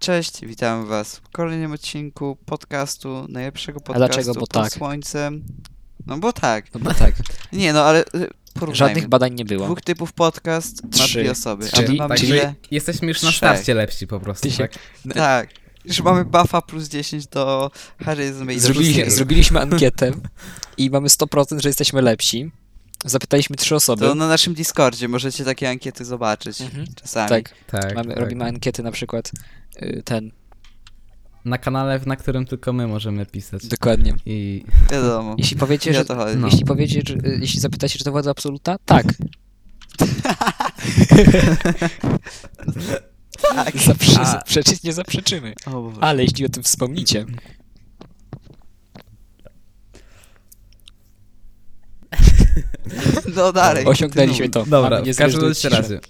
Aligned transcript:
Cześć, 0.00 0.40
witam 0.46 0.86
was 0.86 1.16
w 1.16 1.28
kolejnym 1.28 1.72
odcinku 1.72 2.36
podcastu, 2.46 3.26
najlepszego 3.28 3.80
podcastu 3.80 3.98
dlaczego? 4.14 4.34
Bo 4.34 4.40
pod 4.40 4.48
tak. 4.52 4.72
słońcem. 4.72 5.44
No 6.06 6.18
bo 6.18 6.32
tak. 6.32 6.74
No 6.74 6.80
bo 6.80 6.94
tak, 6.94 7.14
Nie 7.52 7.72
no, 7.72 7.84
ale 7.84 8.00
y, 8.04 8.04
porównajmy. 8.54 8.74
żadnych 8.74 9.08
badań 9.08 9.34
nie 9.34 9.44
było. 9.44 9.64
Dwóch 9.66 9.80
typów 9.80 10.12
podcast 10.12 10.82
ma 10.84 10.90
Trzy. 10.90 11.20
dwie 11.20 11.30
osoby, 11.30 11.68
a 11.72 11.76
Czyli- 11.76 11.88
my 11.92 11.94
mamy 11.96 12.16
czyli- 12.16 12.28
ile? 12.28 12.54
Jesteśmy 12.70 13.08
już 13.08 13.22
na 13.22 13.28
Trzech. 13.28 13.36
starcie 13.38 13.74
lepsi 13.74 14.06
po 14.06 14.20
prostu, 14.20 14.42
Ty 14.48 14.50
się- 14.54 14.68
tak? 14.68 14.72
Tak. 15.14 15.50
Już 15.84 16.00
mamy 16.00 16.24
buffa 16.24 16.62
plus 16.62 16.88
10 16.88 17.26
do 17.26 17.70
charyzmy 18.04 18.54
i 18.54 18.60
Zrobili, 18.60 19.10
zrobiliśmy 19.10 19.60
ankietę 19.60 20.12
i 20.76 20.90
mamy 20.90 21.08
100%, 21.08 21.60
że 21.60 21.68
jesteśmy 21.68 22.02
lepsi. 22.02 22.50
Zapytaliśmy 23.04 23.56
trzy 23.56 23.74
osoby. 23.74 24.06
To 24.06 24.14
na 24.14 24.28
naszym 24.28 24.54
Discordzie 24.54 25.08
możecie 25.08 25.44
takie 25.44 25.68
ankiety 25.70 26.04
zobaczyć 26.04 26.60
Mhm. 26.60 26.86
czasami. 26.94 27.28
Tak, 27.28 27.54
Tak, 27.66 27.94
mamy, 27.94 28.08
tak. 28.14 28.22
robimy 28.22 28.44
ankiety 28.44 28.82
na 28.82 28.92
przykład 28.92 29.30
ten, 30.04 30.30
Na 31.44 31.58
kanale, 31.58 32.00
na 32.06 32.16
którym 32.16 32.46
tylko 32.46 32.72
my 32.72 32.86
możemy 32.86 33.26
pisać. 33.26 33.66
dokładnie. 33.66 34.14
I 34.26 34.64
Wiadomo. 34.90 35.34
Jeśli 35.38 35.56
powiecie, 35.56 35.94
że, 35.94 36.04
to. 36.04 36.14
No. 36.36 36.46
jeśli 36.46 36.64
powiecie, 36.64 37.02
że, 37.06 37.14
y, 37.14 37.38
jeśli 37.40 37.60
zapytacie, 37.60 37.98
czy 37.98 38.04
to 38.04 38.10
władza 38.12 38.30
absoluta, 38.30 38.76
tak. 38.84 39.06
Tak. 43.54 43.74
Zaprze- 43.88 44.20
A- 44.20 44.24
zaprzeczyć 44.32 44.82
nie 44.82 44.92
zaprzeczymy. 44.92 45.54
Ale 46.00 46.22
jeśli 46.22 46.46
o 46.46 46.48
tym 46.48 46.62
wspomnicie, 46.62 47.24
No 53.36 53.52
dalej. 53.52 53.86
osiągnęliśmy 53.86 54.48
to. 54.48 54.66
dobra, 54.66 55.02
w 55.02 55.16
każdym 55.16 55.54
ciszę. 55.54 55.68
razie. 55.68 56.00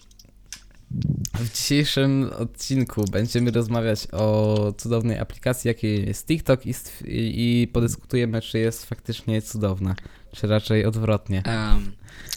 W 1.34 1.52
dzisiejszym 1.56 2.30
odcinku 2.38 3.04
będziemy 3.10 3.50
rozmawiać 3.50 4.06
o 4.12 4.72
cudownej 4.78 5.18
aplikacji, 5.18 5.68
jakiej 5.68 6.06
jest 6.06 6.26
TikTok 6.26 6.66
i, 6.66 6.74
i, 7.04 7.68
podyskutujemy, 7.68 8.42
czy 8.42 8.58
jest 8.58 8.86
faktycznie 8.86 9.42
cudowna, 9.42 9.94
czy 10.32 10.46
raczej 10.46 10.86
odwrotnie. 10.86 11.42
Em, 11.44 11.92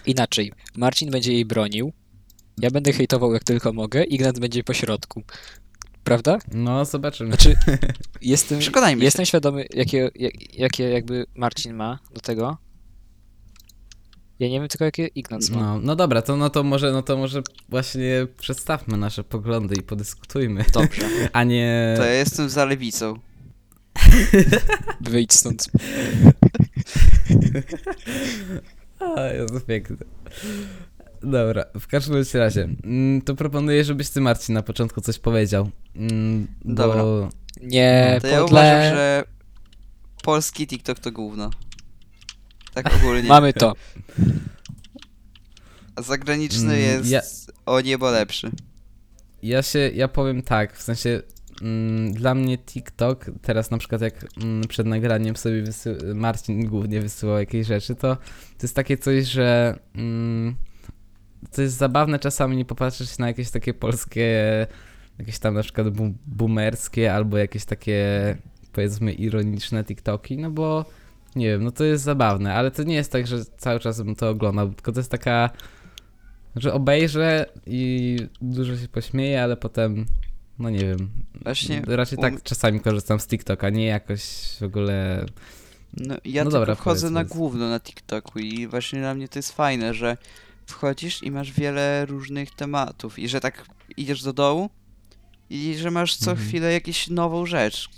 inaczej, 0.05 0.51
Marcin 0.75 1.11
będzie 1.11 1.33
jej 1.33 1.45
bronił, 1.45 1.93
ja 2.57 2.71
będę 2.71 2.93
hejtował 2.93 3.33
jak 3.33 3.43
tylko 3.43 3.73
mogę, 3.73 4.03
Ignat 4.03 4.39
będzie 4.39 4.63
po 4.63 4.73
środku. 4.73 5.23
Prawda? 6.03 6.37
No, 6.53 6.85
zobaczymy. 6.85 7.29
Znaczy, 7.29 7.55
jestem, 8.21 8.59
Przekonajmy 8.59 9.01
się. 9.01 9.05
jestem 9.05 9.25
świadomy, 9.25 9.65
jakie, 9.73 10.11
jak, 10.15 10.55
jakie 10.55 10.83
jakby 10.83 11.25
Marcin 11.35 11.73
ma 11.73 11.99
do 12.13 12.21
tego. 12.21 12.57
Ja 14.39 14.49
nie 14.49 14.59
wiem 14.59 14.69
tylko, 14.69 14.85
jakie 14.85 15.07
Ignat 15.07 15.49
ma. 15.49 15.59
No, 15.61 15.79
no 15.83 15.95
dobra, 15.95 16.21
to, 16.21 16.37
no, 16.37 16.49
to 16.49 16.63
może, 16.63 16.91
no 16.91 17.01
to 17.01 17.17
może 17.17 17.41
właśnie 17.69 18.27
przedstawmy 18.39 18.97
nasze 18.97 19.23
poglądy 19.23 19.75
i 19.75 19.81
podyskutujmy, 19.83 20.65
Dobrze, 20.73 21.09
a 21.33 21.43
nie... 21.43 21.93
To 21.97 22.05
ja 22.05 22.13
jestem 22.13 22.49
za 22.49 22.65
lewicą. 22.65 23.19
wyjdź 25.01 25.33
stąd. 25.33 25.67
A, 29.17 29.21
jest 29.27 29.65
piękne. 29.65 29.97
Dobra, 31.23 31.65
w 31.79 31.87
każdym 31.87 32.15
bądź 32.15 32.33
razie, 32.33 32.69
mm, 32.83 33.21
to 33.21 33.35
proponuję, 33.35 33.83
żebyś 33.83 34.09
ty, 34.09 34.21
Marcin, 34.21 34.55
na 34.55 34.61
początku 34.61 35.01
coś 35.01 35.19
powiedział. 35.19 35.69
Mm, 35.95 36.47
Dobra. 36.65 37.03
Bo... 37.03 37.29
Nie, 37.61 38.19
To 38.21 38.27
ja 38.27 38.41
podle... 38.41 38.59
uważam, 38.61 38.95
że 38.95 39.23
polski 40.23 40.67
TikTok 40.67 40.99
to 40.99 41.11
gówno. 41.11 41.49
Tak 42.73 42.95
ogólnie. 42.95 43.29
Mamy 43.29 43.53
to. 43.53 43.73
A 45.95 46.01
zagraniczny 46.01 46.73
Mm, 46.73 46.79
jest 46.85 47.09
ja- 47.09 47.21
o 47.65 47.81
niebo 47.81 48.11
lepszy. 48.11 48.51
Ja 49.43 49.61
się, 49.61 49.79
ja 49.79 50.07
powiem 50.07 50.41
tak, 50.41 50.77
w 50.77 50.81
sensie 50.81 51.21
mm, 51.61 52.13
dla 52.13 52.35
mnie 52.35 52.57
TikTok, 52.57 53.25
teraz 53.41 53.71
na 53.71 53.77
przykład 53.77 54.01
jak 54.01 54.25
mm, 54.43 54.61
przed 54.67 54.87
nagraniem 54.87 55.35
sobie 55.35 55.63
wysy- 55.63 56.15
Marcin 56.15 56.65
głównie 56.67 57.01
wysyłał 57.01 57.37
jakieś 57.39 57.67
rzeczy, 57.67 57.95
to 57.95 58.15
to 58.57 58.63
jest 58.63 58.75
takie 58.75 58.97
coś, 58.97 59.25
że 59.25 59.79
mm, 59.95 60.55
to 61.51 61.61
jest 61.61 61.77
zabawne 61.77 62.19
czasami 62.19 62.57
nie 62.57 62.65
popatrzeć 62.65 63.17
na 63.17 63.27
jakieś 63.27 63.49
takie 63.51 63.73
polskie, 63.73 64.67
jakieś 65.19 65.39
tam 65.39 65.53
na 65.53 65.61
przykład 65.63 65.89
bu- 65.89 66.13
boomerskie 66.27 67.13
albo 67.13 67.37
jakieś 67.37 67.65
takie 67.65 68.37
powiedzmy 68.71 69.13
ironiczne 69.13 69.83
TikToki, 69.83 70.37
no 70.37 70.51
bo 70.51 70.85
nie 71.35 71.47
wiem, 71.47 71.63
no 71.63 71.71
to 71.71 71.83
jest 71.83 72.03
zabawne, 72.03 72.53
ale 72.53 72.71
to 72.71 72.83
nie 72.83 72.95
jest 72.95 73.11
tak, 73.11 73.27
że 73.27 73.45
cały 73.57 73.79
czas 73.79 74.01
bym 74.01 74.15
to 74.15 74.29
oglądał, 74.29 74.73
tylko 74.73 74.91
to 74.91 74.99
jest 74.99 75.11
taka 75.11 75.49
że 76.55 76.73
obejrzę 76.73 77.45
i 77.67 78.17
dużo 78.41 78.77
się 78.77 78.87
pośmieję, 78.87 79.43
ale 79.43 79.57
potem, 79.57 80.05
no 80.59 80.69
nie 80.69 80.79
wiem. 80.79 81.09
Właśnie 81.43 81.81
Raczej 81.87 82.17
u- 82.17 82.21
tak 82.21 82.43
czasami 82.43 82.79
korzystam 82.79 83.19
z 83.19 83.27
TikToka, 83.27 83.69
nie 83.69 83.85
jakoś 83.85 84.21
w 84.59 84.63
ogóle. 84.63 85.25
No, 85.97 86.15
ja 86.25 86.43
No 86.43 86.51
dobra, 86.51 86.75
wchodzę 86.75 87.09
na 87.09 87.23
główno 87.23 87.69
na 87.69 87.79
TikToku 87.79 88.39
i 88.39 88.67
właśnie 88.67 88.99
dla 88.99 89.13
mnie 89.15 89.27
to 89.27 89.39
jest 89.39 89.51
fajne, 89.51 89.93
że 89.93 90.17
wchodzisz 90.65 91.23
i 91.23 91.31
masz 91.31 91.51
wiele 91.51 92.05
różnych 92.05 92.51
tematów 92.55 93.19
i 93.19 93.29
że 93.29 93.39
tak 93.39 93.65
idziesz 93.97 94.23
do 94.23 94.33
dołu 94.33 94.69
i 95.49 95.75
że 95.77 95.91
masz 95.91 96.15
co 96.15 96.31
Mhm. 96.31 96.47
chwilę 96.49 96.73
jakąś 96.73 97.07
nową 97.09 97.45
rzecz. 97.45 97.89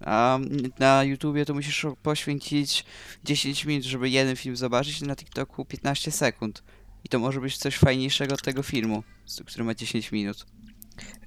A 0.00 0.38
na 0.78 1.04
YouTubie 1.04 1.44
to 1.44 1.54
musisz 1.54 1.86
poświęcić 2.02 2.84
10 3.24 3.64
minut, 3.64 3.84
żeby 3.84 4.10
jeden 4.10 4.36
film 4.36 4.56
zobaczyć, 4.56 5.00
na 5.00 5.16
TikToku 5.16 5.64
15 5.64 6.10
sekund. 6.10 6.62
I 7.04 7.08
to 7.08 7.18
może 7.18 7.40
być 7.40 7.58
coś 7.58 7.76
fajniejszego 7.76 8.34
od 8.34 8.42
tego 8.42 8.62
filmu, 8.62 9.02
który 9.46 9.64
ma 9.64 9.74
10 9.74 10.12
minut. 10.12 10.46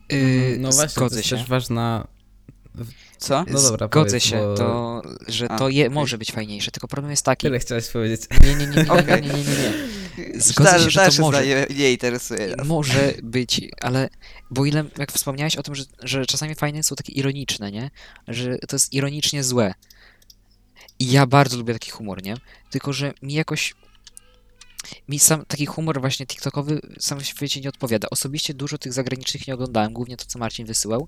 Yy, 0.10 0.58
no 0.60 0.72
właśnie, 0.72 1.10
to 1.10 1.16
jest 1.16 1.28
się. 1.28 1.38
też 1.38 1.48
ważna. 1.48 2.08
Co? 3.18 3.46
No 3.48 3.62
dobra, 3.62 3.88
Zgodzę 3.88 4.06
powiedz, 4.10 4.24
się, 4.24 4.38
bo- 4.38 4.56
to, 4.56 5.02
że 5.28 5.52
A, 5.52 5.58
to 5.58 5.70
je, 5.70 5.84
okej. 5.86 5.94
może 5.96 6.18
być 6.18 6.32
fajniejsze, 6.32 6.72
tylko 6.72 6.88
problem 6.88 7.12
jest 7.12 7.26
taki. 7.26 7.48
Tyle 7.48 7.60
chciałeś 7.60 7.88
powiedzieć. 7.88 8.22
Nie, 8.44 8.56
nie, 8.56 8.68
nie, 8.68 8.68
nie, 8.68 8.84
nie, 8.84 8.92
Okej. 8.92 9.22
nie, 9.22 9.28
nie, 9.28 9.44
nie, 9.44 9.44
nie. 10.34 10.42
Zgodzę 10.42 10.72
się, 10.80 10.90
że 10.90 11.00
to 11.00 11.06
dalsze 11.06 11.22
może. 11.22 11.38
zdanie 11.38 11.66
nie 11.76 11.92
interesuje 11.92 12.56
nas. 12.56 12.68
Może 12.68 13.14
być, 13.24 13.62
ale 13.82 14.10
bo 14.52 14.66
ile, 14.66 14.84
jak 14.98 15.12
wspomniałeś 15.12 15.56
o 15.56 15.64
tym, 15.64 15.76
że, 15.76 15.84
że 16.04 16.26
czasami 16.26 16.56
fajne 16.56 16.84
są 16.84 16.96
takie 16.96 17.14
ironiczne, 17.14 17.72
nie? 17.72 17.92
Że 18.28 18.58
to 18.58 18.76
jest 18.76 18.94
ironicznie 18.94 19.44
złe. 19.44 19.74
I 21.00 21.12
ja 21.12 21.26
bardzo 21.28 21.58
lubię 21.58 21.74
taki 21.74 21.92
humor, 21.92 22.24
nie? 22.24 22.36
Tylko, 22.70 22.94
że 22.94 23.14
mi 23.22 23.34
jakoś. 23.34 23.76
Mi 25.10 25.20
sam 25.20 25.46
taki 25.46 25.66
humor 25.66 26.02
właśnie 26.02 26.26
TikTokowy 26.28 26.82
sam 27.00 27.20
w 27.20 27.26
świecie 27.26 27.62
nie 27.62 27.70
odpowiada. 27.70 28.08
Osobiście 28.10 28.54
dużo 28.54 28.78
tych 28.78 28.94
zagranicznych 28.94 29.48
nie 29.48 29.54
oglądałem, 29.54 29.94
głównie 29.94 30.18
to, 30.18 30.26
co 30.26 30.40
Marcin 30.40 30.66
wysyłał. 30.66 31.08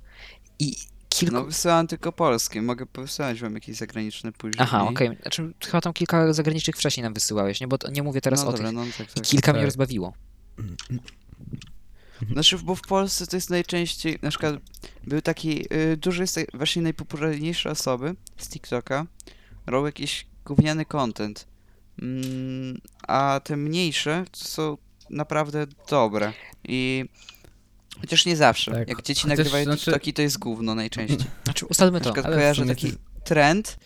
I 0.59 0.75
kilku. 1.19 1.35
No 1.35 1.45
wysyłam 1.45 1.87
tylko 1.87 2.11
polskie, 2.11 2.61
mogę 2.61 2.85
wysyłać 2.93 3.41
wam 3.41 3.53
jakieś 3.53 3.75
zagraniczne 3.77 4.31
później. 4.31 4.63
Aha, 4.63 4.83
okej. 4.83 5.17
Znaczy, 5.21 5.53
chyba 5.65 5.81
tam 5.81 5.93
kilka 5.93 6.33
zagranicznych 6.33 6.75
wcześniej 6.75 7.03
nam 7.03 7.13
wysyłałeś, 7.13 7.61
nie? 7.61 7.67
Bo 7.67 7.77
to, 7.77 7.91
nie 7.91 8.03
mówię 8.03 8.21
teraz 8.21 8.43
no 8.43 8.49
o 8.49 8.51
dobra, 8.51 8.67
tych. 8.67 8.75
no 8.75 8.85
tak, 8.97 9.11
I 9.11 9.13
tak. 9.13 9.23
kilka 9.23 9.53
mnie 9.53 9.61
tak. 9.61 9.65
rozbawiło. 9.65 10.13
Znaczy, 12.31 12.57
bo 12.57 12.75
w 12.75 12.81
Polsce 12.81 13.27
to 13.27 13.37
jest 13.37 13.49
najczęściej, 13.49 14.19
na 14.21 14.29
przykład 14.29 14.55
był 15.03 15.21
taki, 15.21 15.73
y, 15.73 15.97
dużo 15.97 16.23
jest 16.23 16.35
tak- 16.35 16.47
właśnie 16.53 16.81
najpopularniejsze 16.81 17.71
osoby 17.71 18.15
z 18.37 18.49
TikToka 18.49 19.05
robią 19.65 19.85
jakiś 19.85 20.27
gówniany 20.45 20.85
content, 20.85 21.47
mm, 22.01 22.81
a 23.07 23.41
te 23.43 23.57
mniejsze 23.57 24.25
to 24.31 24.45
są 24.45 24.77
naprawdę 25.09 25.67
dobre 25.89 26.33
i 26.63 27.05
chociaż 28.01 28.25
nie 28.25 28.35
zawsze, 28.35 28.72
Tak, 28.72 28.88
jak 28.89 29.01
dzieci 29.03 29.22
chociaż, 29.22 29.38
nagrywają 29.38 29.63
znaczy- 29.66 29.81
TikToki 29.85 30.13
to 30.13 30.22
jest 30.22 30.39
gówno 30.39 30.75
najczęściej. 30.75 31.28
Znaczy, 31.44 31.66
ustalmy 31.66 32.00
Na 32.00 32.03
to. 32.03 32.09
przykład 32.09 32.25
ale 32.25 32.35
w 32.35 32.39
kojarzę 32.39 32.66
taki 32.66 32.91
ty- 32.91 32.97
trend, 33.23 33.78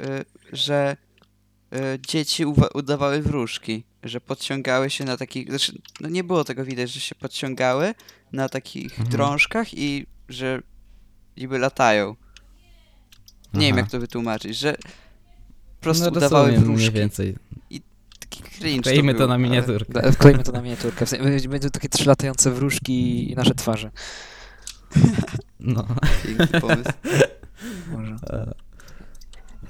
y, 0.00 0.04
że 0.52 0.96
y, 1.74 1.78
dzieci 2.08 2.44
udawały 2.74 3.22
wróżki, 3.22 3.84
że 4.02 4.20
podciągały 4.20 4.90
się 4.90 5.04
na 5.04 5.16
takich, 5.16 5.48
znaczy, 5.48 5.72
no 6.00 6.08
nie 6.08 6.24
było 6.24 6.44
tego 6.44 6.64
widać, 6.64 6.90
że 6.90 7.00
się 7.00 7.14
podciągały 7.14 7.94
na 8.32 8.48
takich 8.48 8.90
Mhm. 8.92 9.08
drążkach 9.08 9.74
i 9.74 10.06
że 10.28 10.62
niby 11.36 11.58
latają. 11.58 12.16
Nie 13.54 13.66
wiem 13.66 13.74
Aha. 13.74 13.80
jak 13.80 13.90
to 13.90 14.00
wytłumaczyć, 14.00 14.56
że 14.58 14.72
po 15.76 15.82
prostu 15.82 16.04
no, 16.04 16.10
udawały 16.10 16.30
dosłownie 16.48 16.58
wróżki. 16.66 16.90
mniej 16.90 17.00
więcej. 17.00 17.36
Cringe 18.42 18.82
Klejmy 18.82 19.12
to 19.12 19.18
był, 19.18 19.28
na 19.28 19.38
miniaturkę. 19.38 20.12
Wklejmy 20.12 20.42
to 20.44 20.52
na 20.52 20.62
miniaturkę. 20.62 21.04
Będą 21.48 21.70
takie 21.70 21.88
trzy 21.88 22.08
latające 22.08 22.50
wróżki 22.50 23.32
i 23.32 23.36
nasze 23.36 23.54
twarze. 23.54 23.90
No. 25.60 25.86
Piękny 26.26 26.60
pomysł. 26.60 26.90
Może. 27.92 28.14
E, 28.30 28.54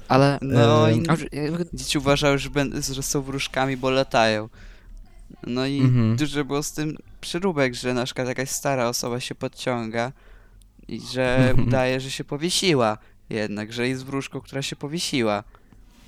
Ale. 0.07 0.39
No 0.41 0.89
Em, 0.89 1.03
i 1.03 1.07
jakby- 1.31 1.65
dzieci 1.73 1.97
uważały, 1.97 2.37
że, 2.37 2.49
będą, 2.49 2.81
że 2.81 3.03
są 3.03 3.21
wróżkami, 3.21 3.77
bo 3.77 3.89
latają. 3.89 4.49
No 5.47 5.65
i 5.65 5.79
Mhm. 5.79 6.15
dużo 6.15 6.45
było 6.45 6.63
z 6.63 6.71
tym 6.71 6.97
przyróbek, 7.21 7.75
że 7.75 7.93
na 7.93 8.05
przykład 8.05 8.27
jakaś 8.27 8.49
stara 8.49 8.87
osoba 8.87 9.19
się 9.19 9.35
podciąga 9.35 10.11
i 10.87 11.01
że 11.13 11.53
udaje, 11.67 11.99
że 11.99 12.11
się 12.11 12.23
powiesiła 12.23 12.97
jednak, 13.29 13.73
że 13.73 13.87
jest 13.87 14.05
wróżką, 14.05 14.41
która 14.41 14.61
się 14.61 14.75
powiesiła. 14.75 15.43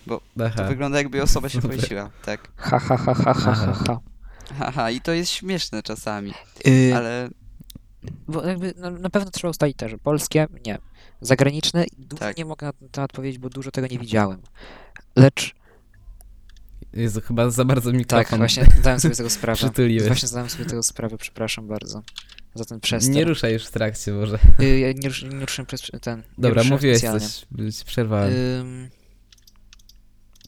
To 0.08 0.22
Aha. 0.46 0.64
wygląda 0.64 0.98
jakby 0.98 1.22
osoba 1.24 1.50
się 1.50 1.62
powiesiła, 1.68 2.10
tak. 2.26 2.52
Ha, 2.56 2.80
ha, 2.80 2.98
ha, 2.98 3.14
ha, 3.14 3.34
ha, 3.34 3.54
ha, 3.54 3.74
ha. 3.88 4.00
Haha, 4.60 4.92
i 4.92 5.02
to 5.02 5.12
jest 5.12 5.32
śmieszne 5.32 5.84
czasami, 5.84 6.34
Y, 6.68 6.92
ale 6.96 7.30
bo 8.28 8.44
jakby 8.48 8.74
no, 8.78 8.92
na 8.92 9.10
pewno 9.10 9.32
trzeba 9.32 9.50
ustalić 9.52 9.78
też, 9.78 9.94
polskie 10.04 10.48
nie. 10.66 10.78
Zagraniczne 11.22 11.86
dużo 11.98 12.20
Tak. 12.20 12.38
nie 12.38 12.46
mogę 12.46 12.68
na 12.68 12.74
ten 12.74 12.90
temat 12.90 13.12
powiedzieć, 13.12 13.40
bo 13.40 13.50
dużo 13.50 13.72
tego 13.72 13.88
nie 13.88 14.00
widziałem. 14.00 14.42
Lecz 15.16 15.56
Jezu, 16.94 17.22
chyba 17.22 17.50
za 17.50 17.66
bardzo 17.66 17.92
tak, 17.92 18.00
mikrofon 18.00 18.40
właśnie 18.40 18.66
zdałem 18.80 19.00
sobie 19.00 19.16
tego 19.16 19.30
sprawę. 19.30 19.58
przytuliłeś. 19.58 20.08
Właśnie 20.08 20.28
zdałem 20.28 20.50
sobie 20.50 20.66
tego 20.66 20.84
sprawę, 20.84 21.18
przepraszam 21.18 21.68
bardzo 21.68 22.02
za 22.56 22.66
ten 22.66 22.80
przester. 22.80 23.16
Nie 23.16 23.26
ruszaj 23.26 23.54
już 23.54 23.66
w 23.66 23.72
trakcie, 23.72 24.12
może. 24.12 24.40
Y, 24.60 24.80
ja 24.80 24.92
nie, 24.92 25.08
rusz, 25.08 25.24
nie 25.24 25.40
ruszyłem 25.40 25.66
przez 25.66 25.82
ten. 26.02 26.18
nie 26.20 26.24
Dobra, 26.38 26.50
ruszyłem 26.62 26.78
mówiłeś 26.78 26.98
specjalnie. 26.98 27.20
coś, 27.28 27.46
by 27.52 27.74
ci 27.74 27.86
przerwałem. 27.86 28.34
Ym, 28.62 28.90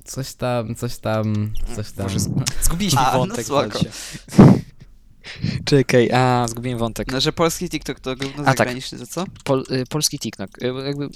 Coś 0.05 0.33
tam, 0.33 0.75
coś 0.75 0.97
tam, 0.97 1.53
coś 1.75 1.91
tam. 1.91 2.05
Może 2.05 2.19
z... 2.19 2.29
zgubiliśmy 2.65 2.99
A, 3.01 3.11
no 3.11 3.17
wątek. 3.17 3.45
spoko. 3.45 3.61
Walcie. 3.69 3.91
Czekaj, 5.65 6.11
a 6.11 6.45
zgubiłem 6.47 6.79
wątek. 6.79 7.11
No, 7.11 7.21
że 7.21 7.31
polski 7.33 7.69
TikTok 7.69 7.99
to 7.99 8.15
gówno 8.15 8.41
A, 8.43 8.45
tak. 8.45 8.57
zagraniczny, 8.57 8.99
to 8.99 9.07
co? 9.07 9.25
Pol, 9.43 9.63
y, 9.71 9.85
polski 9.89 10.19
TikTok. 10.19 10.49
Y, 10.63 10.65
jakby 10.85 11.09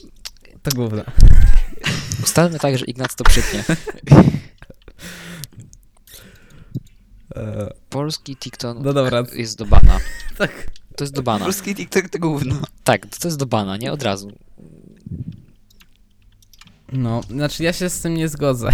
To 0.63 0.71
gówno. 0.75 1.03
ustalmy 2.24 2.59
tak, 2.59 2.77
że 2.77 2.86
Ignac 2.86 3.15
to 3.15 3.24
przytnie. 3.24 3.63
E, 7.35 7.74
Polski 7.89 8.35
TikTok 8.35 8.77
No 8.81 8.94
dobra, 8.94 9.24
jest 9.35 9.57
do 9.57 9.65
bana. 9.65 10.00
tak. 10.38 10.71
To 10.95 11.03
jest 11.03 11.13
do 11.13 11.21
bana. 11.24 11.45
Polski 11.45 11.75
TikTok 11.75 12.09
to 12.09 12.19
gówno. 12.19 12.62
Tak, 12.83 13.06
to 13.06 13.27
jest 13.27 13.38
do 13.38 13.45
bana, 13.45 13.77
nie? 13.77 13.92
Od 13.92 14.03
razu. 14.03 14.31
No, 16.91 17.21
znaczy 17.30 17.63
ja 17.63 17.74
się 17.74 17.89
z 17.89 18.01
tym 18.01 18.13
nie 18.13 18.27
zgodzę 18.27 18.69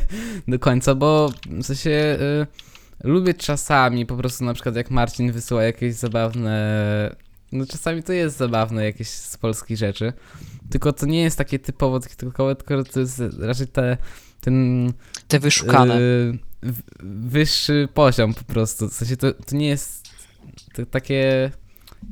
do 0.48 0.58
końca, 0.58 0.94
bo 0.94 1.30
w 1.46 1.62
sensie 1.64 1.90
y, 1.90 2.46
lubię 3.08 3.34
czasami 3.34 4.06
po 4.06 4.16
prostu 4.16 4.44
na 4.44 4.54
przykład 4.54 4.76
jak 4.76 4.90
Marcin 4.90 5.32
wysyła 5.32 5.62
jakieś 5.62 5.94
zabawne, 5.94 7.16
no 7.52 7.66
czasami 7.66 8.02
to 8.02 8.12
jest 8.12 8.36
zabawne 8.36 8.84
jakieś 8.84 9.08
z 9.08 9.36
polskich 9.36 9.76
rzeczy, 9.76 10.12
tylko 10.70 10.92
to 10.92 11.06
nie 11.06 11.22
jest 11.22 11.38
takie 11.38 11.58
typowo 11.58 12.00
tiktokowe, 12.00 12.56
tylko 12.56 12.84
to 12.84 13.00
jest 13.00 13.22
raczej 13.38 13.66
te, 13.66 13.96
ten 14.40 14.86
Te 15.28 15.38
wyszukane. 15.38 15.98
y, 15.98 16.38
wyższy 17.02 17.88
poziom 17.94 18.34
po 18.34 18.44
prostu, 18.44 18.88
w 18.88 18.92
sensie 18.92 19.16
to, 19.16 19.32
to 19.32 19.56
nie 19.56 19.68
jest 19.68 20.08
to 20.74 20.86
takie, 20.86 21.50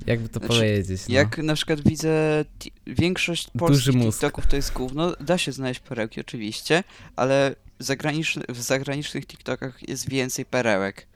jakby 0.06 0.28
to 0.28 0.38
Znaczy, 0.38 0.54
powiedzieć, 0.54 1.02
no. 1.08 1.14
Jak 1.14 1.38
na 1.38 1.54
przykład 1.54 1.80
widzę, 1.80 2.44
większość 2.86 3.50
polskich. 3.58 4.02
TikToków 4.02 4.46
to 4.46 4.56
jest 4.56 4.72
gówno, 4.72 5.12
da 5.20 5.38
się 5.38 5.52
znaleźć 5.52 5.80
perełki 5.80 6.20
oczywiście, 6.20 6.84
ale 7.16 7.54
zagraniczny, 7.78 8.42
w 8.48 8.60
zagranicznych 8.60 9.26
TikTokach 9.26 9.88
jest 9.88 10.08
więcej 10.10 10.44
perełek. 10.44 11.06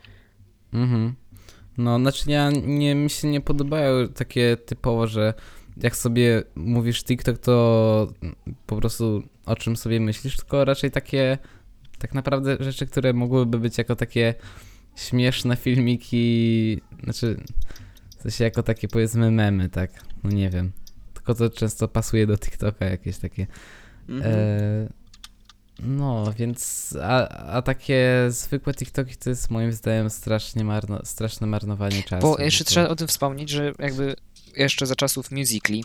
Mhm. 0.73 1.15
No, 1.79 1.99
znaczy 1.99 2.31
ja 2.31 2.51
nie, 2.51 2.95
mi 2.95 3.11
się 3.11 3.29
nie 3.29 3.41
podobają 3.41 4.09
takie 4.09 4.57
typowo, 4.57 5.07
że 5.07 5.35
jak 5.77 5.97
sobie 5.97 6.43
mówisz 6.55 7.05
TikTok, 7.05 7.39
to 7.39 8.13
po 8.67 8.77
prostu 8.77 9.23
o 9.47 9.57
czym 9.57 9.77
sobie 9.77 10.01
myślisz, 10.01 10.37
tylko 10.37 10.65
raczej 10.65 10.91
takie 10.91 11.39
tak 11.99 12.15
naprawdę 12.15 12.57
rzeczy, 12.61 12.87
które 12.87 13.13
mogłyby 13.13 13.59
być 13.59 13.79
jako 13.79 13.97
takie 13.97 14.35
śmieszne 14.97 15.57
filmiki, 15.57 16.81
znaczy 17.05 17.37
w 18.23 18.31
sensie 18.31 18.45
jako 18.45 18.63
takie 18.63 18.89
powiedzmy 18.89 19.31
memy, 19.31 19.69
tak? 19.69 19.91
No 20.25 20.31
nie 20.31 20.51
wiem. 20.51 20.73
Tylko 21.15 21.35
to 21.35 21.51
często 21.51 21.89
pasuje 21.89 22.27
do 22.27 22.39
TikToka 22.39 22.85
jakieś 22.85 23.19
takie. 23.19 23.47
Mhm. 24.09 24.35
E, 24.35 24.89
no, 25.79 26.33
więc 26.39 26.95
a, 27.03 27.29
a 27.29 27.63
takie 27.63 28.27
zwykłe 28.29 28.75
TikToki 28.75 29.17
to 29.17 29.31
jest 29.31 29.51
moim 29.51 29.73
zdaniem 29.73 30.11
strasznie 30.11 30.65
marno, 30.65 31.01
straszne 31.05 31.47
marnowanie 31.47 32.03
czasu. 32.03 32.27
Bo 32.27 32.39
jeszcze 32.39 32.65
trzeba 32.65 32.89
o 32.89 32.97
tym 32.97 33.09
wspomnieć, 33.09 33.51
że 33.51 33.73
jakby 33.79 34.17
jeszcze 34.57 34.87
za 34.87 34.95
czasów 34.95 35.31
Musically. 35.31 35.83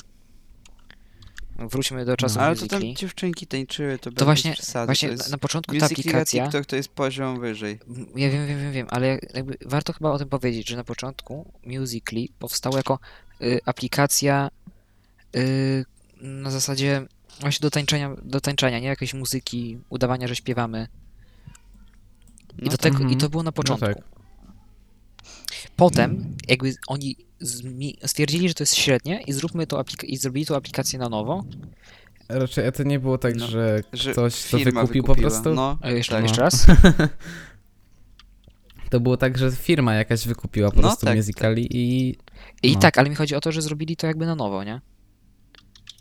Wróćmy 1.60 2.06
do 2.06 2.18
czasów 2.18 2.38
No. 2.38 2.44
ale 2.44 2.56
to 2.56 2.68
tam 2.68 2.82
dziewczynki 2.96 3.48
tańczyły, 3.48 3.98
to, 4.00 4.12
To 4.12 4.26
właśnie, 4.26 4.54
przesady, 4.54 4.86
właśnie 4.86 5.10
to 5.10 5.16
na, 5.16 5.18
jest... 5.24 5.32
na 5.32 5.38
początku 5.38 5.72
ta 5.72 5.86
Musical.ly, 5.86 6.02
aplikacja. 6.10 6.44
TikTok 6.44 6.66
to 6.66 6.76
jest 6.76 6.90
poziom 6.90 7.40
wyżej. 7.40 7.80
M, 7.90 8.06
Ja 8.16 8.30
wiem, 8.30 8.48
wiem, 8.48 8.60
wiem, 8.60 8.72
wiem, 8.72 8.88
ale 8.90 9.20
jakby 9.34 9.58
warto 9.66 9.94
chyba 9.94 10.12
o 10.12 10.18
tym 10.20 10.30
powiedzieć, 10.30 10.70
że 10.70 10.76
na 10.76 10.84
początku 10.84 11.52
Musically 11.66 12.26
powstało 12.40 12.78
jako 12.78 13.00
y, 13.42 13.60
aplikacja 13.66 14.50
y, 15.36 15.86
na 16.22 16.52
zasadzie 16.52 17.06
właśnie 17.40 17.64
do 17.64 17.72
tańczenia, 17.72 18.16
do 18.24 18.42
tańczenia, 18.42 18.80
nie 18.80 18.88
jakiejś 18.88 19.14
muzyki, 19.14 19.78
udawania, 19.90 20.28
że 20.28 20.36
śpiewamy. 20.36 20.88
I, 22.60 22.64
No 22.66 22.72
do 22.72 22.78
tego, 22.78 22.96
Mhm. 22.98 23.14
I 23.14 23.18
to 23.18 23.30
było 23.30 23.44
na 23.44 23.52
początku. 23.52 23.86
tak. 23.86 23.98
Potem 25.78 26.36
jakby 26.48 26.76
oni 26.88 27.16
stwierdzili, 28.06 28.48
że 28.48 28.54
to 28.54 28.64
jest 28.64 28.76
średnie 28.76 29.22
i 29.28 29.34
zróbmy 29.34 29.68
to 29.68 29.84
i 30.04 30.18
zrobili 30.18 30.46
tą 30.46 30.56
aplikację 30.56 31.00
na 31.00 31.10
nowo. 31.10 31.44
Raczej 32.30 32.68
a 32.68 32.72
to 32.72 32.84
nie 32.84 33.00
było 33.00 33.18
tak, 33.18 33.36
No, 33.36 33.48
że 33.48 33.84
Że 33.94 34.12
ktoś 34.12 34.44
to 34.44 34.58
wykupił 34.58 35.04
po 35.04 35.16
prostu? 35.16 35.54
No, 35.54 35.78
Jeszcze, 35.84 36.14
tak. 36.16 36.24
jeszcze 36.24 36.38
No. 36.38 36.44
raz. 36.44 36.66
To 38.90 39.00
było 39.00 39.18
tak, 39.18 39.38
że 39.38 39.52
firma 39.52 39.94
jakaś 39.96 40.28
wykupiła 40.28 40.70
po 40.72 40.76
No, 40.76 40.82
prostu 40.82 41.06
tak, 41.06 41.18
Musicali 41.18 41.68
i... 41.72 42.16
I 42.64 42.74
No. 42.74 42.80
tak, 42.80 42.98
ale 42.98 43.10
mi 43.10 43.16
chodzi 43.16 43.36
o 43.36 43.42
to, 43.42 43.52
że 43.52 43.62
zrobili 43.62 43.96
to 43.98 44.08
jakby 44.08 44.26
na 44.26 44.36
nowo, 44.36 44.64
nie? 44.64 44.82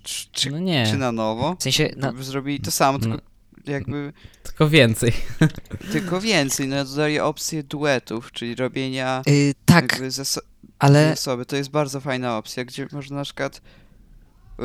Czy, 0.02 0.26
czy, 0.32 0.50
No 0.50 0.58
nie, 0.58 0.86
czy 0.90 0.96
na 0.96 1.12
nowo? 1.12 1.56
W 1.58 1.62
sensie, 1.62 1.90
na, 1.96 2.08
Żeby 2.10 2.24
Zrobili 2.24 2.60
to 2.60 2.70
samo, 2.70 2.98
tylko 2.98 3.16
No. 3.16 3.22
Jakby 3.66 4.12
tylko 4.42 4.68
więcej. 4.68 5.12
tylko 5.92 6.20
więcej, 6.20 6.68
no 6.68 6.84
dodali 6.84 7.20
opcję 7.20 7.62
duetów, 7.62 8.32
czyli 8.32 8.54
robienia 8.54 9.22
y, 9.28 9.54
tak, 9.64 9.92
jakby 9.92 10.10
ze, 10.10 10.24
so- 10.24 10.40
ale 10.78 11.06
ze 11.06 11.12
osoby. 11.12 11.46
To 11.46 11.56
jest 11.56 11.70
bardzo 11.70 12.00
fajna 12.00 12.38
opcja, 12.38 12.64
gdzie 12.64 12.88
można 12.92 13.16
na 13.16 13.24
przykład 13.24 13.56
y, 14.60 14.62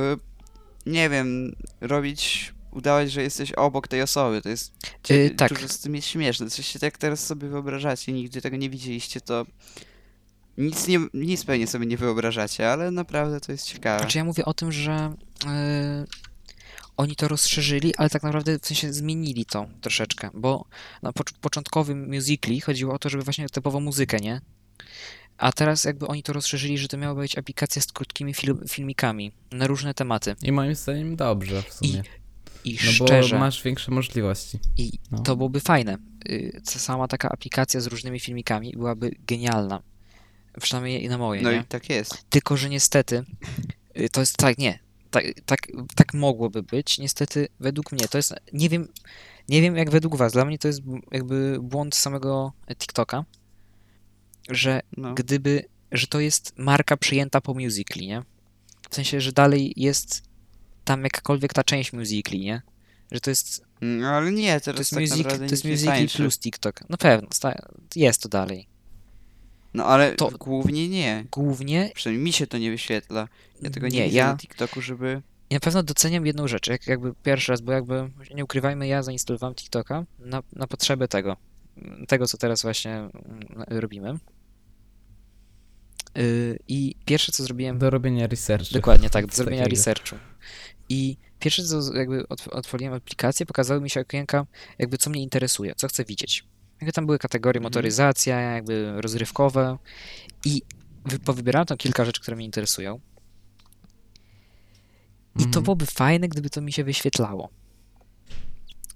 nie 0.86 1.10
wiem, 1.10 1.56
robić, 1.82 2.54
udawać, 2.72 3.12
że 3.12 3.22
jesteś 3.22 3.52
obok 3.52 3.88
tej 3.88 4.02
osoby. 4.02 4.42
To 4.42 4.50
jest 4.50 4.72
Y, 5.12 5.30
tak. 5.38 5.54
dużo 5.54 5.68
z 5.68 5.80
tym 5.80 5.96
jest 5.96 6.08
śmieszne. 6.08 6.46
W 6.46 6.54
sensie, 6.54 6.80
jak 6.82 6.98
teraz 6.98 7.26
sobie 7.26 7.48
wyobrażacie, 7.48 8.12
nigdy 8.14 8.42
tego 8.42 8.58
nie 8.58 8.70
widzieliście, 8.70 9.22
to 9.22 9.46
nic, 10.58 10.88
nie, 10.88 11.00
nic 11.14 11.46
pewnie 11.46 11.68
sobie 11.68 11.86
nie 11.86 11.98
wyobrażacie, 11.98 12.72
ale 12.72 12.92
naprawdę 12.92 13.40
to 13.40 13.52
jest 13.52 13.66
ciekawe. 13.66 14.00
Znaczy 14.00 14.18
ja 14.18 14.24
mówię 14.24 14.46
o 14.46 14.54
tym, 14.54 14.72
że 14.72 15.14
y, 15.44 15.48
oni 16.98 17.16
to 17.16 17.28
rozszerzyli, 17.28 17.96
ale 17.96 18.10
tak 18.10 18.24
naprawdę 18.24 18.60
w 18.60 18.66
sensie 18.66 18.94
zmienili 18.94 19.46
to 19.46 19.68
troszeczkę, 19.82 20.30
bo 20.34 20.66
na 21.02 21.12
pocz- 21.12 21.34
początkowym 21.42 22.10
musically 22.16 22.62
chodziło 22.62 22.94
o 22.94 23.00
to, 23.00 23.10
żeby 23.10 23.24
właśnie 23.24 23.50
typowo 23.50 23.80
muzykę, 23.80 24.18
nie? 24.18 24.42
A 25.38 25.52
teraz 25.52 25.84
jakby 25.84 26.08
oni 26.08 26.24
to 26.24 26.34
rozszerzyli, 26.34 26.78
że 26.78 26.88
to 26.88 26.98
miała 26.98 27.16
być 27.16 27.38
aplikacja 27.38 27.82
z 27.82 27.86
krótkimi 27.88 28.34
fil- 28.34 28.70
filmikami 28.70 29.32
na 29.52 29.68
różne 29.68 29.94
tematy. 29.94 30.36
I 30.44 30.52
moim 30.52 30.76
zdaniem 30.76 31.16
dobrze 31.16 31.62
w 31.64 31.74
sumie. 31.74 32.04
I 32.66 32.78
No 32.86 32.92
bo 33.00 33.06
szczerze, 33.08 33.40
masz 33.40 33.64
większe 33.64 33.92
możliwości. 33.92 34.60
i 34.78 34.92
no. 35.12 35.20
to 35.20 35.36
byłoby 35.36 35.60
fajne. 35.60 35.98
Y, 36.30 36.62
Sama 36.66 37.08
taka 37.08 37.30
aplikacja 37.30 37.82
z 37.82 37.88
różnymi 37.88 38.20
filmikami 38.20 38.72
byłaby 38.78 39.12
genialna. 39.28 39.82
Przynajmniej 40.62 41.10
na 41.10 41.18
moje, 41.18 41.42
No 41.42 41.52
nie? 41.52 41.58
i 41.58 41.64
tak 41.64 41.90
jest. 41.90 42.26
Tylko, 42.30 42.58
że 42.58 42.70
niestety 42.70 43.24
y, 44.00 44.10
to 44.10 44.20
jest 44.20 44.38
tak, 44.38 44.58
nie. 44.58 44.80
Tak, 45.12 45.26
tak, 45.46 45.60
tak 45.96 46.14
mogłoby 46.14 46.64
być. 46.64 46.98
Niestety, 47.00 47.48
według 47.60 47.92
mnie 47.92 48.08
to 48.08 48.18
jest. 48.18 48.34
Nie 48.54 48.70
wiem, 48.70 48.88
nie 49.50 49.62
wiem 49.62 49.76
jak 49.78 49.90
według 49.92 50.16
Was. 50.16 50.34
Dla 50.34 50.46
mnie 50.46 50.58
to 50.60 50.68
jest 50.68 50.82
jakby 51.12 51.58
błąd 51.62 51.96
samego 51.96 52.54
TikToka, 52.76 53.26
że 54.50 54.80
No. 54.98 55.14
gdyby, 55.14 55.64
że 55.92 56.08
to 56.08 56.20
jest 56.20 56.54
marka 56.58 56.98
przyjęta 56.98 57.42
po 57.42 57.54
Musically, 57.54 58.08
nie? 58.08 58.24
W 58.90 58.96
sensie, 58.96 59.22
że 59.22 59.32
dalej 59.32 59.74
jest 59.76 60.22
tam 60.86 61.04
jakakolwiek 61.04 61.54
ta 61.54 61.64
część 61.64 61.94
Musically, 61.94 62.40
nie? 62.40 62.62
Że 63.12 63.20
to 63.22 63.30
jest, 63.30 63.64
No, 63.82 64.08
ale 64.08 64.32
nie, 64.32 64.60
to 64.60 64.66
teraz 64.66 64.80
jest, 64.80 64.92
tak 64.92 65.00
music, 65.42 65.62
to 65.62 65.68
jest 65.68 65.86
tańczy. 65.86 66.18
plus 66.18 66.40
TikTok. 66.40 66.80
No 66.90 66.98
pewno, 66.98 67.28
jest 67.96 68.22
to 68.22 68.30
dalej. 68.30 68.68
No 69.74 69.86
ale 69.86 70.16
To- 70.16 70.30
głównie 70.32 70.90
nie. 70.90 71.26
Głównie 71.32 71.92
Przynajmniej 71.96 72.26
mi 72.26 72.34
się 72.34 72.48
to 72.48 72.58
nie 72.58 72.72
wyświetla. 72.72 73.28
Ja 73.62 73.70
tego 73.70 73.88
nie, 73.88 73.98
nie, 74.00 74.06
widzę 74.06 74.18
ja, 74.18 74.28
na 74.32 74.38
TikToku, 74.38 74.82
żeby... 74.82 75.22
I 75.50 75.54
na 75.54 75.60
pewno 75.60 75.84
doceniam 75.84 76.26
jedną 76.26 76.48
rzecz, 76.48 76.68
jak, 76.68 76.88
jakby 76.88 77.14
pierwszy 77.24 77.52
raz, 77.52 77.62
bo 77.62 77.72
jakby 77.72 78.12
nie 78.36 78.44
ukrywajmy, 78.44 78.88
ja 78.88 79.04
zainstalowałem 79.04 79.56
TikToka 79.56 80.06
na, 80.20 80.44
na 80.54 80.68
potrzeby 80.68 81.08
tego, 81.08 81.38
tego 82.08 82.28
co 82.28 82.38
teraz 82.38 82.62
właśnie 82.62 82.92
mm, 82.96 83.12
robimy. 83.68 84.18
Yy, 86.16 86.60
I 86.68 86.96
pierwsze 87.06 87.32
co 87.32 87.44
zrobiłem, 87.44 87.78
Do 87.80 87.90
robienia 87.90 88.28
researchu. 88.28 88.74
dokładnie 88.74 89.10
tak, 89.10 89.26
do 89.26 89.36
zrobienia 89.36 89.64
takiego. 89.64 89.78
researchu. 89.78 90.16
I 90.90 91.18
pierwsze 91.40 91.64
co 91.64 91.94
jakby 91.96 92.24
otw- 92.24 92.48
otworzyłem 92.52 92.94
aplikację, 92.94 93.46
pokazały 93.46 93.82
mi 93.82 93.90
się 93.90 94.02
okienka, 94.02 94.46
jakby 94.80 94.98
co 94.98 95.10
mnie 95.10 95.22
interesuje, 95.22 95.74
co 95.76 95.88
chcę 95.88 96.06
widzieć. 96.06 96.44
Jakby 96.82 96.92
tam 96.94 97.06
były 97.06 97.20
kategorie 97.20 97.60
Mhm. 97.60 97.64
motoryzacja, 97.64 98.40
jakby 98.42 99.02
rozrywkowe 99.02 99.78
i 100.46 100.62
wy- 101.06 101.20
powybierałem 101.20 101.66
tam 101.68 101.78
kilka 101.78 102.06
rzeczy, 102.06 102.22
które 102.22 102.38
mnie 102.38 102.46
interesują. 102.46 103.00
I 105.36 105.40
to 105.40 105.46
Mhm. 105.46 105.64
byłoby 105.64 105.86
fajne, 105.86 106.28
gdyby 106.28 106.50
to 106.50 106.62
mi 106.62 106.72
się 106.74 106.84
wyświetlało. 106.84 107.50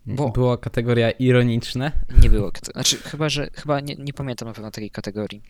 bo- 0.07 0.29
Była 0.29 0.57
kategoria 0.57 1.11
ironiczne. 1.11 1.91
Nie 2.21 2.29
było. 2.29 2.49
kate- 2.51 2.71
Znaczy, 2.71 2.97
chyba, 2.97 3.29
że. 3.29 3.49
Chyba 3.53 3.79
nie, 3.79 3.95
nie 3.95 4.13
pamiętam 4.13 4.47
na 4.47 4.53
pewno 4.53 4.71
takiej 4.71 4.91
kategorii. 4.91 5.41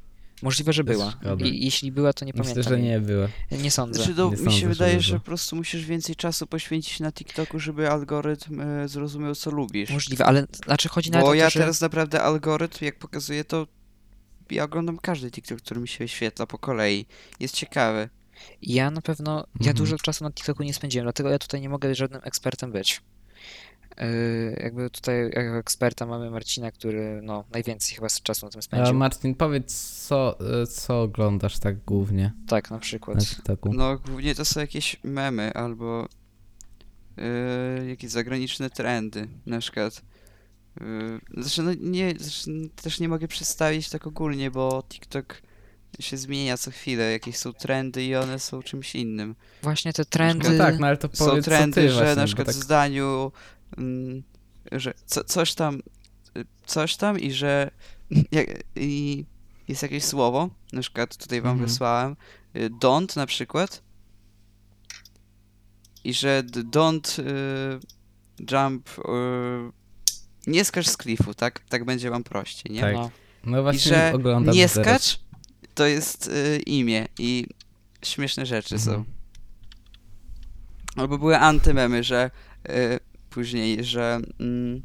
Możliwe, 0.42 0.74
że 0.74 0.84
była. 0.84 1.12
Szkoda. 1.22 1.46
I 1.46 1.66
jeśli 1.66 1.92
była, 1.92 2.14
to 2.14 2.26
nie 2.26 2.32
Myślę, 2.36 2.44
pamiętam. 2.54 2.74
że 2.74 2.80
jej. 2.80 2.90
nie 2.90 3.00
było. 3.00 3.28
Nie 3.52 3.72
sądzę. 3.72 4.04
Znaczy, 4.04 4.22
Nie 4.22 4.30
mi 4.32 4.38
sądzę, 4.38 4.52
się 4.52 4.68
wydaje, 4.68 5.02
że 5.02 5.10
było. 5.12 5.20
po 5.20 5.26
prostu 5.26 5.56
musisz 5.56 5.86
więcej 5.86 6.16
czasu 6.16 6.48
poświęcić 6.48 7.00
na 7.00 7.12
TikToku, 7.12 7.60
żeby 7.60 7.90
algorytm 7.92 8.62
e, 8.62 8.88
zrozumiał, 8.88 9.36
co 9.36 9.52
lubisz. 9.52 9.90
Możliwe, 9.90 10.26
ale 10.26 10.48
znaczy 10.66 10.90
chodzi 10.90 11.12
nawet 11.12 11.26
Bo 11.26 11.32
to, 11.32 11.34
ja 11.36 11.50
że... 11.50 11.60
teraz 11.60 11.82
naprawdę 11.82 12.22
algorytm, 12.22 12.86
jak 12.86 13.00
pokazuje, 13.00 13.44
to 13.44 13.68
ja 14.52 14.64
oglądam 14.64 14.98
każdy 14.98 15.32
TikTok, 15.32 15.58
który 15.62 15.82
mi 15.82 15.88
się 15.88 15.98
wyświetla 16.04 16.46
po 16.48 16.58
kolei. 16.58 17.06
Jest 17.40 17.56
ciekawy. 17.56 18.10
Ja 18.62 18.92
na 18.92 19.02
pewno, 19.02 19.36
ja 19.38 19.46
Mhm. 19.60 19.76
dużo 19.78 19.98
czasu 19.98 20.24
na 20.24 20.32
TikToku 20.32 20.64
nie 20.64 20.74
spędziłem, 20.74 21.06
dlatego 21.06 21.30
ja 21.30 21.40
tutaj 21.40 21.62
nie 21.62 21.70
mogę 21.70 21.96
żadnym 21.96 22.22
ekspertem 22.24 22.72
być. 22.72 23.02
Yy, 23.98 24.60
jakby 24.64 24.90
tutaj 24.90 25.16
jako 25.24 25.58
eksperta 25.58 26.06
mamy 26.06 26.32
Marcina, 26.32 26.72
który 26.72 27.20
no 27.24 27.44
najwięcej 27.54 27.96
chyba 27.96 28.10
z 28.10 28.22
czasu 28.22 28.46
na 28.46 28.52
tym 28.52 28.62
spędził. 28.62 28.94
Marcin, 28.94 29.36
powiedz, 29.36 30.02
co, 30.08 30.38
y, 30.64 30.68
co 30.68 31.02
oglądasz 31.02 31.60
tak 31.60 31.84
głównie 31.84 32.34
tak, 32.48 32.72
na 32.72 32.80
przykład. 32.80 33.18
na? 33.44 33.78
No, 33.78 33.98
głównie 33.98 34.36
to 34.36 34.46
są 34.46 34.60
jakieś 34.60 35.00
memy 35.04 35.54
albo 35.54 36.08
yy, 37.18 37.90
jakieś 37.90 38.12
zagraniczne 38.12 38.70
trendy, 38.70 39.28
na 39.46 39.60
przykład. 39.60 40.02
Yy, 40.82 41.44
znaczy, 41.44 41.64
no 41.64 41.72
nie, 41.80 42.14
znaczy, 42.20 42.70
też 42.76 43.00
nie 43.00 43.10
mogę 43.10 43.28
przedstawić 43.28 43.90
tak 43.90 44.08
ogólnie, 44.08 44.52
bo 44.52 44.84
TikTok 44.90 45.42
się 46.00 46.18
zmienia 46.18 46.58
co 46.58 46.72
chwilę, 46.72 47.12
jakieś 47.12 47.38
są 47.38 47.54
trendy 47.54 48.04
i 48.04 48.16
one 48.16 48.40
są 48.40 48.64
czymś 48.64 48.96
innym. 48.96 49.36
Właśnie 49.62 49.94
te 49.94 50.06
trendy... 50.06 50.50
No 50.50 50.58
tak, 50.58 50.80
no 50.80 50.88
ale 50.88 50.98
to 50.98 51.10
Są 51.14 51.26
powiedz, 51.26 51.46
trendy, 51.46 51.76
co 51.76 51.82
ty 51.82 51.90
że 51.90 52.00
właśnie, 52.00 52.16
na 52.16 52.26
przykład 52.26 52.48
tak... 52.48 52.56
w 52.56 52.60
zdaniu, 52.60 53.32
że 54.72 54.94
co, 55.06 55.24
coś 55.24 55.54
tam, 55.54 55.82
coś 56.66 56.96
tam 56.96 57.20
i 57.20 57.32
że 57.32 57.72
jak, 58.32 58.48
i 58.76 59.26
jest 59.68 59.84
jakieś 59.84 60.04
słowo, 60.04 60.50
na 60.74 60.82
przykład 60.82 61.18
tutaj 61.18 61.42
wam 61.42 61.52
Mhm. 61.52 61.68
wysłałem, 61.70 62.16
y, 62.56 62.70
don't 62.70 63.18
na 63.18 63.26
przykład 63.26 63.82
i 66.04 66.14
że 66.14 66.44
don't 66.44 67.20
y, 67.20 67.80
jump, 68.52 68.90
y, 68.90 69.02
nie 70.48 70.66
skacz 70.66 70.88
z 70.88 70.98
klifu, 70.98 71.34
tak? 71.34 71.60
Tak 71.70 71.86
będzie 71.86 72.10
wam 72.10 72.24
prościej, 72.24 72.74
nie? 72.74 72.82
Tak. 72.82 72.94
No. 72.94 73.12
No 73.44 73.60
I 73.60 73.62
właśnie 73.62 73.92
że 73.92 74.12
oglądam 74.16 74.56
nie 74.56 74.70
teraz. 74.70 74.86
skacz 74.86 75.20
to 75.76 75.86
jest 75.86 76.28
y, 76.28 76.60
imię 76.66 77.08
i 77.20 77.48
śmieszne 78.04 78.46
rzeczy 78.46 78.80
są. 78.80 78.92
Mhm. 78.92 79.16
Albo 80.96 81.18
były 81.18 81.38
antymemy, 81.38 82.04
że 82.04 82.32
y, 82.70 83.00
później, 83.36 83.84
że 83.84 84.20
mm, 84.40 84.82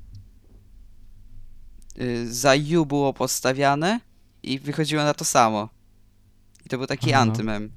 y, 2.00 2.34
za 2.34 2.54
you 2.54 2.86
było 2.86 3.12
podstawiane 3.12 4.00
i 4.42 4.58
wychodziło 4.58 5.04
na 5.04 5.14
to 5.14 5.24
samo. 5.24 5.68
I 6.66 6.68
to 6.68 6.78
był 6.78 6.86
taki 6.86 7.12
Aha. 7.12 7.22
antymem. 7.22 7.70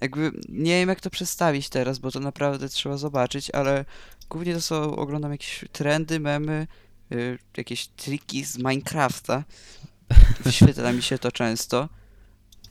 Jakby 0.00 0.32
nie 0.48 0.80
wiem 0.80 0.88
jak 0.88 1.00
to 1.00 1.10
przedstawić 1.10 1.68
teraz, 1.68 1.98
bo 1.98 2.10
to 2.10 2.20
naprawdę 2.20 2.68
trzeba 2.68 2.96
zobaczyć, 2.96 3.50
ale 3.50 3.84
głównie 4.30 4.54
to 4.54 4.60
są, 4.60 4.96
oglądam 4.96 5.32
jakieś 5.32 5.64
trendy, 5.72 6.20
memy, 6.20 6.66
y, 7.12 7.38
jakieś 7.56 7.86
triki 7.86 8.44
z 8.44 8.58
Minecrafta. 8.58 9.44
Wyświetla 10.40 10.92
mi 10.96 11.02
się 11.02 11.18
to 11.18 11.32
często. 11.32 11.88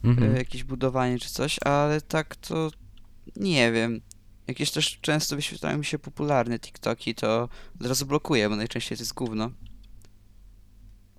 Mhm. 0.03 0.35
y, 0.35 0.37
jakieś 0.37 0.63
budowanie 0.63 1.19
czy 1.19 1.29
coś, 1.29 1.57
ale 1.65 2.01
tak 2.01 2.35
to 2.35 2.71
nie 3.35 3.71
wiem. 3.71 4.01
Jakieś 4.49 4.71
też 4.71 4.99
często 5.01 5.35
wyświetlają 5.35 5.77
mi 5.77 5.85
się 5.85 5.99
popularne 5.99 6.59
TikToki, 6.59 7.15
to 7.15 7.49
od 7.81 7.87
razu 7.87 8.05
blokuję, 8.05 8.49
bo 8.49 8.55
najczęściej 8.55 8.97
to 8.97 9.01
jest 9.01 9.13
gówno. 9.13 9.51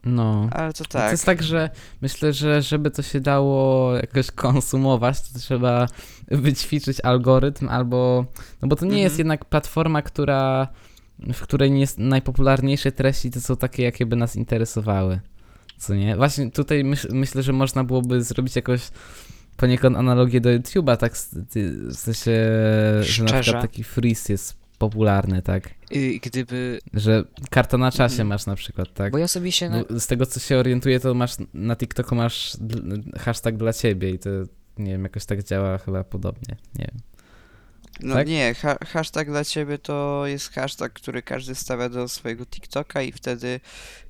No. 0.04 0.48
Ale 0.52 0.72
to 0.72 0.84
To 0.84 0.90
tak. 0.90 1.12
jest 1.12 1.26
tak, 1.26 1.42
że 1.42 1.70
myślę, 2.02 2.32
że 2.32 2.62
żeby 2.62 2.90
to 2.90 3.02
się 3.02 3.20
dało 3.20 3.92
jakoś 3.96 4.30
konsumować, 4.30 5.20
to 5.20 5.38
trzeba 5.38 5.88
wyćwiczyć 6.28 7.00
algorytm 7.00 7.68
albo... 7.68 8.26
No 8.62 8.68
bo 8.68 8.76
to 8.76 8.86
nie 8.86 9.00
jest 9.00 9.12
Mhm. 9.14 9.18
jednak 9.18 9.44
platforma, 9.44 10.02
która... 10.02 10.68
w 11.18 11.40
której 11.40 11.70
nie 11.70 11.80
jest 11.80 11.98
najpopularniejsze 11.98 12.92
treści 12.92 13.30
to 13.30 13.40
są 13.40 13.56
takie, 13.56 13.82
jakie 13.82 14.06
by 14.06 14.16
nas 14.16 14.36
interesowały. 14.36 15.20
Co 15.78 15.94
nie? 15.94 16.16
Właśnie 16.16 16.50
tutaj 16.50 16.84
myśl, 16.84 17.08
myślę, 17.12 17.42
że 17.42 17.52
można 17.52 17.84
byłoby 17.84 18.22
zrobić 18.22 18.56
jakoś 18.56 18.80
poniekąd 19.60 19.96
analogię 19.96 20.40
do 20.40 20.50
YouTube'a, 20.50 20.96
tak 20.96 21.12
w 21.14 21.94
sensie, 21.94 22.30
że 23.00 23.24
na 23.24 23.40
przykład 23.40 23.62
taki 23.62 23.84
freeze 23.84 24.32
jest 24.32 24.56
popularny, 24.78 25.42
tak? 25.42 25.70
Y, 25.92 26.18
Gdyby... 26.22 26.80
Że 26.94 27.24
karta 27.50 27.78
na 27.78 27.92
czasie 27.92 28.12
Mhm. 28.12 28.28
masz 28.28 28.46
na 28.46 28.56
przykład, 28.56 28.94
tak? 28.94 29.12
Bo 29.12 29.18
ja 29.18 29.28
sobie 29.28 29.52
się... 29.52 29.70
Na... 29.70 29.84
No, 29.90 30.00
z 30.00 30.06
tego 30.06 30.26
co 30.26 30.40
się 30.40 30.56
orientuję, 30.56 31.00
to 31.00 31.14
masz 31.14 31.32
na 31.54 31.76
TikToku 31.76 32.14
masz 32.14 32.56
hashtag 33.18 33.56
dla 33.56 33.72
ciebie 33.72 34.10
i 34.10 34.18
to 34.18 34.30
nie 34.78 34.92
wiem, 34.92 35.02
jakoś 35.02 35.24
tak 35.24 35.44
działa 35.44 35.78
chyba 35.78 36.04
podobnie. 36.04 36.56
Nie 36.78 36.88
wiem. 36.92 37.00
No 38.02 38.14
tak? 38.14 38.28
nie, 38.28 38.54
ha 38.54 38.76
hashtag 38.86 39.28
dla 39.28 39.44
ciebie 39.44 39.78
to 39.78 40.22
jest 40.26 40.52
hashtag, 40.52 40.92
który 40.92 41.22
każdy 41.22 41.54
stawia 41.54 41.88
do 41.88 42.08
swojego 42.08 42.46
TikToka 42.46 43.02
i 43.02 43.12
wtedy 43.12 43.60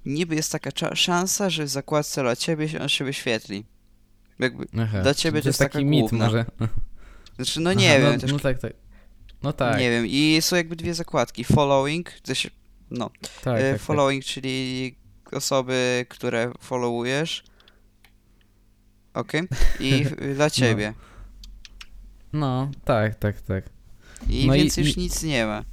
niby 0.06 0.34
jest 0.34 0.52
taka 0.52 0.94
szansa, 0.96 1.50
że 1.50 1.64
w 1.64 1.68
zakładce 1.68 2.22
dla 2.22 2.36
ciebie 2.36 2.68
on 2.80 2.88
się 2.88 3.04
wyświetli. 3.04 3.64
Jakby, 4.40 4.64
Aha. 4.82 5.02
Dla 5.02 5.14
ciebie 5.14 5.42
to 5.42 5.48
jest 5.48 5.58
taki 5.58 5.84
mit 5.84 6.00
główna. 6.00 6.24
może. 6.24 6.44
znaczy 7.36 7.60
no 7.60 7.72
nie 7.72 7.90
Aha, 7.90 7.98
wiem, 8.02 8.12
no, 8.14 8.18
też 8.20 8.32
no 8.32 8.38
tak, 8.38 8.58
tak. 8.58 8.72
No 9.42 9.52
tak, 9.52 9.78
nie 9.78 9.90
wiem. 9.90 10.06
I 10.06 10.38
są 10.40 10.56
jakby 10.56 10.76
dwie 10.76 10.94
zakładki, 10.94 11.44
following, 11.44 12.10
się, 12.34 12.50
no, 12.90 13.10
tak, 13.42 13.58
E, 13.60 13.62
tak, 13.62 13.72
tak. 13.72 13.80
following, 13.80 14.24
czyli 14.24 14.94
osoby, 15.32 16.06
które 16.08 16.52
followujesz. 16.60 17.44
Okej. 19.14 19.42
I 19.80 20.06
y, 20.22 20.34
dla 20.34 20.50
ciebie. 20.50 20.94
No, 22.32 22.70
tak, 22.84 23.14
tak, 23.14 23.40
tak. 23.40 23.64
I 24.28 24.46
No 24.46 24.54
i- 24.54 24.58
więcej 24.58 24.84
już 24.84 24.96
i- 24.96 25.00
nic 25.00 25.22
nie 25.22 25.46
ma. 25.46 25.64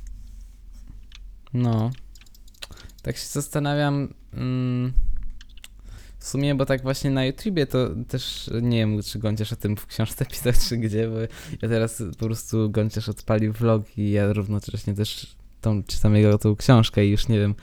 No. 1.53 1.91
Tak 3.01 3.17
się 3.17 3.25
zastanawiam. 3.27 4.13
Mm, 4.33 4.93
w 6.27 6.29
sumie, 6.29 6.55
bo 6.55 6.65
tak 6.65 6.81
właśnie 6.81 7.12
na 7.12 7.25
YouTubie 7.25 7.65
to 7.65 7.89
też 8.07 8.50
nie 8.62 8.77
wiem, 8.77 9.03
czy 9.03 9.19
Gąciarz 9.19 9.53
o 9.53 9.55
tym 9.55 9.77
w 9.77 9.86
książce 9.86 10.25
pisał, 10.31 10.53
czy 10.69 10.77
gdzie, 10.77 11.07
bo 11.10 11.19
ja 11.62 11.69
teraz 11.69 12.03
po 12.19 12.25
prostu 12.25 12.69
Gąciarz 12.69 13.10
odpalił 13.10 13.53
vlog 13.53 13.98
i 13.98 14.12
ja 14.12 14.34
równocześnie 14.34 14.93
też 14.93 15.36
tą, 15.62 15.84
czytam 15.84 16.15
jego 16.15 16.38
tą 16.38 16.55
książkę 16.55 17.05
i 17.05 17.10
już 17.10 17.27
nie 17.27 17.39
wiem, 17.39 17.55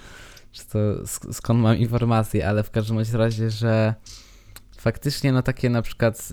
czy 0.52 0.66
to 0.66 0.78
sk- 1.02 1.33
skąd 1.33 1.61
mam 1.61 1.76
informacje, 1.76 2.49
ale 2.49 2.62
w 2.62 2.71
każdym 2.71 2.99
razie, 3.12 3.50
że 3.50 3.94
faktycznie 4.78 5.33
no 5.33 5.42
takie 5.42 5.71
na 5.71 5.83
przykład 5.83 6.28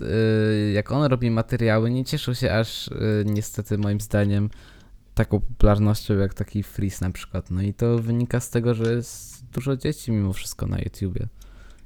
y, 0.68 0.72
jak 0.72 0.92
on 0.92 1.04
robi 1.04 1.30
materiały, 1.30 1.90
nie 1.90 2.04
cieszą 2.04 2.34
się 2.34 2.54
aż 2.54 2.88
y, 2.88 3.24
niestety 3.26 3.78
moim 3.78 4.00
zdaniem 4.00 4.50
taką 5.14 5.40
popularnością 5.40 6.18
jak 6.18 6.34
taki 6.34 6.62
Freeze 6.62 7.04
na 7.04 7.10
przykład. 7.10 7.50
No 7.50 7.62
i 7.62 7.74
to 7.74 7.98
wynika 7.98 8.40
z 8.40 8.50
tego, 8.50 8.74
że 8.74 8.92
jest 8.92 9.44
dużo 9.46 9.76
dzieci 9.76 10.12
mimo 10.12 10.32
wszystko 10.32 10.66
na 10.66 10.78
YouTubie. 10.78 11.28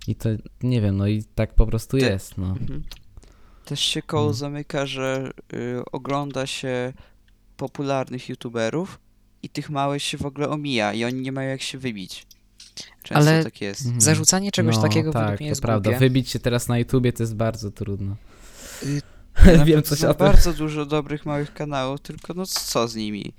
I 0.09 0.15
to 0.15 0.29
nie 0.63 0.81
wiem, 0.81 0.97
no 0.97 1.07
i 1.07 1.25
tak 1.35 1.55
po 1.55 1.67
prostu 1.67 1.99
Ty- 1.99 2.05
jest, 2.07 2.39
no. 2.39 2.47
Mhm. 2.47 2.83
Też 3.65 3.81
się 3.81 4.03
koło 4.03 4.23
Mm. 4.23 4.35
zamyka, 4.35 4.87
że 4.87 5.31
y, 5.53 5.83
ogląda 5.93 6.47
się 6.47 6.93
popularnych 7.57 8.29
youtuberów 8.29 8.99
i 9.43 9.49
tych 9.49 9.71
małych 9.71 10.03
się 10.03 10.19
w 10.19 10.27
ogóle 10.27 10.49
omija 10.49 10.93
i 10.93 11.05
oni 11.05 11.21
nie 11.21 11.33
mają 11.33 11.51
jak 11.51 11.63
się 11.63 11.79
wybić. 11.79 12.27
Często 13.03 13.31
Ale- 13.31 13.45
tak 13.45 13.61
jest. 13.61 13.81
Mhm. 13.85 14.01
Zarzucanie 14.01 14.53
czegoś 14.53 14.77
no, 14.77 14.83
takiego 14.83 15.13
tak, 15.13 15.23
według 15.23 15.41
mnie 15.41 15.49
to 15.49 15.51
jest 15.51 15.63
prawda. 15.63 15.91
głupie. 15.91 15.99
Wybić 16.07 16.31
się 16.31 16.39
teraz 16.39 16.69
na 16.69 16.79
YouTubie 16.79 17.13
to 17.13 17.23
jest 17.23 17.35
bardzo 17.37 17.71
trudno. 17.71 18.17
Y, 18.83 19.03
Wiem 19.67 19.83
coś 19.83 20.05
o 20.05 20.15
tym. 20.15 20.27
bardzo 20.27 20.53
dużo 20.53 20.87
dobrych 20.87 21.27
małych 21.27 21.55
kanałów, 21.55 22.01
tylko 22.01 22.35
no 22.35 22.47
co 22.47 22.89
z 22.89 22.97
nimi? 22.97 23.33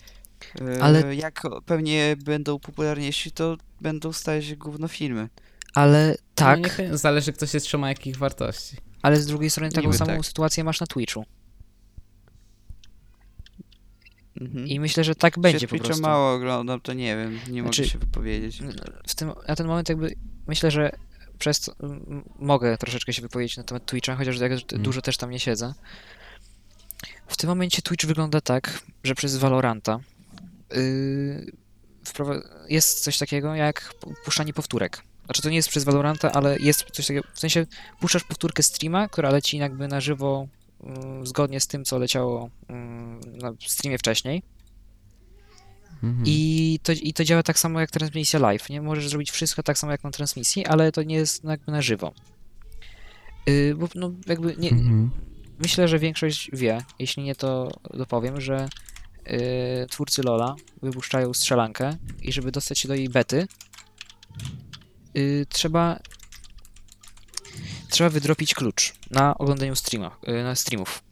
Y, 0.62 0.82
Ale- 0.84 1.16
Jak 1.16 1.44
pewnie 1.66 2.16
będą 2.26 2.60
popularniejsi, 2.60 3.32
to 3.32 3.58
będą 3.82 4.14
stać 4.14 4.46
się 4.46 4.56
gówno 4.56 4.88
filmy. 4.88 5.30
Ale 5.78 6.16
tak, 6.36 6.82
No, 6.92 6.98
zależy 6.98 7.34
kto 7.34 7.46
się 7.48 7.60
trzyma 7.60 7.90
jakich 7.90 8.18
wartości. 8.18 8.78
ale 9.02 9.18
z 9.22 9.26
drugiej 9.26 9.50
strony 9.50 9.72
taką 9.72 9.88
Niby 9.88 9.98
samą 9.98 10.18
tak. 10.18 10.26
sytuację 10.26 10.64
masz 10.64 10.80
na 10.80 10.88
Twitchu. 10.88 11.26
Mhm. 14.42 14.68
I 14.68 14.80
myślę, 14.80 15.04
że 15.04 15.16
tak 15.16 15.40
będzie 15.40 15.60
Się 15.60 15.68
po 15.68 15.70
Twitcha 15.70 15.86
prostu. 15.88 16.02
mało 16.04 16.34
oglądam, 16.34 16.82
to 16.82 16.94
nie 16.94 17.16
wiem, 17.18 17.34
nie 17.34 17.62
Znaczy- 17.62 17.82
mogę 17.82 17.90
się 17.92 18.00
wypowiedzieć. 18.00 18.60
w 19.08 19.16
tym, 19.16 19.32
na 19.48 19.56
ten 19.56 19.68
moment 19.68 19.90
jakby 19.90 20.16
myślę, 20.48 20.72
że 20.72 20.92
przez 21.40 21.60
to 21.60 21.74
m, 21.84 22.24
mogę 22.40 22.78
troszeczkę 22.78 23.14
się 23.14 23.22
wypowiedzieć 23.22 23.58
na 23.58 23.64
temat 23.64 23.86
Twitcha, 23.86 24.16
chociaż 24.16 24.40
jak 24.40 24.52
Mm. 24.52 24.84
dużo 24.84 25.02
też 25.02 25.18
tam 25.18 25.30
nie 25.30 25.40
siedzę. 25.40 25.74
W 27.28 27.38
tym 27.38 27.48
momencie 27.50 27.82
Twitch 27.82 28.06
wygląda 28.06 28.42
tak, 28.42 28.82
że 29.04 29.16
przez 29.16 29.38
Valoranta 29.38 30.00
yy, 30.72 31.52
jest 32.70 33.04
coś 33.04 33.18
takiego 33.18 33.56
jak 33.56 33.94
pu- 34.02 34.14
puszczanie 34.26 34.54
powtórek. 34.54 35.02
Znaczy 35.28 35.42
to 35.42 35.50
nie 35.50 35.56
jest 35.56 35.70
przez 35.70 35.84
Valoranta, 35.84 36.32
ale 36.32 36.60
jest 36.60 36.86
coś 36.92 37.08
takiego, 37.08 37.28
w 37.34 37.40
sensie 37.40 37.66
puszczasz 38.00 38.24
powtórkę 38.24 38.64
streama, 38.64 39.08
która 39.08 39.30
leci 39.30 39.58
jakby 39.58 39.88
na 39.88 40.02
żywo 40.02 40.48
mm, 40.84 41.28
zgodnie 41.28 41.60
z 41.60 41.68
tym, 41.68 41.86
co 41.86 42.00
leciało 42.00 42.50
mm, 42.68 43.20
na 43.20 43.54
streamie 43.68 43.98
wcześniej. 43.98 44.44
Mhm. 46.04 46.24
I 46.26 46.80
to, 46.84 46.92
I 46.92 47.14
to 47.14 47.24
działa 47.24 47.44
tak 47.44 47.60
samo 47.60 47.80
jak 47.80 47.92
transmisja 47.92 48.40
live, 48.40 48.70
nie? 48.70 48.82
Możesz 48.82 49.10
zrobić 49.10 49.32
wszystko 49.32 49.64
tak 49.64 49.78
samo 49.78 49.92
jak 49.92 50.04
na 50.04 50.12
transmisji, 50.12 50.66
ale 50.66 50.92
to 50.92 51.04
nie 51.04 51.16
jest 51.16 51.44
no, 51.44 51.52
jakby 51.52 51.72
na 51.72 51.82
żywo. 51.82 52.14
Y, 53.50 53.76
bo 53.78 53.88
no 53.96 54.12
jakby 54.28 54.56
nie, 54.58 54.70
Mhm. 54.70 55.12
myślę, 55.60 55.88
że 55.88 56.00
większość 56.00 56.50
wie, 56.54 56.82
jeśli 57.00 57.24
nie 57.24 57.36
to 57.36 57.72
dopowiem, 57.94 58.42
że 58.42 58.70
y, 59.28 59.88
twórcy 59.90 60.24
Lola 60.24 60.56
wypuszczają 60.82 61.34
strzelankę 61.34 61.98
i 62.22 62.32
żeby 62.32 62.52
dostać 62.52 62.80
się 62.80 62.88
do 62.88 62.96
jej 62.96 63.10
bety, 63.10 63.48
y, 65.18 65.46
trzeba 65.50 66.00
trzeba 67.90 68.10
wydropić 68.10 68.54
klucz 68.54 68.94
na 69.12 69.38
oglądaniu 69.38 69.76
streamach, 69.76 70.18
y, 70.30 70.44
na 70.44 70.56
streamów. 70.56 71.04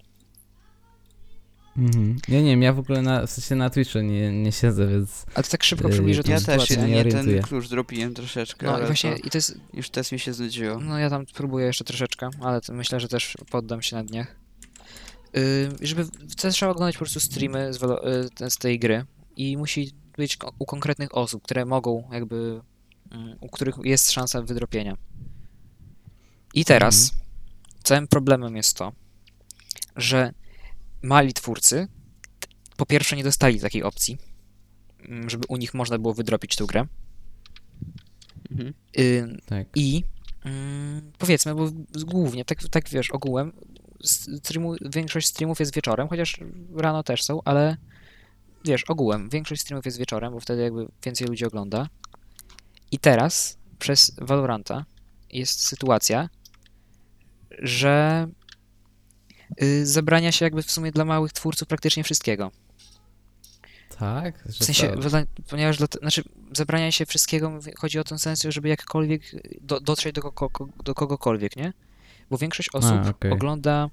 Mhm. 1.77 2.15
Ja 2.27 2.41
nie 2.41 2.50
wiem, 2.50 2.62
ja 2.62 2.74
w 2.74 2.79
ogóle 2.79 3.01
na, 3.01 3.27
w 3.27 3.31
sensie 3.31 3.55
na 3.55 3.69
Twitchu 3.69 4.00
nie, 4.00 4.31
nie 4.43 4.51
siedzę, 4.51 4.88
więc 4.88 5.25
Ale 5.35 5.43
to 5.43 5.50
tak 5.50 5.63
szybko 5.63 5.88
Y, 5.88 5.91
przybliżę 5.91 6.24
tą 6.24 6.31
Ja 6.31 6.39
sytuację. 6.39 6.75
też 6.75 6.85
nie 6.85 6.91
nie, 6.93 7.00
orientuję. 7.00 7.35
ten 7.39 7.43
klucz 7.43 7.67
dropiłem 7.69 8.13
troszeczkę, 8.13 8.65
No 8.65 8.79
i 8.81 8.85
właśnie, 8.85 9.12
to 9.12 9.17
i 9.27 9.29
to 9.29 9.38
jest, 9.38 9.57
już 9.74 9.89
teraz 9.89 10.12
mi 10.12 10.19
się 10.19 10.33
znudziło. 10.33 10.79
no 10.79 11.00
ja 11.00 11.09
tam 11.09 11.25
próbuję 11.33 11.65
jeszcze 11.65 11.83
troszeczkę, 11.83 12.29
ale 12.41 12.62
to 12.62 12.74
myślę, 12.74 13.00
że 13.00 13.07
też 13.07 13.38
poddam 13.51 13.81
się 13.81 13.95
na 13.95 14.03
dniach. 14.03 14.35
Y, 15.38 15.69
żeby, 15.81 16.05
to 16.38 16.50
trzeba 16.50 16.71
oglądać 16.71 16.95
po 16.95 17.00
prostu 17.00 17.19
streamy 17.19 17.74
z, 17.74 17.83
y, 18.41 18.50
z 18.50 18.57
tej 18.57 18.79
gry 18.79 19.05
i 19.38 19.57
musi 19.57 19.91
być 20.17 20.38
u 20.59 20.65
konkretnych 20.65 21.17
osób, 21.17 21.43
które 21.43 21.65
mogą 21.65 22.09
jakby, 22.12 22.62
u 23.39 23.50
których 23.50 23.75
jest 23.83 24.12
szansa 24.12 24.41
wydropienia. 24.41 24.97
I 26.53 26.65
teraz 26.65 27.12
całym 27.83 28.07
problemem 28.07 28.55
jest 28.55 28.77
to, 28.77 28.93
że 29.95 30.33
mali 31.01 31.33
twórcy 31.33 31.88
po 32.77 32.85
pierwsze 32.85 33.15
nie 33.15 33.24
dostali 33.24 33.59
takiej 33.59 33.83
opcji, 33.83 34.17
mm, 35.00 35.29
żeby 35.29 35.45
u 35.50 35.57
nich 35.57 35.74
można 35.74 35.97
było 35.97 36.13
wydropić 36.13 36.55
tę 36.55 36.65
grę. 36.65 36.85
Mhm. 38.51 38.74
Y, 39.00 39.38
tak. 39.45 39.67
i 39.75 40.03
mm, 40.45 41.12
powiedzmy, 41.17 41.55
bo 41.55 41.71
głównie, 42.05 42.45
tak, 42.45 42.59
tak 42.69 42.89
wiesz, 42.89 43.12
ogółem, 43.12 43.51
streamu, 44.03 44.75
większość 44.81 45.27
streamów 45.27 45.59
jest 45.59 45.75
wieczorem, 45.75 46.07
chociaż 46.07 46.39
rano 46.75 47.03
też 47.03 47.24
są, 47.24 47.39
ale 47.45 47.77
wiesz, 48.65 48.83
ogółem, 48.83 49.29
większość 49.29 49.62
streamów 49.62 49.85
jest 49.85 49.97
wieczorem, 49.97 50.33
bo 50.33 50.39
wtedy 50.39 50.62
jakby 50.62 50.88
więcej 51.05 51.27
ludzi 51.27 51.45
ogląda. 51.45 51.89
I 52.91 52.99
teraz 52.99 53.57
przez 53.79 54.11
Valoranta 54.21 54.85
jest 55.31 55.59
sytuacja, 55.67 56.29
że 57.59 58.27
y, 59.61 59.85
zabrania 59.85 60.31
się 60.31 60.45
jakby 60.45 60.63
w 60.63 60.71
sumie 60.71 60.91
dla 60.91 61.05
małych 61.05 61.33
twórców 61.33 61.67
praktycznie 61.67 62.03
wszystkiego. 62.03 62.51
Tak? 63.99 64.43
W 64.43 64.63
sensie, 64.63 64.95
ponieważ 65.49 65.77
dla, 65.77 65.87
znaczy, 66.01 66.23
zabrania 66.53 66.91
się 66.91 67.05
wszystkiego, 67.05 67.59
chodzi 67.77 67.99
o 67.99 68.03
ten 68.03 68.19
sens, 68.19 68.43
żeby 68.49 68.69
jakkolwiek 68.69 69.21
do, 69.61 69.79
dotrzeć 69.79 70.15
do, 70.15 70.21
ko, 70.21 70.49
ko, 70.49 70.67
do 70.83 70.93
kogokolwiek, 70.95 71.55
nie? 71.55 71.73
Bo 72.29 72.37
większość 72.37 72.69
osób 72.73 72.91
A, 73.05 73.09
okej. 73.09 73.31
ogląda 73.31 73.89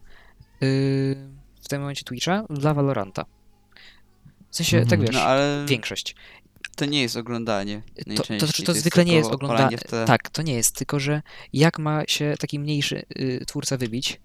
y, 0.62 1.16
w 1.62 1.68
tym 1.68 1.80
momencie 1.80 2.04
Twitcha 2.04 2.44
dla 2.50 2.75
Valoranta. 2.75 3.25
W 4.50 4.56
sensie, 4.56 4.80
tak 4.80 4.92
Mhm. 4.92 5.00
wiesz, 5.02 5.14
No 5.14 5.20
ale 5.22 5.64
większość. 5.68 6.14
To 6.76 6.85
nie 6.87 7.02
jest 7.02 7.17
oglądanie 7.17 7.83
To, 7.95 8.02
to, 8.05 8.09
najczęściej. 8.11 8.67
to, 8.67 8.67
to 8.67 8.73
jest 8.73 8.81
zwykle 8.81 9.05
nie 9.05 9.14
jest 9.14 9.31
oglądanie. 9.31 9.79
Tak, 10.07 10.31
to 10.31 10.43
nie 10.43 10.55
jest, 10.55 10.76
tylko 10.76 11.00
że 11.00 11.23
jak 11.52 11.79
ma 11.79 12.02
się 12.09 12.35
taki 12.38 12.59
mniejszy 12.59 13.02
y, 13.19 13.45
twórca 13.47 13.76
wybić? 13.76 14.21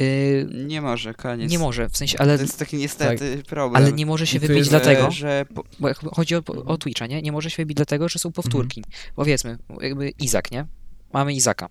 Y, 0.00 0.48
Nie 0.68 0.80
może, 0.80 1.14
koniec. 1.14 1.50
nie 1.50 1.58
może, 1.58 1.88
w 1.88 1.96
sensie, 1.96 2.18
ale, 2.18 2.36
To 2.36 2.42
jest 2.42 2.58
taki 2.58 2.76
niestety 2.76 3.42
problem. 3.46 3.82
ale 3.82 3.92
nie 3.92 4.06
może 4.06 4.26
się 4.26 4.38
wybić 4.38 4.56
jest, 4.56 4.70
dlatego, 4.70 5.10
że, 5.10 5.10
że 5.20 5.46
bo 5.80 5.94
chodzi 6.14 6.36
o, 6.36 6.42
o 6.66 6.78
Twitcha, 6.78 7.06
nie? 7.06 7.22
Nie 7.22 7.32
może 7.32 7.50
się 7.50 7.62
wybić 7.62 7.76
dlatego, 7.76 8.08
że 8.08 8.18
są 8.18 8.32
powtórki. 8.32 8.84
Powiedzmy, 9.16 9.58
jakby 9.80 10.08
Izak, 10.08 10.50
nie? 10.52 10.66
Mamy 11.12 11.32
Izaka. 11.34 11.68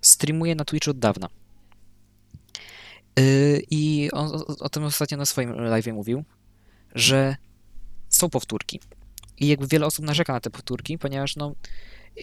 Streamuje 0.00 0.54
na 0.54 0.64
Twitchu 0.64 0.90
od 0.90 0.98
dawna. 0.98 1.28
Yy, 3.18 3.62
I 3.70 4.10
on 4.12 4.26
o, 4.26 4.46
o 4.46 4.68
tym 4.68 4.84
ostatnio 4.84 5.16
na 5.16 5.26
swoim 5.26 5.52
live 5.54 5.86
mówił, 5.86 6.24
że 6.94 7.36
są 8.22 8.30
powtórki. 8.30 8.80
I 9.40 9.46
jakby 9.48 9.66
wiele 9.66 9.86
osób 9.86 10.04
narzeka 10.04 10.32
na 10.32 10.40
te 10.40 10.50
powtórki, 10.50 10.98
ponieważ 10.98 11.36
no, 11.36 11.54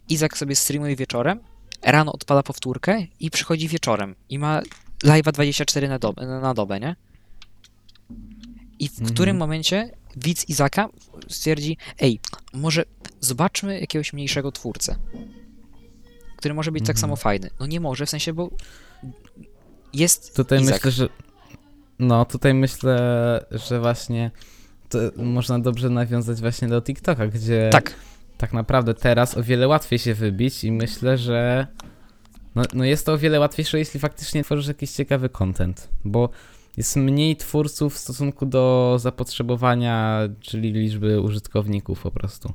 Izak 0.09 0.37
sobie 0.37 0.55
streamuje 0.55 0.95
wieczorem, 0.95 1.39
rano 1.83 2.11
odpala 2.13 2.43
powtórkę 2.43 3.05
i 3.19 3.31
przychodzi 3.31 3.67
wieczorem. 3.67 4.15
I 4.29 4.39
ma 4.39 4.61
live'a 5.03 5.31
24 5.31 5.87
na 5.87 5.99
dobę, 5.99 6.27
na 6.27 6.53
dobę, 6.53 6.79
nie? 6.79 6.95
I 8.79 8.89
w 8.89 8.91
Mhm. 8.99 9.13
którym 9.13 9.37
momencie 9.37 9.91
widz 10.15 10.49
Izaka 10.49 10.89
stwierdzi, 11.29 11.77
ej, 11.99 12.19
może 12.53 12.83
zobaczmy 13.19 13.79
jakiegoś 13.79 14.13
mniejszego 14.13 14.51
twórcę, 14.51 14.95
który 16.37 16.53
może 16.53 16.71
być 16.71 16.81
tak 16.83 16.95
Mhm. 16.95 17.01
samo 17.01 17.15
fajny. 17.15 17.49
No 17.59 17.65
nie 17.67 17.79
może, 17.79 18.05
w 18.05 18.09
sensie, 18.09 18.33
bo 18.33 18.49
jest 19.93 20.35
Tutaj 20.35 20.61
Izak. 20.61 20.75
myślę, 20.75 20.91
że. 20.91 21.09
No, 21.99 22.25
tutaj 22.25 22.53
myślę, 22.53 22.95
że 23.51 23.79
właśnie 23.79 24.31
to 24.89 24.99
można 25.17 25.59
dobrze 25.59 25.89
nawiązać 25.89 26.41
właśnie 26.41 26.67
do 26.67 26.81
TikToka, 26.81 27.27
gdzie 27.27 27.69
Tak, 27.71 27.95
tak 28.37 28.53
naprawdę 28.53 28.93
teraz 28.93 29.37
o 29.37 29.43
wiele 29.43 29.67
łatwiej 29.67 29.99
się 29.99 30.13
wybić 30.13 30.63
i 30.63 30.71
myślę, 30.71 31.17
że 31.17 31.67
no, 32.55 32.63
no 32.73 32.85
jest 32.85 33.05
to 33.05 33.13
o 33.13 33.17
wiele 33.17 33.39
łatwiejsze, 33.39 33.79
jeśli 33.79 33.99
faktycznie 33.99 34.43
tworzysz 34.43 34.67
jakiś 34.67 34.91
ciekawy 34.91 35.29
content, 35.29 35.89
bo 36.05 36.29
jest 36.77 36.95
mniej 36.95 37.35
twórców 37.35 37.95
w 37.95 37.97
stosunku 37.97 38.45
do 38.45 38.95
zapotrzebowania, 38.99 40.19
czyli 40.39 40.71
liczby 40.71 41.21
użytkowników 41.21 42.01
po 42.01 42.11
prostu. 42.11 42.53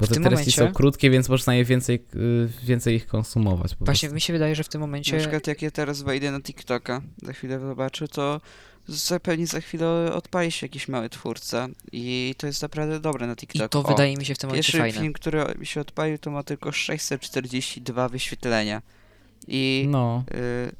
Bo 0.00 0.06
W 0.06 0.08
te 0.08 0.14
treści 0.14 0.20
momencie- 0.30 0.52
są 0.52 0.72
krótkie, 0.72 1.10
więc 1.10 1.28
można 1.28 1.54
je 1.54 1.64
więcej, 1.64 2.04
y, 2.14 2.48
więcej 2.64 2.94
ich 2.96 3.06
konsumować 3.06 3.74
po 3.74 3.84
właśnie 3.84 4.06
prostu. 4.08 4.14
mi 4.14 4.20
się 4.20 4.32
wydaje, 4.32 4.54
że 4.54 4.64
w 4.64 4.68
tym 4.68 4.80
na 4.80 4.86
momencie 4.86 5.18
przykład 5.18 5.46
jak 5.46 5.62
ja 5.62 5.70
teraz 5.70 6.02
wejdę 6.02 6.30
na 6.30 6.40
TikToka, 6.40 7.02
za 7.22 7.32
chwilę 7.32 7.60
zobaczę, 7.60 8.08
to 8.08 8.40
za- 8.88 9.20
pewnie 9.20 9.46
za 9.46 9.60
chwilę 9.60 10.12
odpali 10.14 10.52
się 10.52 10.66
jakiś 10.66 10.88
mały 10.88 11.08
twórca 11.08 11.68
i 11.92 12.34
to 12.38 12.46
jest 12.46 12.62
naprawdę 12.62 13.00
dobre 13.00 13.26
na 13.26 13.32
i 13.32 13.36
TikToku. 13.36 13.68
to 13.68 13.78
O, 13.80 13.82
wydaje 13.82 14.16
mi 14.16 14.24
się 14.24 14.34
w 14.34 14.38
tym 14.38 14.48
momencie 14.50 14.66
Pierwszy 14.72 14.78
fajne. 14.78 15.00
film, 15.00 15.12
który 15.12 15.44
mi 15.58 15.66
się 15.66 15.80
odpalił, 15.80 16.18
to 16.18 16.30
ma 16.30 16.42
tylko 16.42 16.72
642 16.72 18.08
wyświetlenia 18.08 18.82
i 19.48 19.86
No. 19.88 20.24
y, 20.34 20.72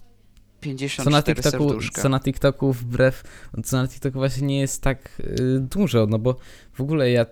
Co 1.05 1.11
na 1.11 1.23
54 1.23 1.35
TikToku, 1.35 1.69
serduszka. 1.69 2.03
co 2.03 2.09
na 2.09 2.21
TikToku 2.21 2.73
wbrew, 2.73 3.23
co 3.65 3.77
na 3.77 3.89
TikToku 3.89 4.19
właśnie 4.19 4.47
nie 4.47 4.61
jest 4.61 4.83
tak 4.83 5.21
y, 5.21 5.61
dużo, 5.61 6.07
no 6.07 6.19
bo 6.19 6.37
w 6.73 6.81
ogóle 6.81 7.11
ja, 7.11 7.27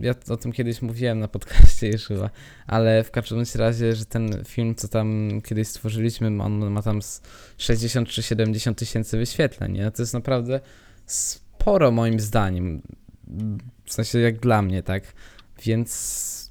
ja 0.00 0.14
o 0.28 0.36
tym 0.36 0.52
kiedyś 0.52 0.82
mówiłem 0.82 1.18
na 1.18 1.28
podcaście 1.28 1.88
już 1.88 2.06
chyba, 2.06 2.30
ale 2.66 3.04
w 3.04 3.10
każdym 3.10 3.42
razie, 3.54 3.94
że 3.94 4.04
ten 4.04 4.44
film, 4.48 4.74
co 4.74 4.88
tam 4.88 5.40
kiedyś 5.44 5.68
stworzyliśmy, 5.68 6.42
on 6.42 6.70
ma 6.70 6.82
tam 6.82 7.02
z 7.02 7.22
60 7.58 8.08
czy 8.08 8.22
70 8.22 8.78
tysięcy 8.78 9.18
wyświetleń, 9.18 9.72
nie? 9.72 9.90
To 9.90 10.02
jest 10.02 10.14
naprawdę 10.14 10.60
sporo 11.06 11.90
moim 11.90 12.20
zdaniem, 12.20 12.82
w 13.84 13.92
sensie 13.92 14.18
jak 14.18 14.40
dla 14.40 14.62
mnie, 14.62 14.82
tak? 14.82 15.02
Więc 15.62 16.43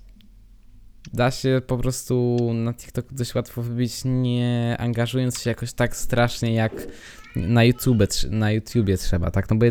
da 1.13 1.31
się 1.31 1.61
po 1.67 1.77
prostu 1.77 2.37
na 2.53 2.73
TikToku 2.73 3.15
dość 3.15 3.35
łatwo 3.35 3.61
wybić, 3.61 4.01
nie 4.05 4.75
angażując 4.79 5.41
się 5.41 5.49
jakoś 5.49 5.73
tak 5.73 5.95
strasznie 5.95 6.53
jak 6.53 6.87
na 7.35 7.63
YouTube, 7.63 8.03
na 8.29 8.51
YouTubie 8.51 8.97
trzeba, 8.97 9.31
tak? 9.31 9.49
No 9.49 9.55
bo 9.55 9.65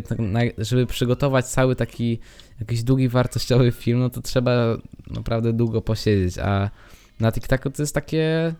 żeby 0.59 0.87
przygotować 0.87 1.47
cały 1.47 1.77
taki 1.77 2.19
jakiś 2.61 2.83
długi, 2.83 3.09
wartościowy 3.09 3.73
film, 3.73 3.99
no 3.99 4.11
to 4.11 4.23
trzeba 4.23 4.77
naprawdę 5.11 5.53
długo 5.53 5.83
posiedzieć, 5.83 6.39
a 6.39 6.71
na 7.21 7.33
TikToku 7.33 7.71
to 7.71 7.83
jest 7.83 7.95
takie 7.95 8.55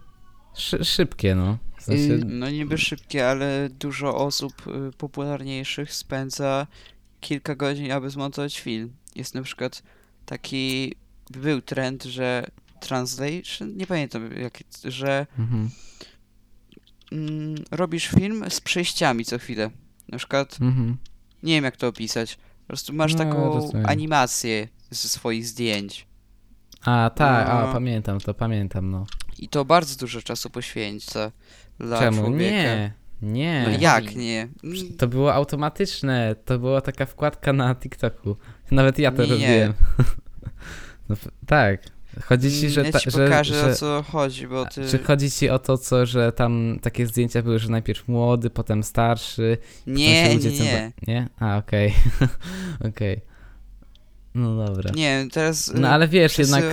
szy, 0.55 0.85
szybkie, 0.85 1.35
no. 1.35 1.59
W 1.79 1.83
sensie, 1.83 2.13
Y, 2.13 2.25
No 2.25 2.51
niby 2.51 2.79
szybkie, 2.79 3.29
ale 3.29 3.69
dużo 3.81 4.17
osób 4.17 4.53
y, 4.67 4.93
popularniejszych 4.99 5.95
spędza 5.95 6.67
kilka 7.21 7.55
godzin, 7.55 7.93
aby 7.93 8.11
zmontować 8.11 8.61
film. 8.61 8.93
Jest 9.17 9.35
na 9.35 9.43
przykład 9.43 9.83
taki, 10.27 10.95
był 11.31 11.61
trend, 11.61 12.05
że 12.05 12.47
translation, 12.83 13.77
nie 13.77 13.87
pamiętam 13.87 14.31
jak, 14.37 14.59
że 14.85 15.27
mhm, 15.39 15.71
mm, 17.13 17.55
robisz 17.71 18.09
film 18.09 18.45
z 18.49 18.61
przejściami 18.61 19.25
co 19.25 19.39
chwilę. 19.39 19.71
Na 20.09 20.19
przykład, 20.19 20.59
mhm. 20.61 20.97
nie 21.43 21.55
wiem 21.55 21.65
jak 21.65 21.77
to 21.77 21.89
opisać, 21.89 22.37
po 22.37 22.67
prostu 22.67 22.93
masz 22.93 23.13
No, 23.13 23.19
taką 23.19 23.71
animację 23.85 24.69
ze 24.91 25.09
swoich 25.09 25.47
zdjęć. 25.47 26.07
A, 26.85 27.11
tak, 27.15 27.49
a, 27.49 27.67
No. 27.67 27.73
pamiętam 27.73 28.21
to, 28.21 28.35
pamiętam, 28.35 28.91
no. 28.91 29.07
I 29.39 29.49
to 29.49 29.65
bardzo 29.65 29.97
dużo 29.97 30.23
czasu 30.23 30.51
poświęca 30.51 31.33
dla 31.79 31.99
Czemu? 31.99 32.23
człowieka. 32.23 32.55
Nie, 32.55 32.93
nie. 33.23 33.65
No 33.67 33.79
jak 33.81 34.17
nie? 34.17 34.49
To 34.99 35.09
było 35.09 35.35
automatyczne, 35.35 36.37
to 36.45 36.59
była 36.59 36.81
taka 36.81 37.07
wkładka 37.07 37.53
na 37.53 37.75
TikToku. 37.75 38.37
Nawet 38.71 38.99
ja 38.99 39.13
to 39.13 39.23
Nie. 39.23 39.29
robiłem. 39.29 39.73
No, 41.09 41.17
tak. 41.47 41.83
Chodzi 42.21 42.51
ci, 42.61 42.71
że, 42.71 42.85
ja 42.85 42.93
ta, 42.93 43.01
ci 43.01 43.11
że, 43.11 43.25
pokażę 43.25 43.55
że 43.55 43.73
o 43.73 43.75
co 43.75 44.05
chodzi, 44.11 44.47
bo 44.49 44.67
ty... 44.67 44.89
Czy 44.91 44.99
chodzi 44.99 45.31
ci 45.31 45.51
o 45.51 45.59
to, 45.59 45.79
co, 45.79 46.07
że 46.07 46.33
tam 46.33 46.79
takie 46.83 47.07
zdjęcia 47.07 47.43
były, 47.43 47.59
że 47.59 47.69
najpierw 47.69 48.09
młody, 48.09 48.51
potem 48.51 48.83
starszy? 48.83 49.59
potem 49.79 49.97
się 49.99 50.03
Nie, 50.03 50.37
nie, 50.37 50.59
co- 50.59 50.65
nie. 50.65 50.93
Nie? 51.07 51.29
A, 51.41 51.57
okej. 51.57 51.95
okej. 52.89 53.21
No 54.35 54.67
dobra. 54.67 54.91
Nie, 54.95 55.27
teraz... 55.33 55.73
No 55.75 55.89
y, 55.89 55.91
ale 55.91 56.09
wiesz, 56.09 56.39
jednak 56.39 56.65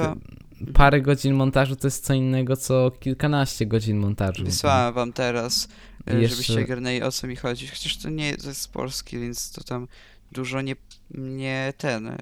parę 0.74 1.02
godzin 1.02 1.34
montażu 1.34 1.76
to 1.76 1.88
jest 1.88 2.06
co 2.06 2.14
innego, 2.14 2.58
co 2.58 2.92
kilkanaście 3.00 3.66
godzin 3.66 3.98
montażu. 3.98 4.46
Wysłałem 4.46 4.94
wam 4.94 5.14
teraz, 5.14 5.68
e, 6.08 6.14
Jeszcze- 6.16 6.30
żebyście 6.30 6.64
ogarnęli 6.64 7.02
o 7.02 7.12
co 7.12 7.28
mi 7.28 7.36
chodzi. 7.36 7.68
Chociaż 7.68 7.98
to 7.98 8.10
nie 8.10 8.38
to 8.38 8.48
jest 8.48 8.62
z 8.62 8.68
Polski, 8.68 9.20
więc 9.20 9.52
to 9.52 9.64
tam 9.64 9.88
dużo 10.32 10.62
nie, 10.62 10.76
nie 11.12 11.74
ten. 11.78 12.08
e, 12.08 12.18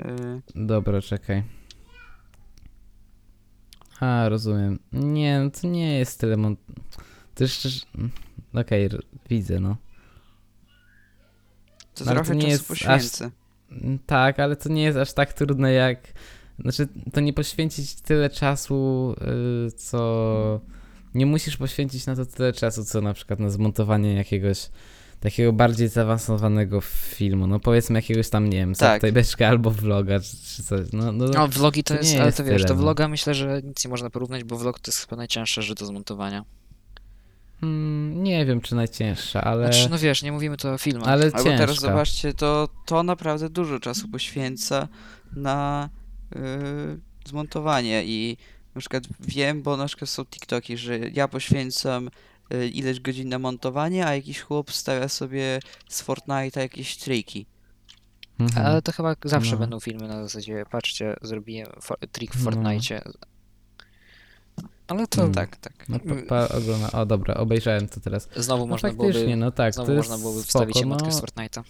Dobra, 0.56 1.02
czekaj. 1.02 1.44
A, 4.00 4.30
rozumiem. 4.30 4.80
Nie, 4.94 5.40
no 5.40 5.50
to 5.62 5.68
nie 5.68 6.00
jest 6.00 6.20
tyle 6.20 6.38
mont... 6.38 6.60
To 7.36 7.44
jeszcze... 7.44 7.70
Okej, 8.54 8.86
r- 8.86 9.04
widzę, 9.30 9.60
no. 9.60 9.78
To 11.96 12.06
No, 12.06 12.12
trochę 12.12 12.28
to 12.28 12.34
nie 12.34 12.48
jest 12.48 12.62
aż- 12.62 12.68
poświęcę. 12.68 13.32
Mm, 13.72 14.00
Tak, 14.06 14.40
ale 14.40 14.56
to 14.56 14.70
nie 14.70 14.84
jest 14.84 14.98
aż 14.98 15.14
tak 15.14 15.34
trudne 15.34 15.72
jak. 15.74 16.00
Znaczy, 16.60 16.88
to 17.14 17.20
nie 17.22 17.34
poświęcić 17.34 17.96
tyle 17.96 18.30
czasu, 18.30 19.16
y, 19.68 19.72
co. 19.72 20.62
Nie 21.16 21.26
musisz 21.26 21.58
poświęcić 21.58 22.06
na 22.06 22.16
to 22.16 22.26
tyle 22.26 22.54
czasu, 22.54 22.86
co 22.86 23.02
na 23.02 23.14
przykład 23.14 23.40
na 23.40 23.50
zmontowanie 23.50 24.14
jakiegoś 24.14 24.70
takiego 25.20 25.54
bardziej 25.54 25.88
zaawansowanego 25.88 26.82
filmu. 26.82 27.48
No 27.48 27.60
powiedzmy 27.60 27.96
jakiegoś 28.00 28.30
tam, 28.30 28.50
nie 28.50 28.58
wiem, 28.58 28.74
Tak. 28.74 29.02
albo 29.48 29.72
vloga, 29.72 30.20
czy, 30.20 30.38
czy 30.38 30.64
coś. 30.64 30.88
No, 30.94 31.12
no, 31.12 31.26
No, 31.26 31.48
vlogi 31.48 31.84
to, 31.84 31.94
to 31.94 32.00
jest, 32.00 32.12
nie 32.14 32.18
ale 32.18 32.26
jest 32.26 32.38
to 32.38 32.44
wiesz, 32.44 32.54
tyle, 32.56 32.68
to 32.68 32.74
no. 32.74 32.80
vloga 32.82 33.08
myślę, 33.08 33.34
że 33.34 33.62
nic 33.64 33.86
nie 33.86 33.90
można 33.90 34.10
porównać, 34.10 34.44
bo 34.44 34.58
vlog 34.58 34.80
to 34.80 34.92
jest 34.92 35.00
chyba 35.00 35.16
najcięższe 35.16 35.62
rzecz 35.62 35.80
do 35.80 35.86
zmontowania. 35.86 36.46
mm, 37.64 38.24
nie 38.24 38.46
wiem, 38.46 38.62
czy 38.62 38.76
najcięższa, 38.76 39.44
ale. 39.44 39.74
Znaczy, 39.74 39.90
no 39.90 39.98
wiesz, 39.98 40.24
nie 40.24 40.32
mówimy 40.32 40.58
tu 40.58 40.70
o 40.70 40.78
filmach. 40.78 41.08
ale 41.08 41.26
Albo 41.26 41.38
ciężka. 41.38 41.58
teraz 41.58 41.80
zobaczcie, 41.80 42.34
to, 42.34 42.70
to 42.86 43.04
naprawdę 43.04 43.50
dużo 43.50 43.80
czasu 43.80 44.08
poświęca 44.08 44.88
na 45.36 45.90
y, 46.36 46.40
zmontowanie 47.30 48.04
i 48.06 48.38
na 48.76 48.80
przykład 48.80 49.04
wiem, 49.20 49.62
bo 49.62 49.78
na 49.78 49.86
przykład 49.86 50.10
są 50.10 50.26
TikToki, 50.26 50.78
że 50.78 51.00
ja 51.00 51.28
poświęcam 51.28 52.10
ileś 52.74 53.00
godzin 53.00 53.30
na 53.30 53.40
montowanie, 53.40 54.08
a 54.08 54.16
jakiś 54.16 54.42
chłop 54.42 54.72
stawia 54.72 55.08
sobie 55.08 55.60
z 55.90 56.04
Fortnite'a 56.04 56.60
jakieś 56.60 56.98
triki. 56.98 57.46
Mhm. 58.40 58.66
Ale 58.66 58.82
to 58.82 58.92
chyba 58.92 59.16
zawsze 59.26 59.52
No. 59.52 59.58
będą 59.58 59.80
filmy 59.80 60.08
na 60.08 60.24
zasadzie, 60.24 60.66
patrzcie, 60.72 61.16
zrobiłem 61.22 61.68
for, 61.82 61.98
trik 62.12 62.34
w 62.34 62.38
No. 62.38 62.52
Fortnite. 62.52 63.02
Ale 64.88 65.08
to 65.08 65.22
Mm. 65.22 65.34
Tak, 65.34 65.58
tak. 65.58 65.90
No, 65.90 66.00
pa, 66.00 66.16
pa, 66.28 66.56
ogląda... 66.56 66.92
O, 66.92 67.06
dobra, 67.06 67.34
obejrzałem 67.34 67.88
to 67.88 68.00
teraz. 68.00 68.30
znowu 68.36 68.64
No 68.64 68.68
można 68.68 68.90
faktycznie, 68.90 69.14
byłoby, 69.14 69.36
no 69.36 69.52
tak, 69.52 69.74
znowu 69.74 69.88
to 69.88 69.94
jest 69.94 70.10
można 70.10 70.22
byłoby 70.22 70.40
spoko, 70.40 70.48
wstawić 70.48 70.84
emotkę 70.84 71.08
no, 71.08 71.14
z 71.14 71.22
Fortnite'a. 71.22 71.64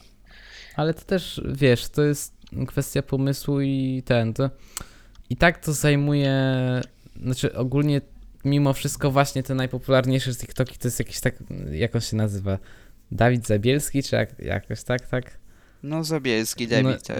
Ale 0.76 0.94
to 0.94 1.02
też, 1.02 1.42
wiesz, 1.46 1.90
to 1.90 2.02
jest 2.02 2.34
kwestia 2.68 3.02
pomysłu 3.02 3.62
i 3.62 4.04
ten, 4.06 4.34
to 4.34 4.50
i 5.30 5.38
tak 5.38 5.58
to 5.66 5.74
zajmuje, 5.74 6.36
znaczy 7.24 7.56
ogólnie 7.56 8.02
mimo 8.48 8.74
wszystko 8.74 9.12
właśnie 9.12 9.44
te 9.44 9.56
najpopularniejsze 9.56 10.34
z 10.34 10.38
TikToki 10.38 10.78
to 10.78 10.88
jest 10.88 11.00
jakiś 11.00 11.20
tak, 11.20 11.36
jak 11.72 11.96
on 11.96 12.02
się 12.02 12.16
nazywa, 12.18 12.58
Dawid 13.12 13.48
Zabielski, 13.48 14.04
czy 14.04 14.16
jak, 14.16 14.40
jakoś 14.40 14.84
tak, 14.84 15.08
tak? 15.08 15.38
No 15.84 16.04
Zabielski, 16.04 16.68
No- 16.68 16.70
David. 16.84 17.08
no 17.10 17.16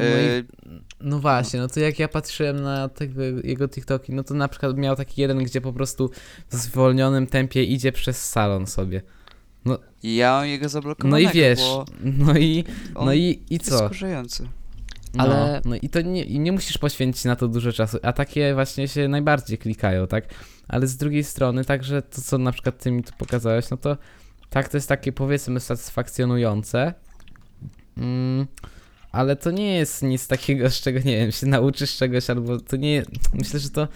No 1.02 1.20
właśnie, 1.20 1.60
no 1.60 1.68
to 1.68 1.80
jak 1.80 2.00
ja 2.00 2.08
patrzyłem 2.08 2.62
na 2.64 2.90
tego, 2.90 3.22
jego 3.44 3.68
TikToki, 3.70 4.14
no 4.14 4.24
to 4.24 4.34
na 4.34 4.48
przykład 4.48 4.78
miał 4.78 4.96
taki 4.96 5.22
jeden, 5.22 5.44
gdzie 5.44 5.62
po 5.62 5.74
prostu 5.74 6.12
w 6.50 6.56
zwolnionym 6.56 7.28
tempie 7.28 7.64
idzie 7.64 7.92
przez 7.92 8.30
salon 8.30 8.68
sobie. 8.68 9.02
ja 10.04 10.32
mam 10.32 10.46
jego 10.48 10.64
No 10.66 10.70
zablokowanego, 10.70 11.30
i 11.30 11.34
wiesz, 11.34 11.60
no 12.04 12.38
i, 12.38 12.64
no 12.96 13.14
i, 13.14 13.22
i 13.50 13.54
jest 13.54 13.70
co? 13.70 13.86
skurzający. 13.86 14.48
No, 15.14 15.24
Ale- 15.24 15.62
no 15.66 15.76
i 15.82 15.90
to 15.90 16.02
nie, 16.02 16.24
i 16.24 16.40
nie 16.40 16.52
musisz 16.52 16.78
poświęcić 16.78 17.26
na 17.26 17.36
to 17.36 17.48
dużo 17.48 17.72
czasu, 17.74 17.98
a 18.04 18.14
takie 18.14 18.54
właśnie 18.54 18.88
się 18.88 19.08
najbardziej 19.08 19.58
klikają, 19.58 20.08
tak? 20.08 20.24
Ale 20.68 20.88
z 20.88 20.98
drugiej 20.98 21.24
strony, 21.24 21.66
także 21.66 22.02
to, 22.02 22.22
co 22.22 22.38
na 22.38 22.52
przykład 22.52 22.84
ty 22.84 22.92
mi 22.92 23.04
tu 23.04 23.12
pokazałeś, 23.18 23.70
no 23.70 23.78
to 23.78 23.98
tak, 24.50 24.70
to 24.70 24.78
jest 24.78 24.90
takie 24.90 25.12
powiedzmy 25.12 25.60
satysfakcjonujące, 25.60 26.94
mm, 27.98 28.48
ale 29.12 29.36
to 29.36 29.52
nie 29.52 29.76
jest 29.76 30.04
nic 30.04 30.28
takiego, 30.28 30.70
z 30.70 30.82
czego, 30.82 31.00
nie 31.00 31.18
wiem, 31.18 31.32
się 31.32 31.48
nauczysz 31.48 31.98
czegoś, 31.98 32.30
albo 32.30 32.60
to 32.60 32.76
nie, 32.76 33.04
myślę, 33.34 33.60
że 33.60 33.70
to 33.70 33.88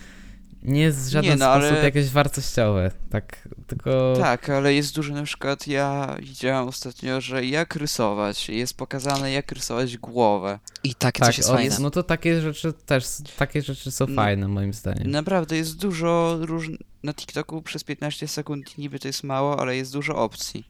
nie 0.63 0.81
jest 0.81 1.07
w 1.07 1.09
żaden 1.09 1.29
Nie, 1.29 1.35
no, 1.35 1.45
sposób 1.53 1.71
ale- 1.71 1.83
jakieś 1.83 2.09
wartościowe, 2.09 2.91
tak, 3.09 3.49
tylko... 3.67 4.13
Tak, 4.17 4.49
ale 4.49 4.73
jest 4.73 4.95
dużo 4.95 5.13
na 5.13 5.23
przykład, 5.23 5.67
ja 5.67 6.15
widziałem 6.19 6.67
ostatnio, 6.67 7.21
że 7.21 7.45
jak 7.45 7.75
rysować, 7.75 8.49
jest 8.49 8.77
pokazane 8.77 9.31
jak 9.31 9.51
rysować 9.51 9.97
głowę. 9.97 10.59
I 10.83 10.95
takie 10.95 11.19
Tak, 11.19 11.27
coś 11.29 11.37
jest 11.37 11.49
o, 11.49 11.53
fajne. 11.53 11.75
no 11.79 11.91
to 11.91 12.03
takie 12.03 12.41
rzeczy 12.41 12.73
też, 12.85 13.05
takie 13.37 13.61
rzeczy 13.61 13.91
są 13.91 14.05
No, 14.07 14.15
fajne 14.15 14.47
moim 14.47 14.73
zdaniem. 14.73 15.11
Naprawdę 15.11 15.57
jest 15.57 15.77
dużo 15.77 16.37
różnych, 16.41 16.79
na 17.03 17.13
TikToku 17.13 17.61
przez 17.61 17.83
15 17.83 18.27
sekund 18.27 18.77
niby 18.77 18.99
to 18.99 19.07
jest 19.07 19.23
mało, 19.23 19.59
ale 19.59 19.75
jest 19.77 19.93
dużo 19.93 20.15
opcji. 20.15 20.65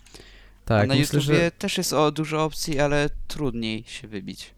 A 0.65 0.67
Tak, 0.67 0.87
na 0.87 0.95
myślę, 0.95 1.19
YouTubie 1.19 1.37
że... 1.39 1.51
też 1.51 1.77
jest 1.77 1.93
o 1.93 2.11
dużo 2.11 2.43
opcji, 2.43 2.79
ale 2.79 3.09
trudniej 3.27 3.83
się 3.87 4.07
wybić. 4.07 4.51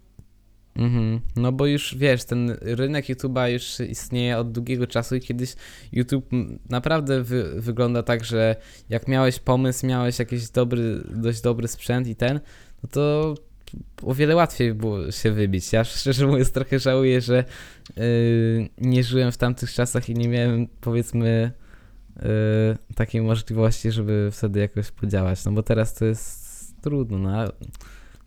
Mhm. 0.75 1.21
No 1.35 1.51
bo 1.51 1.65
już 1.65 1.95
wiesz, 1.95 2.23
ten 2.23 2.57
rynek 2.61 3.05
YouTube'a 3.05 3.47
już 3.47 3.79
istnieje 3.79 4.37
od 4.37 4.51
długiego 4.51 4.87
czasu 4.87 5.15
i 5.15 5.21
kiedyś 5.21 5.55
YouTube 5.91 6.29
naprawdę 6.69 7.23
wy, 7.23 7.61
wygląda 7.61 8.03
tak, 8.03 8.25
że 8.25 8.55
jak 8.89 9.07
miałeś 9.07 9.39
pomysł, 9.39 9.85
miałeś 9.85 10.19
jakiś 10.19 10.49
dobry, 10.49 11.03
dość 11.15 11.41
dobry 11.41 11.67
sprzęt 11.67 12.07
i 12.07 12.15
ten, 12.15 12.39
no 12.83 12.89
to 12.91 13.35
o 14.03 14.13
wiele 14.13 14.35
łatwiej 14.35 14.73
było 14.73 15.11
się 15.11 15.31
wybić. 15.31 15.73
Ja 15.73 15.83
szczerze 15.83 16.27
mówiąc 16.27 16.51
trochę 16.51 16.79
żałuję, 16.79 17.21
że 17.21 17.43
yy, 17.97 18.69
nie 18.77 19.03
żyłem 19.03 19.31
w 19.31 19.37
tamtych 19.37 19.73
czasach 19.73 20.09
i 20.09 20.13
nie 20.13 20.27
miałem 20.27 20.67
powiedzmy 20.81 21.51
yy, 22.15 22.23
takiej 22.95 23.21
możliwości, 23.21 23.91
żeby 23.91 24.29
wtedy 24.31 24.59
jakoś 24.59 24.91
podziałać, 24.91 25.45
no 25.45 25.51
bo 25.51 25.63
teraz 25.63 25.93
to 25.93 26.05
jest 26.05 26.81
trudno, 26.81 27.17
no 27.17 27.51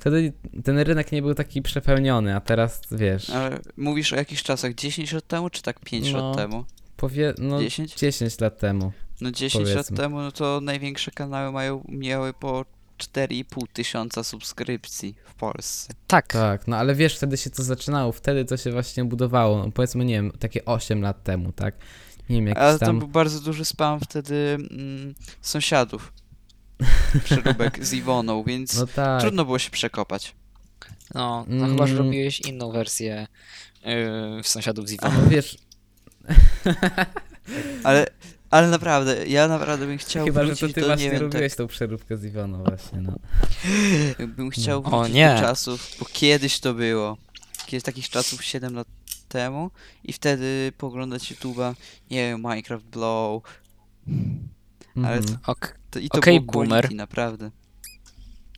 Wtedy 0.06 0.32
ten 0.64 0.78
rynek 0.78 1.12
nie 1.12 1.22
był 1.22 1.34
taki 1.34 1.62
przepełniony, 1.62 2.36
a 2.36 2.40
teraz 2.40 2.80
wiesz, 2.92 3.30
Ale 3.30 3.58
mówisz 3.76 4.12
o 4.12 4.16
jakichś 4.16 4.42
czasach 4.42 4.74
10 4.74 5.12
lat 5.12 5.26
temu, 5.26 5.50
czy 5.50 5.62
tak 5.62 5.80
5 5.80 6.12
No, 6.12 6.28
lat 6.28 6.36
temu? 6.36 6.64
powie, 6.96 7.34
no 7.38 7.60
10? 7.60 7.94
10 7.94 8.40
lat 8.40 8.58
temu. 8.58 8.92
No 9.20 9.30
10 9.30 9.64
lat 9.64 9.72
powiedzmy. 9.74 9.96
temu, 9.96 10.18
no 10.20 10.32
to 10.32 10.60
największe 10.60 11.10
kanały 11.10 11.52
mają, 11.52 11.84
miały 11.88 12.32
po 12.32 12.64
4,5 12.98 13.44
tysiąca 13.72 14.24
subskrypcji 14.24 15.14
w 15.24 15.34
Polsce. 15.34 15.94
Tak, 16.06 16.26
Tak, 16.26 16.66
no 16.68 16.76
ale 16.76 16.94
wiesz, 16.94 17.16
wtedy 17.16 17.36
się 17.36 17.50
to 17.50 17.62
zaczynało, 17.62 18.12
wtedy 18.12 18.44
to 18.44 18.56
się 18.56 18.72
właśnie 18.72 19.04
budowało, 19.04 19.58
no, 19.58 19.72
powiedzmy, 19.72 20.04
nie 20.04 20.14
wiem, 20.14 20.32
takie 20.38 20.64
8 20.64 21.02
lat 21.02 21.22
temu, 21.24 21.52
tak? 21.52 21.74
Nie 22.30 22.42
wiem, 22.42 22.54
Ale 22.56 22.66
jakiś 22.66 22.80
to 22.80 22.86
tam... 22.86 22.98
był 22.98 23.08
bardzo 23.08 23.40
duży 23.40 23.64
spam 23.64 24.00
wtedy 24.00 24.58
mm, 24.70 25.14
sąsiadów. 25.40 26.12
Przeróbek 27.24 27.84
z 27.86 27.92
Iwoną, 27.92 28.42
więc 28.42 28.76
No 28.76 28.86
tak, 28.86 29.20
trudno 29.20 29.44
było 29.44 29.58
się 29.58 29.70
przekopać. 29.70 30.34
no, 31.14 31.44
no 31.48 31.66
chyba, 31.66 31.86
że 31.86 31.92
Mm. 31.94 32.06
robiłeś 32.06 32.40
inną 32.40 32.70
wersję 32.72 33.26
yy, 33.84 34.42
w 34.42 34.48
sąsiadów 34.48 34.88
z 34.88 34.92
a, 34.92 34.94
Iwoną. 35.08 35.28
wiesz, 35.28 35.58
Ale, 37.84 38.06
ale 38.50 38.68
naprawdę, 38.70 39.26
ja 39.26 39.48
naprawdę 39.48 39.86
bym 39.86 39.98
chciał 39.98 40.26
chyba, 40.26 40.40
że 40.40 40.46
wrócić 40.46 40.60
to 40.68 40.74
ty 40.74 40.80
do, 40.80 40.86
właśnie 40.86 41.04
nie 41.04 41.10
wiem, 41.12 41.20
robiłeś 41.22 41.54
tą 41.54 41.66
przeróbkę 41.66 42.16
z 42.16 42.24
Iwoną 42.24 42.64
właśnie, 42.64 43.00
no. 43.00 43.12
tak, 44.18 44.26
bym 44.36 44.50
chciał 44.50 44.78
O 44.84 44.90
wrócić 44.90 45.14
nie. 45.14 45.34
do 45.34 45.40
czasów, 45.40 45.96
bo 46.00 46.06
kiedyś 46.12 46.60
to 46.60 46.74
było. 46.74 47.16
Kiedyś 47.66 47.84
takich 47.84 48.08
czasów 48.08 48.44
7 48.44 48.74
lat 48.74 48.86
temu 49.28 49.70
i 50.04 50.12
wtedy 50.12 50.72
poglądać 50.78 51.32
YouTube'a, 51.32 51.74
nie 52.10 52.16
wiem, 52.30 52.38
Minecraft 52.40 52.84
Blow, 52.84 53.42
Ale 54.96 55.16
Mhm. 55.16 55.38
Ok, 55.46 55.78
to, 55.90 55.98
i 55.98 56.08
to 56.08 56.18
Okej, 56.18 56.40
było 56.40 56.52
boomer. 56.52 56.68
quality, 56.84 56.94
naprawdę. 56.94 57.50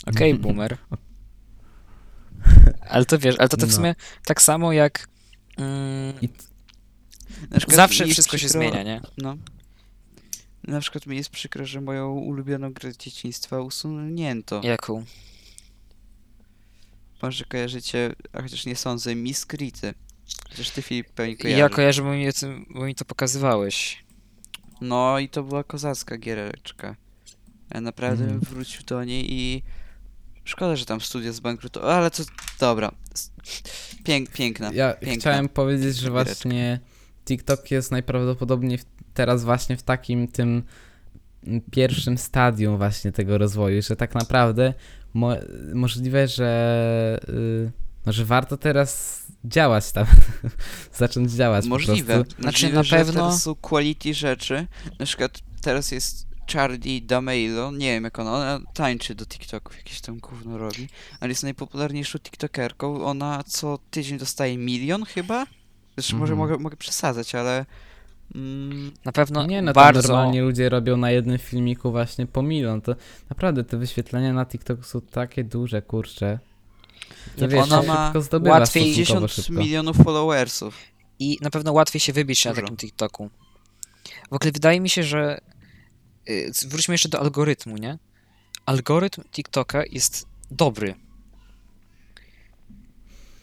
Okej, 0.06 0.34
boomer. 0.34 0.78
Ale 2.90 3.04
to 3.04 3.18
wiesz, 3.18 3.34
ale 3.38 3.48
to, 3.48 3.56
to 3.56 3.66
w 3.66 3.70
No. 3.70 3.76
sumie 3.76 3.94
tak 4.24 4.42
samo 4.42 4.72
jak 4.72 5.08
mm, 5.56 6.14
I 6.22 6.28
Na 7.50 7.56
przykład 7.58 7.76
zawsze 7.76 8.04
mi 8.04 8.08
jest 8.08 8.16
wszystko 8.16 8.38
się 8.38 8.46
przykro- 8.46 8.52
zmienia, 8.52 8.82
nie? 8.82 9.00
No. 9.18 9.36
Na 10.64 10.80
przykład 10.80 11.06
mi 11.06 11.16
jest 11.16 11.30
przykro, 11.30 11.66
że 11.66 11.80
moją 11.80 12.10
ulubioną 12.12 12.72
grę 12.72 12.92
z 12.92 12.96
dzieciństwa 12.96 13.60
usunięto. 13.60 14.60
Jaką? 14.64 15.04
Może 17.22 17.44
kojarzycie, 17.44 18.14
a 18.32 18.42
chociaż 18.42 18.66
nie 18.66 18.76
sądzę, 18.76 19.14
Miskrity. 19.14 19.94
Chociaż 20.50 20.70
ty 20.70 20.82
Filip 20.82 21.10
pewnie 21.12 21.36
kojarzysz. 21.36 21.58
Ja 21.60 21.68
kojarzę, 21.68 22.02
bo 22.02 22.12
mi, 22.12 22.28
o 22.28 22.32
tym- 22.32 22.66
bo 22.74 22.84
mi 22.84 22.94
to 22.94 23.04
pokazywałeś. 23.04 24.04
No 24.80 25.18
i 25.18 25.28
to 25.28 25.42
była 25.42 25.64
kozacka 25.64 26.18
giereczka. 26.18 26.96
Ja 27.74 27.80
naprawdę 27.80 28.24
Mhm. 28.24 28.40
bym 28.40 28.50
wrócił 28.50 28.82
do 28.86 29.04
niej 29.04 29.32
i... 29.32 29.62
Szkoda, 30.44 30.76
że 30.76 30.84
tam 30.84 31.00
studia 31.00 31.32
zbankrutowało, 31.32 31.92
ale 31.92 32.10
to... 32.10 32.22
Dobra. 32.60 32.92
Pięk, 34.04 34.30
piękna. 34.30 34.70
Ja 34.72 34.92
piękna. 34.94 35.20
chciałem 35.20 35.48
powiedzieć, 35.48 35.96
że 35.96 36.10
giereczka. 36.10 36.24
właśnie 36.24 36.80
TikTok 37.24 37.70
jest 37.70 37.90
najprawdopodobniej 37.90 38.78
w, 38.78 38.84
teraz 39.14 39.44
właśnie 39.44 39.76
w 39.76 39.82
takim 39.82 40.28
tym 40.28 40.62
pierwszym 41.70 42.18
stadium 42.18 42.76
właśnie 42.76 43.12
tego 43.12 43.38
rozwoju, 43.38 43.82
że 43.82 43.96
tak 43.96 44.14
naprawdę 44.14 44.74
mo, 45.14 45.30
możliwe, 45.74 46.28
że, 46.28 47.20
y, 47.28 47.70
no, 48.06 48.12
że 48.12 48.24
warto 48.24 48.56
teraz 48.56 49.22
działać 49.44 49.92
tam. 49.92 50.06
Zacząć 50.94 51.32
działać 51.32 51.64
po 51.64 51.68
Możliwe. 51.68 52.14
prostu. 52.14 52.42
Znaczy, 52.42 52.66
Możliwe, 52.72 52.76
na 52.98 53.04
pewno- 53.04 53.12
teraz 53.22 53.42
są 53.42 53.54
quality 53.54 54.14
rzeczy. 54.14 54.66
Na 54.98 55.06
przykład 55.06 55.38
teraz 55.62 55.92
jest 55.92 56.28
Charlie 56.52 57.02
D'Amelio, 57.06 57.76
nie 57.76 57.92
wiem 57.92 58.04
jak 58.04 58.18
ona, 58.18 58.32
ona 58.32 58.60
tańczy 58.74 59.14
do 59.14 59.26
TikToków, 59.26 59.76
jakieś 59.76 60.00
tam 60.00 60.18
gówno 60.18 60.58
robi, 60.58 60.88
ale 61.20 61.28
jest 61.30 61.42
najpopularniejszą 61.42 62.18
TikTokerką. 62.18 63.04
Ona 63.04 63.42
co 63.46 63.78
tydzień 63.90 64.18
dostaje 64.18 64.58
milion 64.58 65.04
chyba? 65.04 65.46
Zresztą 65.96 66.16
może 66.16 66.32
Mhm. 66.32 66.50
mogę, 66.50 66.62
mogę 66.62 66.76
przesadzać, 66.76 67.34
ale... 67.34 67.66
Mm, 68.34 68.92
Na 69.04 69.12
pewno 69.12 69.46
nie, 69.46 69.62
no 69.62 69.72
to 69.72 69.80
bardzo... 69.80 70.08
normalnie 70.08 70.42
ludzie 70.42 70.68
robią 70.68 70.96
na 70.96 71.10
jednym 71.10 71.38
filmiku 71.38 71.90
właśnie 71.90 72.26
po 72.26 72.42
milion. 72.42 72.80
To 72.80 72.94
naprawdę 73.30 73.64
te 73.64 73.76
wyświetlenia 73.76 74.32
na 74.32 74.46
TikToku 74.46 74.82
są 74.82 75.00
takie 75.00 75.44
duże, 75.44 75.82
kurcze. 75.82 76.38
Nie, 77.38 77.48
wiesz, 77.48 77.62
ona 77.62 77.82
ma 77.82 78.06
szybko 78.06 78.22
zdobywa 78.22 78.58
łatwiej 78.58 78.82
stosunkowo 78.94 79.20
50 79.28 79.32
szybko. 79.46 79.60
milionów 79.62 79.96
followersów. 79.96 80.74
I 81.18 81.38
na 81.40 81.50
pewno 81.50 81.72
łatwiej 81.72 82.00
się 82.00 82.12
wybić 82.12 82.44
na 82.44 82.50
Dużo. 82.50 82.62
takim 82.62 82.76
TikToku. 82.76 83.30
W 84.30 84.32
ogóle 84.32 84.52
wydaje 84.52 84.80
mi 84.80 84.88
się, 84.88 85.02
że. 85.02 85.40
y, 86.30 86.50
Wróćmy 86.68 86.94
jeszcze 86.94 87.08
do 87.08 87.20
algorytmu, 87.20 87.76
nie? 87.76 87.98
Algorytm 88.66 89.22
TikToka 89.32 89.82
jest 89.90 90.26
dobry. 90.50 90.94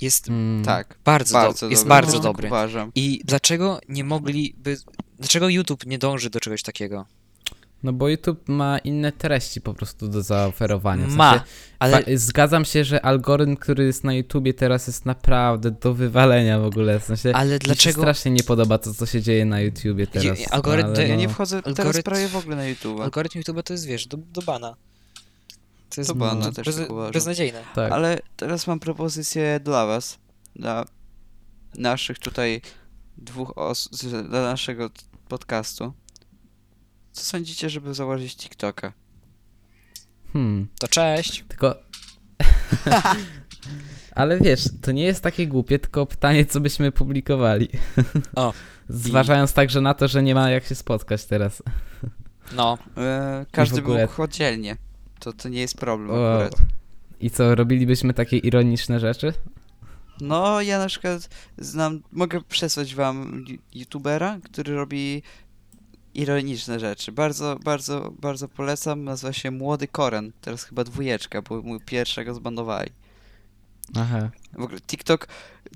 Jest 0.01 0.27
Mm, 0.29 0.65
Tak, 0.65 0.97
bardzo, 1.05 1.33
bardzo 1.33 1.65
do, 1.65 1.69
jest 1.69 1.83
dobry. 1.83 1.89
bardzo 1.89 2.13
tak 2.13 2.21
dobry. 2.23 2.47
uważam. 2.47 2.91
I 2.95 3.21
dlaczego 3.25 3.79
nie 3.89 4.03
mogliby. 4.03 4.77
Dlaczego 5.19 5.49
YouTube 5.49 5.85
nie 5.85 5.97
dąży 5.97 6.29
do 6.29 6.39
czegoś 6.39 6.61
takiego? 6.63 7.05
No 7.83 7.93
bo 7.93 8.09
YouTube 8.09 8.49
ma 8.49 8.77
inne 8.77 9.11
treści 9.11 9.61
po 9.61 9.73
prostu 9.73 10.07
do 10.07 10.21
zaoferowania. 10.21 11.07
W 11.07 11.15
Ma, 11.15 11.31
sensie, 11.31 11.45
ale 11.79 11.97
fa- 12.03 12.11
zgadzam 12.15 12.65
się, 12.65 12.83
że 12.83 13.05
algorytm, 13.05 13.55
który 13.55 13.85
jest 13.85 14.03
na 14.03 14.13
YouTubie 14.13 14.53
teraz 14.53 14.87
jest 14.87 15.05
naprawdę 15.05 15.71
do 15.71 15.93
wywalenia 15.93 16.59
w 16.59 16.65
ogóle. 16.65 16.99
W 16.99 17.03
sensie, 17.03 17.31
Ale 17.33 17.47
mi 17.47 17.53
się 17.53 17.59
dlaczego. 17.59 18.01
strasznie 18.01 18.31
nie 18.31 18.43
podoba 18.43 18.77
to, 18.77 18.93
co 18.93 19.05
się 19.05 19.21
dzieje 19.21 19.45
na 19.45 19.59
YouTubie 19.61 20.07
teraz. 20.07 20.39
algorytm- 20.39 20.83
ale 20.85 21.07
Ja 21.07 21.15
no, 21.15 21.21
nie 21.21 21.29
wchodzę 21.29 21.61
teraz 21.61 21.79
algorytm- 21.79 22.03
prawie 22.03 22.27
w 22.27 22.35
ogóle 22.35 22.55
na 22.55 22.65
YouTube. 22.67 22.99
Algorytm 23.01 23.37
YouTube 23.37 23.63
to 23.63 23.73
jest, 23.73 23.85
wiesz, 23.85 24.07
do, 24.07 24.17
do 24.17 24.41
bana. 24.41 24.75
To 25.95 26.01
jest 26.01 26.09
Do 26.11 26.15
bana 26.15 26.51
też 26.51 26.65
bez, 26.65 26.75
tak 26.77 26.89
uważam. 26.91 27.11
beznadziejne. 27.13 27.63
tak. 27.75 27.91
Ale 27.91 28.19
teraz 28.35 28.67
mam 28.67 28.79
propozycję 28.79 29.59
dla 29.63 29.85
was, 29.85 30.17
dla 30.55 30.85
naszych 31.77 32.19
tutaj 32.19 32.61
dwóch 33.17 33.57
osób, 33.57 33.91
dla 34.29 34.41
naszego 34.41 34.89
podcastu. 35.27 35.93
Co 37.15 37.23
sądzicie, 37.23 37.69
żeby 37.69 37.93
założyć 37.93 38.35
TikToka? 38.35 38.93
Hmm. 40.33 40.67
To 40.79 40.87
cześć. 40.87 41.43
Tylko. 41.47 41.75
Ale 44.15 44.39
wiesz, 44.39 44.69
to 44.81 44.91
nie 44.91 45.03
jest 45.03 45.23
takie 45.23 45.47
głupie, 45.47 45.79
tylko 45.79 46.05
pytanie, 46.05 46.45
co 46.45 46.59
byśmy 46.59 46.91
publikowali. 46.91 47.69
O. 48.35 48.53
Zważając 48.89 49.53
także 49.53 49.81
na 49.81 49.93
to, 49.93 50.07
że 50.07 50.23
nie 50.23 50.35
ma 50.35 50.49
jak 50.49 50.65
się 50.65 50.75
spotkać 50.75 51.25
teraz. 51.25 51.63
No. 52.55 52.77
E, 52.97 53.45
każdy 53.51 53.79
ogóle- 53.81 54.01
mógł 54.05 54.21
oddzielnie. 54.21 54.77
To, 55.19 55.33
to 55.33 55.49
nie 55.49 55.59
jest 55.59 55.77
problem 55.77 56.11
O. 56.11 56.33
akurat. 56.33 56.55
I 57.19 57.29
co, 57.29 57.55
robilibyśmy 57.55 58.13
takie 58.13 58.37
ironiczne 58.37 58.99
rzeczy? 58.99 59.33
No, 60.21 60.61
ja 60.61 60.79
na 60.79 60.87
przykład 60.87 61.29
znam, 61.57 62.01
mogę 62.11 62.41
przesłać 62.41 62.95
wam 62.95 63.43
ju- 63.45 63.57
youtubera, 63.73 64.39
który 64.43 64.75
robi 64.75 65.23
ironiczne 66.15 66.79
rzeczy. 66.79 67.11
Bardzo, 67.11 67.59
bardzo, 67.63 68.13
bardzo 68.19 68.47
polecam. 68.47 69.03
Nazywa 69.03 69.33
się 69.33 69.51
Młody 69.51 69.87
Koren. 69.87 70.31
Teraz 70.41 70.63
chyba 70.63 70.83
dwójeczka, 70.83 71.41
bo 71.41 71.61
mój 71.61 71.79
pierwszego 71.79 72.33
zbandowali. 72.33 72.89
Aha. 73.95 74.29
W 74.53 74.61
ogóle 74.61 74.79
TikTok, 74.81 75.27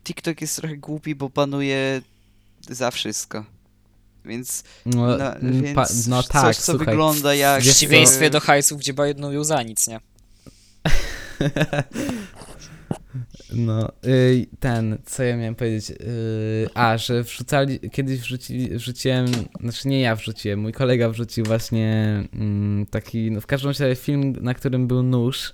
TikTok 0.04 0.41
jest 0.41 0.56
trochę 0.56 0.78
głupi, 0.78 1.15
bo 1.15 1.30
panuje 1.30 2.02
za 2.69 2.91
wszystko. 2.91 3.45
Więc, 4.25 4.63
No, 4.86 5.17
no, 5.17 5.36
mm, 5.36 5.62
więc 5.62 5.75
pa- 5.75 5.88
no 6.08 6.23
coś, 6.23 6.32
tak, 6.32 6.56
co 6.56 6.62
słuchaj. 6.71 6.86
wygląda 6.88 7.36
jak... 7.36 7.62
W 7.62 7.65
przeciwieństwie 7.65 8.30
do 8.30 8.39
hajsów, 8.39 8.80
gdzie 8.80 8.93
jedną 9.06 9.32
ją 9.32 9.43
za 9.43 9.63
nic, 9.63 9.88
nie? 9.88 9.99
No, 13.53 13.91
y, 14.05 14.47
ten, 14.59 14.97
co 15.05 15.23
ja 15.23 15.37
miałem 15.37 15.55
powiedzieć? 15.55 15.91
Y, 15.91 15.95
a, 16.73 16.97
że 16.97 17.23
wrzucali, 17.23 17.79
kiedyś 17.79 18.19
wrzucili, 18.19 18.77
wrzuciłem, 18.77 19.27
znaczy 19.61 19.87
nie 19.87 20.01
ja 20.01 20.15
wrzuciłem, 20.15 20.59
mój 20.59 20.73
kolega 20.73 21.09
wrzucił 21.09 21.45
właśnie 21.45 22.23
mm, 22.33 22.85
taki, 22.85 23.31
no 23.31 23.41
w 23.41 23.47
każdym 23.47 23.69
razie 23.69 23.95
film, 23.95 24.33
na 24.41 24.53
którym 24.53 24.87
był 24.87 25.03
nóż. 25.03 25.53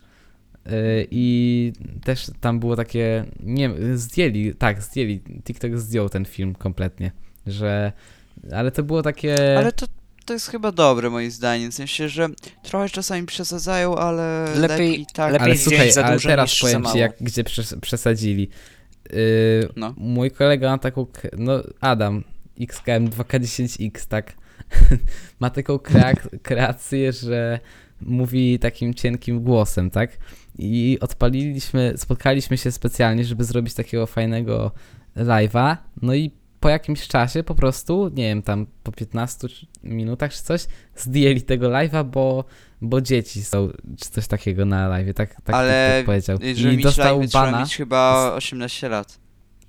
y, 0.67 0.71
I 1.11 1.73
też 2.03 2.31
tam 2.41 2.59
było 2.59 2.75
takie, 2.75 3.25
nie 3.39 3.71
zdjęli, 3.93 4.55
tak, 4.55 4.81
zdjęli, 4.81 5.19
TikTok 5.43 5.77
zdjął 5.77 6.09
ten 6.09 6.25
film 6.25 6.55
kompletnie, 6.55 7.11
że, 7.47 7.91
ale 8.51 8.71
to 8.71 8.83
było 8.83 9.01
takie, 9.01 9.57
Ale 9.57 9.71
to, 9.71 9.85
to 10.25 10.33
jest 10.33 10.47
chyba 10.47 10.71
dobre 10.71 11.09
moim 11.09 11.31
zdaniem, 11.31 11.71
w 11.71 11.73
sensie, 11.75 12.09
że 12.09 12.27
trochę 12.63 12.89
czasami 12.89 13.25
przesadzają, 13.27 13.95
ale 13.95 14.45
Lepiej- 14.55 14.61
lepiej, 14.69 15.05
tak. 15.13 15.31
lepiej 15.33 15.45
ale 15.45 15.57
słuchaj, 15.57 15.91
za 15.91 16.05
ale 16.05 16.19
teraz 16.19 16.59
powiem 16.59 16.85
ci, 16.85 16.97
jak, 16.97 17.15
gdzie 17.21 17.43
przes- 17.43 17.79
przesadzili. 17.79 18.49
Yy, 19.13 19.19
No. 19.75 19.93
Mój 19.97 20.31
kolega 20.31 20.69
ma 20.71 20.77
taką, 20.77 21.07
no 21.37 21.63
Adam, 21.81 22.23
XKM 22.61 23.07
2K10X, 23.09 24.07
tak, 24.07 24.33
ma 25.39 25.49
taką 25.49 25.75
kreak- 25.75 26.39
kreację, 26.41 27.13
że 27.13 27.59
mówi 28.01 28.59
takim 28.59 28.93
cienkim 28.93 29.43
głosem, 29.43 29.89
tak, 29.89 30.17
i 30.57 30.97
odpaliliśmy, 31.01 31.93
spotkaliśmy 31.97 32.57
się 32.57 32.71
specjalnie, 32.71 33.25
żeby 33.25 33.43
zrobić 33.43 33.73
takiego 33.73 34.07
fajnego 34.07 34.71
live'a, 35.17 35.77
no 36.01 36.15
i 36.15 36.31
po 36.65 36.69
jakimś 36.69 37.07
czasie 37.07 37.43
po 37.43 37.55
prostu, 37.55 38.07
nie 38.13 38.23
wiem, 38.23 38.41
tam 38.41 38.65
po 38.83 38.91
15 38.91 39.49
czy- 39.49 39.65
minutach 39.83 40.33
czy 40.33 40.43
coś, 40.43 40.65
zdjęli 40.95 41.41
tego 41.41 41.69
live'a, 41.69 42.03
bo, 42.05 42.45
bo 42.81 43.01
dzieci 43.01 43.43
są, 43.43 43.69
czy 44.01 44.09
coś 44.09 44.27
takiego 44.27 44.65
na 44.65 44.89
live'ie, 44.89 45.13
tak, 45.13 45.41
tak 45.43 45.55
Ale 45.55 45.93
TikTok 45.97 46.05
powiedział. 46.05 46.37
I 46.71 46.77
dostał 46.83 47.27
trzeba 47.27 47.45
bana. 47.45 47.59
mieć 47.59 47.75
chyba 47.75 48.33
18 48.33 48.89
lat. 48.89 49.19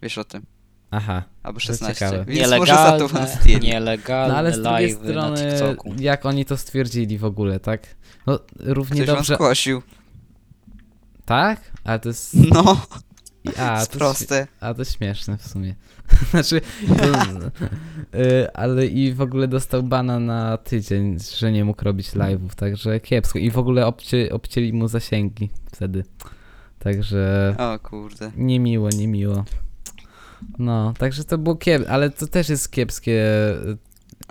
Wiesz 0.03 0.19
o 0.19 0.25
tym. 0.25 0.43
Aha. 0.91 1.23
Albo 1.43 1.61
To 1.61 1.67
16. 1.67 1.95
ciekawe. 1.95 2.25
Więc 2.29 2.51
może 2.51 2.73
za 2.75 2.99
to 2.99 3.07
Nielegalne, 3.09 3.61
nielegalne 3.69 4.33
No 4.33 4.39
ale 4.39 4.53
z 4.53 4.63
drugiej 4.63 4.93
strony, 4.93 5.51
TikToku. 5.51 5.95
jak 5.99 6.27
oni 6.27 6.45
to 6.45 6.57
stwierdzili 6.57 7.19
w 7.19 7.25
ogóle, 7.25 7.61
tak? 7.61 7.87
No, 8.27 8.39
równie 8.59 9.03
Ktoś 9.03 9.17
dobrze. 9.17 9.35
zgłosił. 9.35 9.83
Tak? 11.25 11.61
Ale 11.85 11.99
to 11.99 12.09
jest. 12.09 12.35
No, 12.35 12.87
A, 13.59 13.87
to, 13.87 14.15
a 14.61 14.75
to 14.75 14.85
śmieszne 14.85 15.39
w 15.39 15.47
sumie. 15.49 15.75
znaczy. 16.31 16.61
To, 16.99 17.05
y, 18.19 18.53
ale 18.55 18.87
i 18.87 19.13
w 19.13 19.21
ogóle 19.21 19.49
dostał 19.49 19.83
bana 19.83 20.19
na 20.21 20.57
tydzień, 20.57 21.19
że 21.39 21.53
nie 21.53 21.65
mógł 21.65 21.85
robić 21.85 22.11
live'ów, 22.11 22.55
także 22.57 23.01
kiepsko. 23.01 23.39
I 23.39 23.51
w 23.51 23.59
ogóle 23.59 23.87
obcie, 23.87 24.29
obcięli 24.33 24.73
mu 24.73 24.89
zasięgi 24.89 25.51
wtedy. 25.73 26.05
Także. 26.79 27.55
O 27.59 27.79
kurde. 27.79 28.33
Niemiło, 28.37 28.89
niemiło. 28.91 29.45
No, 30.59 30.95
także 30.99 31.25
to 31.25 31.39
było 31.39 31.57
kiepskie, 31.57 31.91
ale 31.93 32.11
to 32.11 32.27
też 32.27 32.49
jest 32.49 32.71
kiepskie 32.71 33.13
y, 33.69 33.79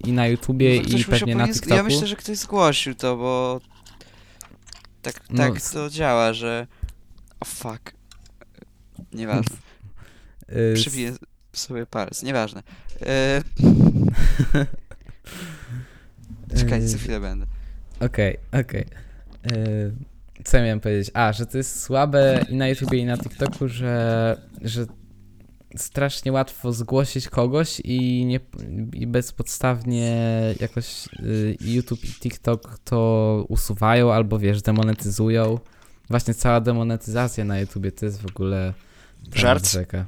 i 0.03 0.11
na 0.11 0.27
YouTubie, 0.27 0.81
ktoś 0.81 1.01
i 1.01 1.05
pewnie 1.05 1.35
na 1.35 1.47
TikToku. 1.47 1.75
Ja 1.75 1.83
myślę, 1.83 2.07
że 2.07 2.15
ktoś 2.15 2.37
zgłosił 2.37 2.95
to, 2.95 3.17
bo 3.17 3.61
tak, 5.01 5.21
No, 5.29 5.37
tak 5.37 5.55
s- 5.57 5.71
to 5.71 5.89
działa, 5.89 6.33
że... 6.33 6.67
O 7.39 7.45
fuck. 7.45 7.94
Nieważne. 9.15 9.55
Y, 10.49 10.73
Przybiję 10.75 11.13
sobie 11.53 11.85
palec. 11.85 12.23
Nieważne. 12.23 12.63
E, 13.01 13.41
czekajcie, 16.59 16.87
za 16.87 16.97
y, 16.97 16.99
chwilę 16.99 17.19
będę. 17.19 17.45
Okej, 17.99 18.37
okej. 18.61 18.85
Y, 19.51 19.91
Co 20.43 20.57
ja 20.57 20.63
miałem 20.63 20.79
powiedzieć? 20.79 21.11
A, 21.13 21.33
że 21.33 21.45
to 21.45 21.57
jest 21.57 21.81
słabe 21.81 22.45
i 22.49 22.55
na 22.55 22.67
YouTubie, 22.67 22.97
i 22.97 23.05
na 23.05 23.17
TikToku, 23.17 23.67
że, 23.67 24.37
że 24.61 24.85
strasznie 25.77 26.31
łatwo 26.31 26.73
zgłosić 26.73 27.29
kogoś 27.29 27.79
i, 27.83 28.25
nie, 28.25 28.39
i 28.93 29.07
bezpodstawnie 29.07 30.15
jakoś 30.59 31.07
y, 31.19 31.57
YouTube 31.61 32.03
i 32.03 32.13
TikTok 32.13 32.79
to 32.83 33.45
usuwają 33.49 34.13
albo 34.13 34.39
wiesz, 34.39 34.61
demonetyzują. 34.61 35.59
Właśnie 36.09 36.33
cała 36.33 36.61
demonetyzacja 36.61 37.45
na 37.45 37.59
YouTubie 37.59 37.91
to 37.91 38.05
jest 38.05 38.21
w 38.21 38.25
ogóle 38.25 38.73
Żart? 39.33 39.69
rzeka. 39.71 40.05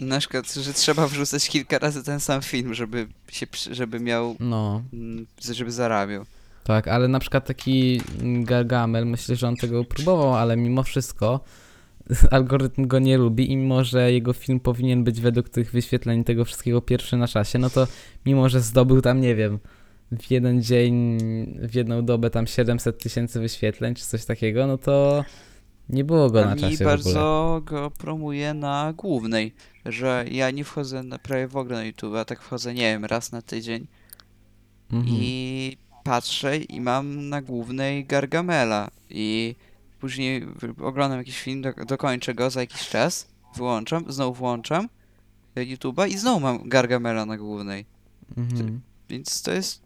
Na 0.00 0.18
przykład, 0.18 0.54
że 0.54 0.72
trzeba 0.72 1.06
wrzucać 1.08 1.48
kilka 1.48 1.78
razy 1.78 2.02
ten 2.04 2.20
sam 2.20 2.42
film, 2.42 2.74
żeby 2.74 3.06
się, 3.28 3.46
żeby 3.70 4.00
miał, 4.00 4.36
No, 4.40 4.82
mm, 4.92 5.26
żeby 5.54 5.72
zarabiał. 5.72 6.24
tak, 6.64 6.88
ale 6.88 7.08
na 7.08 7.18
przykład 7.18 7.46
taki 7.46 8.00
Gargamel, 8.22 9.06
myślę, 9.06 9.36
że 9.36 9.48
on 9.48 9.56
tego 9.56 9.84
próbował, 9.84 10.34
ale 10.34 10.56
mimo 10.56 10.82
wszystko 10.82 11.40
algorytm 12.30 12.86
go 12.86 12.98
nie 12.98 13.18
lubi 13.18 13.52
i 13.52 13.56
mimo, 13.56 13.84
że 13.84 14.12
jego 14.12 14.32
film 14.32 14.60
powinien 14.60 15.04
być 15.04 15.20
według 15.20 15.48
tych 15.48 15.70
wyświetleń 15.72 16.24
tego 16.24 16.44
wszystkiego 16.44 16.80
pierwszy 16.82 17.16
na 17.16 17.28
czasie, 17.28 17.58
no 17.58 17.70
to 17.70 17.86
mimo, 18.26 18.48
że 18.48 18.60
zdobył 18.60 19.00
tam, 19.02 19.20
nie 19.20 19.34
wiem, 19.34 19.58
w 20.12 20.30
jeden 20.30 20.62
dzień, 20.62 21.18
w 21.68 21.74
jedną 21.74 22.04
dobę 22.04 22.30
tam 22.30 22.46
700 22.46 22.98
tysięcy 22.98 23.40
wyświetleń 23.40 23.94
czy 23.94 24.04
coś 24.04 24.24
takiego, 24.24 24.66
no 24.66 24.78
to 24.78 25.24
Nie 25.88 26.04
było 26.04 26.30
go 26.30 26.44
na 26.44 26.54
mi 26.54 26.60
czasie 26.60 26.74
ogóle. 26.74 26.90
bardzo 26.90 27.60
go 27.64 27.90
promuje 27.90 28.54
na 28.54 28.92
głównej, 28.96 29.54
że 29.84 30.24
ja 30.30 30.50
nie 30.50 30.64
wchodzę 30.64 31.02
na, 31.02 31.18
prawie 31.18 31.48
w 31.48 31.56
ogóle 31.56 31.76
na 31.76 31.84
YouTube, 31.84 32.14
a 32.14 32.24
tak 32.24 32.42
wchodzę, 32.42 32.74
nie 32.74 32.82
wiem, 32.82 33.04
raz 33.04 33.32
na 33.32 33.42
tydzień 33.42 33.86
Mhm. 34.92 35.16
i 35.20 35.76
patrzę 36.04 36.56
i 36.56 36.80
mam 36.80 37.28
na 37.28 37.42
głównej 37.42 38.04
Gargamela 38.04 38.88
i 39.10 39.54
później 40.00 40.46
oglądam 40.82 41.18
jakiś 41.18 41.40
film, 41.40 41.62
do, 41.62 41.72
dokończę 41.72 42.34
go 42.34 42.50
za 42.50 42.60
jakiś 42.60 42.88
czas, 42.88 43.28
wyłączam, 43.56 44.04
znowu 44.12 44.34
włączam 44.34 44.88
e, 45.56 45.60
YouTube'a 45.60 46.08
i 46.08 46.18
znowu 46.18 46.40
mam 46.40 46.68
Gargamela 46.68 47.26
na 47.26 47.36
głównej, 47.36 47.84
Mhm. 48.36 48.80
więc 49.08 49.42
to 49.42 49.52
jest 49.52 49.82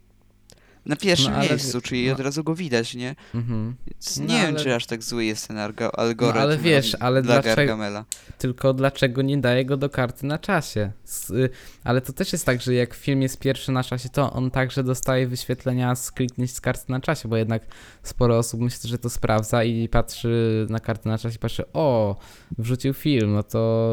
na 0.85 0.95
pierwszym 0.95 1.31
No, 1.31 1.37
ale- 1.37 1.49
miejscu, 1.49 1.81
czyli 1.81 2.07
no. 2.07 2.13
od 2.13 2.19
razu 2.19 2.43
go 2.43 2.55
widać, 2.55 2.95
nie? 2.95 3.15
Mhm. 3.35 3.75
Więc 3.87 4.17
No, 4.17 4.25
nie 4.25 4.41
wiem, 4.41 4.55
ale- 4.55 4.63
czy 4.63 4.75
aż 4.75 4.85
tak 4.85 5.03
zły 5.03 5.25
jest 5.25 5.47
ten 5.47 5.57
argo- 5.57 5.89
algorytm 5.93 6.39
ale 6.39 6.57
wiesz, 6.57 6.97
ale 6.99 7.21
dla 7.21 7.33
dlaczego- 7.41 7.55
Gargamela. 7.55 8.05
Tylko 8.37 8.73
dlaczego 8.73 9.21
nie 9.21 9.37
daje 9.37 9.65
go 9.65 9.77
do 9.77 9.89
karty 9.89 10.25
na 10.25 10.37
czasie? 10.39 10.91
Y, 11.31 11.49
ale 11.83 12.01
to 12.01 12.13
też 12.13 12.33
jest 12.33 12.45
tak, 12.45 12.61
że 12.61 12.73
jak 12.73 12.93
film 12.93 13.21
jest 13.21 13.39
pierwszy 13.39 13.71
na 13.71 13.83
czasie, 13.83 14.09
to 14.09 14.33
on 14.33 14.51
także 14.51 14.83
dostaje 14.83 15.27
wyświetlenia 15.27 15.95
z 15.95 16.11
kliknięć 16.11 16.51
z 16.51 16.61
karty 16.61 16.85
na 16.91 16.99
czasie, 16.99 17.29
bo 17.29 17.37
jednak 17.37 17.65
sporo 18.03 18.37
osób 18.37 18.61
myśli, 18.61 18.89
że 18.89 18.97
to 18.97 19.09
sprawdza 19.09 19.63
i 19.63 19.89
patrzy 19.89 20.67
na 20.69 20.79
kartę 20.79 21.09
na 21.09 21.17
czasie 21.17 21.35
i 21.35 21.39
patrzy, 21.39 21.63
o, 21.73 22.15
wrzucił 22.57 22.93
film, 22.93 23.33
no 23.33 23.43
to 23.43 23.89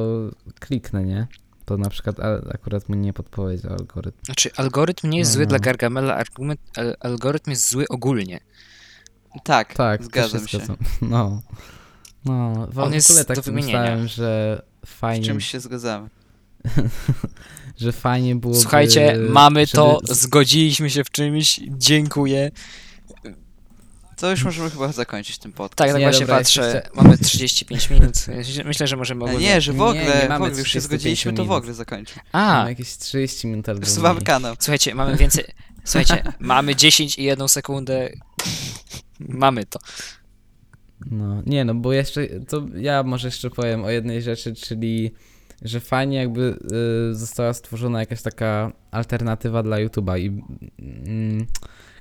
kliknę, 0.60 1.04
nie? 1.04 1.26
To 1.68 1.76
na 1.76 1.90
przykład 1.90 2.16
akurat 2.54 2.88
mu 2.88 2.94
nie 2.94 3.12
podpowiedział 3.12 3.72
algorytm. 3.72 4.18
Znaczy, 4.24 4.50
algorytm 4.56 5.10
nie 5.10 5.18
jest 5.18 5.32
zły 5.32 5.42
No. 5.42 5.48
dla 5.48 5.58
Gargamela, 5.58 6.16
argument, 6.16 6.60
al, 6.76 6.96
algorytm 7.00 7.50
jest 7.50 7.70
zły 7.70 7.84
ogólnie. 7.88 8.40
Tak, 9.44 9.74
Tak, 9.74 10.04
zgadzam 10.04 10.48
się. 10.48 10.58
zgadzam. 10.58 10.76
No. 11.02 11.42
No, 12.24 12.68
w, 12.72 12.78
On 12.78 12.90
w 12.90 12.94
jest 12.94 13.10
ogóle 13.10 13.24
tak 13.24 13.46
myślałem, 13.46 14.08
że 14.08 14.62
Z 14.86 14.88
fajnie, 14.90 15.26
czymś 15.26 15.46
się 15.46 15.60
zgadzamy. 15.60 16.08
że 17.80 17.92
fajnie 17.92 18.36
byłoby... 18.36 18.60
Słuchajcie, 18.60 19.18
mamy 19.30 19.66
to, 19.66 19.98
żeby- 20.02 20.14
zgodziliśmy 20.14 20.90
się 20.90 21.04
w 21.04 21.10
czymś, 21.10 21.60
dziękuję. 21.68 22.50
To 24.18 24.30
już 24.30 24.44
możemy 24.44 24.70
chyba 24.70 24.92
zakończyć 24.92 25.38
ten 25.38 25.52
podcast. 25.52 25.76
Tak, 25.76 25.88
tak 25.88 25.98
Nie, 25.98 26.04
właśnie 26.06 26.26
dobra, 26.26 26.36
patrzę, 26.38 26.62
jeszcze- 26.62 27.02
mamy 27.02 27.18
35 27.18 27.90
minut. 27.90 28.14
Myślę, 28.64 28.86
że 28.86 28.96
możemy 28.96 29.24
A 29.24 29.28
ogólnie... 29.28 29.46
nie, 29.46 29.60
że 29.60 29.72
w 29.72 29.80
ogóle, 29.80 30.04
nie 30.04 30.10
w 30.26 30.28
mamy 30.28 30.34
ogóle 30.34 30.48
już 30.50 30.58
się 30.58 30.80
35 30.80 30.84
zgodziliśmy, 30.84 31.32
to 31.32 31.42
w 31.42 31.46
minut. 31.46 31.56
ogóle 31.58 31.74
zakończymy. 31.74 32.20
A, 32.32 32.64
jakieś 32.68 32.96
30 32.96 33.46
minut 33.46 33.68
albo 33.68 33.80
mniej. 34.12 34.22
kanał. 34.24 34.54
słuchajcie, 34.58 34.94
mamy 34.94 35.16
więcej... 35.16 35.44
Słuchajcie, 35.84 36.22
mamy 36.40 36.76
10 36.76 37.18
i 37.18 37.22
1 37.22 37.48
sekundę. 37.48 38.08
Mamy 39.20 39.64
to. 39.66 39.78
No, 41.10 41.42
nie 41.46 41.64
no, 41.64 41.74
bo 41.74 41.92
jeszcze, 41.92 42.26
to 42.48 42.66
ja 42.76 43.02
może 43.02 43.28
jeszcze 43.28 43.50
powiem 43.50 43.84
o 43.84 43.90
jednej 43.90 44.22
rzeczy, 44.22 44.54
czyli, 44.54 45.14
że 45.62 45.80
fajnie 45.80 46.16
jakby 46.16 46.58
y, 47.12 47.14
została 47.14 47.52
stworzona 47.54 48.00
jakaś 48.00 48.22
taka 48.22 48.72
alternatywa 48.90 49.62
dla 49.62 49.76
YouTube'a 49.76 50.18
i 50.20 50.42
mm, 50.78 51.46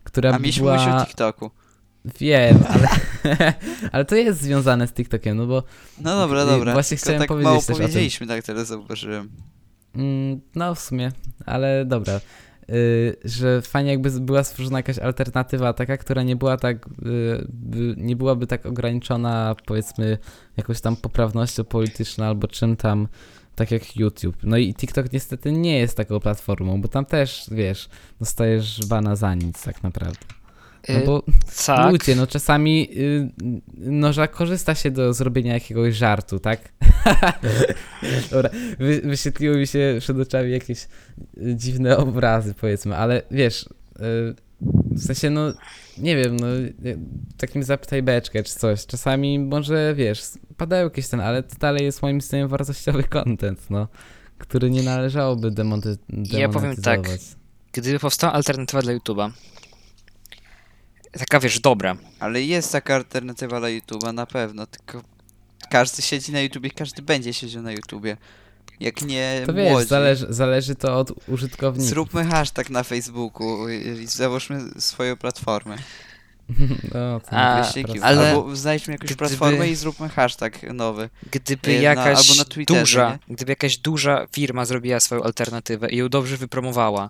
która 0.03 0.29
A 0.29 0.33
by 0.33 0.39
mieliśmy 0.39 0.63
mówić 0.65 0.81
o 0.81 0.85
była, 0.85 1.05
TikToku. 1.05 1.51
Wiem, 2.19 2.57
ale, 2.69 2.87
ale 3.91 4.05
to 4.05 4.15
jest 4.15 4.41
związane 4.41 4.87
z 4.87 4.93
TikTokiem, 4.93 5.37
no 5.37 5.47
bo 5.47 5.63
No 6.01 6.17
dobra, 6.19 6.45
dobra. 6.45 6.73
właśnie 6.73 6.97
chciałem 6.97 7.19
tak 7.19 7.27
powiedzieć 7.27 7.45
mało 7.45 7.61
też 7.61 7.77
powiedzieliśmy, 7.77 8.27
tak 8.27 8.43
teraz 8.43 8.67
zauważyłem. 8.67 9.29
Mm, 9.95 10.41
No, 10.55 10.75
w 10.75 10.79
sumie, 10.79 11.11
ale 11.45 11.85
dobra. 11.85 12.19
Y, 12.69 13.15
że 13.25 13.61
fajnie 13.61 13.91
jakby 13.91 14.11
była 14.19 14.43
stworzona 14.43 14.79
jakaś 14.79 14.99
alternatywa 14.99 15.73
taka, 15.73 15.97
która 15.97 16.23
nie 16.23 16.35
była 16.35 16.57
tak, 16.57 16.87
y, 16.87 17.45
by, 17.49 17.95
nie 17.97 18.15
byłaby 18.15 18.47
tak 18.47 18.65
ograniczona 18.65 19.55
powiedzmy 19.65 20.17
jakąś 20.57 20.81
tam 20.81 20.95
poprawnością 20.95 21.63
polityczną 21.63 22.25
albo 22.25 22.47
czym 22.47 22.75
tam, 22.75 23.07
tak 23.55 23.71
jak 23.71 23.95
YouTube. 23.95 24.37
No 24.43 24.57
i 24.57 24.73
TikTok 24.73 25.13
niestety 25.13 25.51
nie 25.51 25.79
jest 25.79 25.97
taką 25.97 26.19
platformą, 26.19 26.81
bo 26.81 26.87
tam 26.87 27.05
też, 27.05 27.45
wiesz, 27.51 27.89
dostajesz 28.19 28.85
bana 28.85 29.15
za 29.15 29.35
nic 29.35 29.63
tak 29.63 29.83
naprawdę. 29.83 30.19
No 30.89 30.99
Y, 30.99 31.05
bo 31.05 31.23
tak. 31.65 31.91
ludzie, 31.91 32.15
no 32.15 32.27
czasami 32.27 32.89
y, 32.97 33.29
no, 33.77 34.13
że 34.13 34.27
korzysta 34.27 34.75
się 34.75 34.91
do 34.91 35.13
zrobienia 35.13 35.53
jakiegoś 35.53 35.95
żartu, 35.95 36.39
tak? 36.39 36.59
Dobra, 38.31 38.49
wy, 38.79 39.01
wyświetliły 39.01 39.57
mi 39.57 39.67
się 39.67 39.97
przed 39.99 40.19
oczami 40.19 40.51
jakieś 40.51 40.83
y, 41.37 41.55
dziwne 41.55 41.97
obrazy, 41.97 42.53
powiedzmy, 42.53 42.97
ale 42.97 43.21
wiesz, 43.31 43.63
y, 43.63 44.35
w 44.91 45.03
sensie, 45.03 45.29
no, 45.29 45.53
nie 45.97 46.15
wiem, 46.15 46.35
no, 46.35 46.47
y, 46.57 46.97
takim 47.37 47.63
zapytaj 47.63 48.03
beczkę 48.03 48.43
czy 48.43 48.59
coś. 48.59 48.85
Czasami 48.85 49.39
może, 49.39 49.93
wiesz, 49.95 50.21
padają 50.57 50.83
jakieś 50.83 51.07
ten, 51.07 51.19
ale 51.19 51.43
to 51.43 51.55
dalej 51.59 51.85
jest 51.85 52.01
moim 52.01 52.21
zdaniem 52.21 52.47
wartościowy 52.47 53.03
content, 53.03 53.69
no, 53.69 53.87
który 54.37 54.69
nie 54.69 54.83
należałoby 54.83 55.51
demonty, 55.51 55.97
Ja 56.09 56.49
powiem 56.49 56.75
tak, 56.75 57.01
demonetyzować. 57.01 57.37
Gdyby 57.71 57.99
powstała 57.99 58.33
alternatywa 58.33 58.81
dla 58.81 58.93
YouTube'a, 58.93 59.31
taka 61.17 61.39
wiesz, 61.39 61.59
dobra, 61.59 61.95
Ale 62.19 62.41
jest 62.41 62.71
taka 62.71 62.95
alternatywa 62.95 63.59
dla 63.59 63.67
YouTube'a, 63.69 64.13
na 64.13 64.25
pewno, 64.25 64.67
tylko 64.67 65.01
każdy 65.69 66.01
siedzi 66.01 66.31
na 66.31 66.41
YouTubie, 66.41 66.69
każdy 66.71 67.01
będzie 67.01 67.33
siedział 67.33 67.63
na 67.63 67.71
YouTubie. 67.71 68.17
Jak 68.79 69.01
nie 69.01 69.43
To 69.45 69.53
wiesz, 69.53 69.71
młodzi. 69.71 69.87
zależy, 69.87 70.25
zależy 70.29 70.75
to 70.75 70.99
od 70.99 71.13
użytkownika. 71.27 71.89
Zróbmy 71.89 72.25
hashtag 72.25 72.69
na 72.69 72.83
Facebooku 72.83 73.69
i 73.69 73.87
i 73.87 74.07
załóżmy 74.07 74.61
swoją 74.81 75.15
platformę. 75.17 75.77
No, 76.93 77.19
to 77.19 77.31
A, 77.31 77.63
Wyścigi. 77.63 77.99
ale 78.01 78.29
Albo 78.31 78.55
znajdźmy 78.55 78.91
jakąś 78.93 79.05
gdyby- 79.07 79.19
platformę 79.19 79.69
i 79.69 79.75
zróbmy 79.75 80.09
hashtag 80.09 80.63
nowy. 80.73 81.09
gdyby 81.31 81.71
Y, 81.71 81.75
na- 81.75 81.81
jakaś 81.81 82.17
albo 82.29 82.35
na 82.39 82.45
Twitterze, 82.45 82.79
duża, 82.79 83.19
gdyby 83.29 83.51
jakaś 83.51 83.77
duża 83.77 84.27
firma 84.31 84.65
zrobiła 84.65 84.99
swoją 84.99 85.23
alternatywę 85.23 85.89
i 85.89 85.97
ją 85.97 86.09
dobrze 86.09 86.37
wypromowała, 86.37 87.09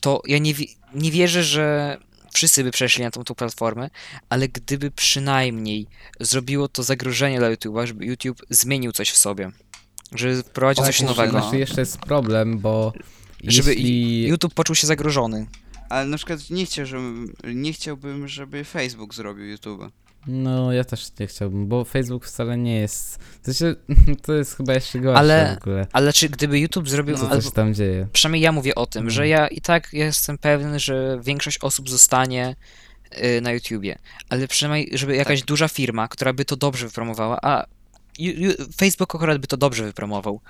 to 0.00 0.22
ja 0.26 0.38
nie, 0.38 0.54
wi- 0.54 0.76
nie 0.94 1.10
wierzę, 1.10 1.42
że 1.44 1.98
wszyscy 2.32 2.64
by 2.64 2.70
przeszli 2.70 3.04
na 3.04 3.10
tą, 3.10 3.24
tą 3.24 3.34
platformę, 3.34 3.90
ale 4.28 4.48
gdyby 4.48 4.90
przynajmniej 4.90 5.86
zrobiło 6.20 6.68
to 6.68 6.82
zagrożenie 6.82 7.38
dla 7.38 7.48
YouTube'a, 7.54 7.86
żeby 7.86 8.06
YouTube 8.06 8.42
zmienił 8.50 8.92
coś 8.92 9.10
w 9.10 9.16
sobie, 9.16 9.50
żeby 10.12 10.42
wprowadził 10.42 10.84
coś 10.84 11.00
nowego, 11.00 11.32
no. 11.32 11.40
Znaczy 11.40 11.58
jeszcze 11.58 11.80
jest 11.80 11.98
problem, 11.98 12.58
bo 12.58 12.92
żeby 13.44 13.74
jeśli... 13.74 14.28
YouTube 14.28 14.54
poczuł 14.54 14.76
się 14.76 14.86
zagrożony. 14.86 15.46
Ale 15.88 16.06
na 16.06 16.16
przykład 16.16 16.50
nie, 16.50 16.66
chciał, 16.66 16.86
żebym, 16.86 17.34
nie 17.44 17.72
chciałbym, 17.72 18.28
żeby 18.28 18.64
Facebook 18.64 19.14
zrobił 19.14 19.56
YouTube'a. 19.56 19.90
No, 20.26 20.72
ja 20.72 20.84
też 20.84 21.08
nie 21.20 21.26
chciałbym, 21.26 21.66
bo 21.68 21.84
Facebook 21.84 22.26
wcale 22.26 22.58
nie 22.58 22.76
jest... 22.80 23.18
To, 23.42 23.52
się, 23.52 23.74
to 24.26 24.32
jest 24.32 24.56
chyba 24.56 24.74
jeszcze 24.74 24.98
gorsze 25.00 25.18
Ale- 25.18 25.56
w 25.60 25.62
ogóle, 25.62 25.86
Ale 25.92 26.12
czy 26.12 26.28
gdyby 26.28 26.58
YouTube 26.60 26.88
zrobił, 26.88 27.16
co 27.16 27.30
albo, 27.30 27.42
się 27.42 27.50
tam 27.50 27.74
dzieje. 27.74 28.08
przynajmniej 28.12 28.42
ja 28.42 28.52
mówię 28.52 28.74
o 28.74 28.86
tym, 28.86 29.10
że 29.10 29.28
ja 29.28 29.48
i 29.48 29.60
tak 29.60 29.92
jestem 29.92 30.38
pewien, 30.38 30.78
że 30.78 31.20
większość 31.22 31.58
osób 31.58 31.90
zostanie 31.90 32.56
y, 33.36 33.40
na 33.40 33.52
YouTubie, 33.52 33.98
ale 34.28 34.48
przynajmniej, 34.48 34.98
żeby 34.98 35.16
jakaś 35.16 35.40
Tak. 35.40 35.48
duża 35.48 35.68
firma, 35.68 36.08
która 36.08 36.32
by 36.32 36.44
to 36.44 36.56
dobrze 36.56 36.86
wypromowała, 36.86 37.38
a 37.42 37.64
ju- 38.18 38.36
ju- 38.38 38.72
Facebook 38.76 39.14
akurat 39.14 39.38
by 39.38 39.46
to 39.46 39.56
dobrze 39.56 39.84
wypromował, 39.84 40.40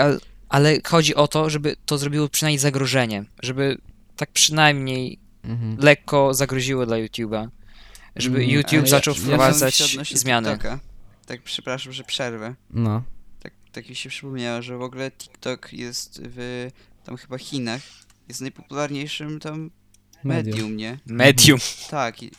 ale, 0.00 0.18
ale 0.48 0.78
chodzi 0.86 1.14
o 1.14 1.28
to, 1.28 1.50
żeby 1.50 1.76
to 1.86 1.98
zrobiło 1.98 2.28
przynajmniej 2.28 2.58
zagrożenie, 2.58 3.24
żeby 3.42 3.78
tak 4.16 4.30
przynajmniej 4.32 5.18
Mhm. 5.44 5.76
lekko 5.80 6.34
zagroziło 6.34 6.86
dla 6.86 6.96
YouTube'a, 6.96 7.48
żeby 8.16 8.36
Mm, 8.38 8.50
YouTube 8.50 8.72
ale 8.72 8.82
ja- 8.82 8.86
zaczął 8.88 9.14
ja 9.14 9.20
wprowadzać 9.20 9.82
odnośnie 9.82 10.18
zmiany. 10.18 10.48
TikToka. 10.50 10.80
Tak, 11.26 11.42
przepraszam, 11.42 11.92
że 11.92 12.04
przerwę. 12.04 12.54
No. 12.70 13.02
Tak, 13.40 13.52
tak 13.72 13.88
mi 13.88 13.94
się 13.96 14.08
przypomniało, 14.08 14.62
że 14.62 14.76
w 14.78 14.82
ogóle 14.82 15.10
TikTok 15.10 15.72
jest 15.72 16.20
w 16.24 16.68
tam 17.04 17.16
chyba 17.16 17.38
Chinach. 17.38 17.80
Jest 18.28 18.40
najpopularniejszym 18.40 19.40
tam 19.40 19.70
Medium. 20.24 20.54
medium, 20.56 20.76
nie? 20.76 20.98
Medium. 21.06 21.58
Tak, 21.90 22.22
i 22.22 22.30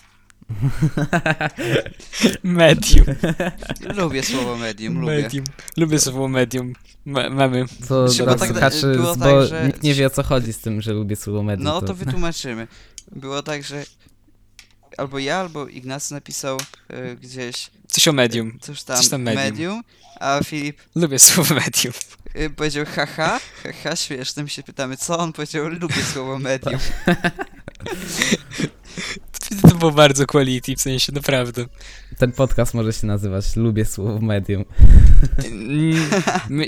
Medium. 2.44 3.06
lubię 3.98 4.24
słowo 4.24 4.58
medium, 4.58 5.00
lubię. 5.00 5.22
Medium. 5.22 5.46
Lubię 5.78 6.00
słowo 6.00 6.28
medium. 6.28 6.74
Ma- 7.06 7.30
mamy. 7.30 7.66
To 7.88 8.08
Znaczy, 8.08 8.24
dla 8.24 8.34
bo 8.34 8.40
tak- 8.40 8.50
słuchaczy, 8.50 8.92
było 8.96 9.16
tak, 9.16 9.20
bo 9.20 9.46
że- 9.46 9.66
nikt 9.68 9.84
nie 9.84 9.94
wie 9.94 10.08
o 10.08 10.10
co 10.10 10.24
chodzi 10.24 10.54
z 10.54 10.60
tym, 10.60 10.82
że 10.82 10.94
lubię 10.94 11.16
słowo 11.16 11.44
medium. 11.44 11.64
No 11.64 11.82
to 11.82 11.94
wytłumaczymy. 11.96 12.68
Było 13.12 13.44
tak, 13.44 13.64
że 13.64 13.84
albo 14.98 15.20
ja, 15.20 15.38
albo 15.38 15.68
Ignacy 15.68 16.14
napisał 16.14 16.58
e, 16.90 17.16
gdzieś 17.16 17.70
Coś 17.88 18.08
o 18.08 18.14
medium. 18.14 18.60
coś 18.62 18.84
tam, 18.84 18.98
Coś 18.98 19.08
tam 19.10 19.22
medium. 19.22 19.44
medium, 19.46 19.84
a 20.20 20.40
Filip 20.44 20.78
Lubię 20.96 21.20
słowo 21.20 21.56
medium. 21.56 21.94
e, 22.34 22.50
powiedział 22.50 22.86
haha, 22.96 23.40
haha, 23.64 23.96
śmieszne, 23.96 24.44
my 24.44 24.50
się 24.50 24.64
pytamy 24.64 24.98
co, 24.98 25.20
on 25.20 25.34
powiedział 25.34 25.68
lubię 25.70 26.04
słowo 26.14 26.40
medium. 26.40 26.80
To 29.62 29.76
było 29.76 29.92
bardzo 29.92 30.26
quality, 30.28 30.76
w 30.76 30.82
sensie 30.82 31.12
naprawdę. 31.12 31.66
Ten 32.18 32.32
podcast 32.32 32.74
może 32.74 32.94
się 32.94 33.08
nazywać 33.08 33.56
Lubię 33.56 33.86
słowo 33.86 34.20
medium. 34.20 34.66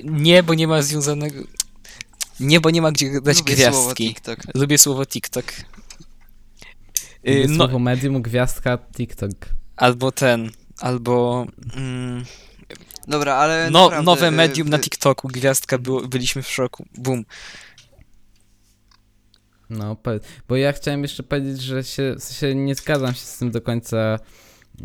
Nie, 0.04 0.44
bo 0.44 0.54
nie 0.54 0.68
ma 0.68 0.82
związanego... 0.82 1.44
Nie, 2.40 2.60
bo 2.60 2.70
nie 2.70 2.82
ma 2.82 2.92
gdzie 2.92 3.22
dać 3.22 3.38
lubię 3.38 3.56
słowo 3.56 3.72
gwiazdki. 3.84 4.08
TikTok. 4.08 4.40
Lubię 4.56 4.78
słowo 4.78 5.06
TikTok. 5.06 5.46
Y, 7.28 7.32
Lubię 7.32 7.48
No, 7.48 7.56
słowo 7.56 7.80
medium, 7.80 8.22
gwiazdka, 8.22 8.78
TikTok. 8.78 9.32
albo 9.76 10.12
ten... 10.12 10.50
albo 10.80 11.46
mm, 11.76 12.24
Dobra, 13.08 13.36
ale 13.36 13.70
no, 13.72 13.84
naprawdę, 13.84 14.06
nowe 14.06 14.28
y, 14.28 14.32
medium 14.32 14.70
na 14.70 14.78
y, 14.78 14.80
TikToku, 14.80 15.28
gwiazdka, 15.28 15.78
było, 15.78 16.08
byliśmy 16.08 16.42
w 16.42 16.48
szoku. 16.48 16.86
Boom. 16.98 17.26
No. 19.70 19.98
Bo 20.48 20.56
ja 20.56 20.74
chciałem 20.74 21.02
jeszcze 21.02 21.24
powiedzieć, 21.24 21.62
że 21.62 21.84
się, 21.84 22.16
w 22.20 22.24
sensie 22.24 22.56
nie 22.56 22.76
zgadzam 22.76 23.14
się 23.14 23.20
z 23.20 23.38
tym 23.38 23.52
do 23.52 23.62
końca, 23.62 24.20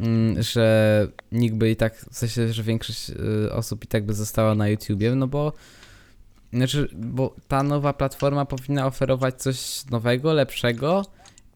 mm, 0.01 0.43
że 0.43 1.09
nikt 1.33 1.57
by 1.57 1.71
i 1.71 1.77
tak, 1.77 1.97
w 1.97 2.17
sensie, 2.17 2.53
że 2.53 2.63
większość 2.63 3.11
y, 3.11 3.53
osób 3.53 3.85
i 3.85 3.87
tak 3.87 4.07
by 4.07 4.15
została 4.15 4.55
na 4.55 4.69
YouTubie, 4.69 5.15
no 5.15 5.27
bo 5.27 5.53
znaczy, 6.53 6.89
bo 6.93 7.35
ta 7.49 7.63
nowa 7.63 7.93
platforma 7.93 8.45
powinna 8.45 8.87
oferować 8.87 9.43
coś 9.43 9.87
nowego, 9.91 10.33
lepszego 10.33 11.05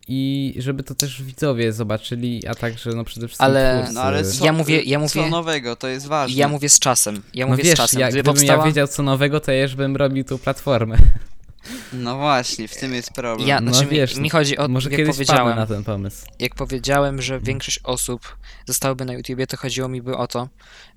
i 0.09 0.55
żeby 0.59 0.83
to 0.83 0.95
też 0.95 1.23
widzowie 1.23 1.73
zobaczyli, 1.73 2.47
a 2.47 2.55
także 2.55 2.91
no 2.91 3.05
przede 3.05 3.29
wszystkim 3.29 3.45
Ale- 3.47 3.77
twórcy. 3.79 3.95
No 3.95 4.01
ale 4.03 4.25
co, 4.25 4.45
Ja 4.45 4.53
mówię- 4.53 4.83
ja 4.83 4.99
co 5.09 5.19
mówię- 5.19 5.31
nowego, 5.31 5.77
to 5.77 5.89
jest 5.89 6.07
ważne. 6.07 6.37
Ja 6.37 6.49
mówię 6.49 6.69
z 6.69 6.79
czasem. 6.79 7.23
Ja 7.35 7.47
no 7.47 7.51
mówię 7.53 7.65
wiesz, 7.65 7.75
z 7.75 7.77
czasem. 7.77 8.01
ja, 8.01 8.07
Gdy 8.09 8.13
gdybym 8.19 8.35
powstała... 8.35 8.59
ja 8.59 8.67
wiedział 8.67 8.87
co 8.89 9.03
nowego, 9.03 9.41
to 9.41 9.53
ja 9.53 9.63
już 9.63 9.75
bym 9.75 9.97
robił 9.97 10.25
tą 10.25 10.39
platformę. 10.39 10.97
No 11.93 12.17
właśnie, 12.19 12.69
w 12.69 12.77
tym 12.77 12.95
jest 12.95 13.13
problem. 13.13 13.49
Ja, 13.49 13.61
No 13.61 13.75
znaczy, 13.75 13.89
wiesz, 13.91 14.15
mi, 14.17 14.23
mi 14.23 14.31
chodzi 14.31 14.59
o, 14.59 14.69
Może 14.69 14.91
jak 14.91 15.07
powiedziałem, 15.07 15.57
na 15.57 15.67
ten 15.67 15.85
pomysł. 15.85 16.27
jak 16.39 16.55
powiedziałem, 16.55 17.23
że 17.23 17.41
większość 17.41 17.81
osób 17.85 18.37
zostałaby 18.67 19.05
na 19.05 19.13
YouTubie, 19.13 19.47
to 19.47 19.57
chodziło 19.57 19.89
mi 19.89 20.03
by 20.03 20.17
o 20.17 20.27
to, 20.27 20.49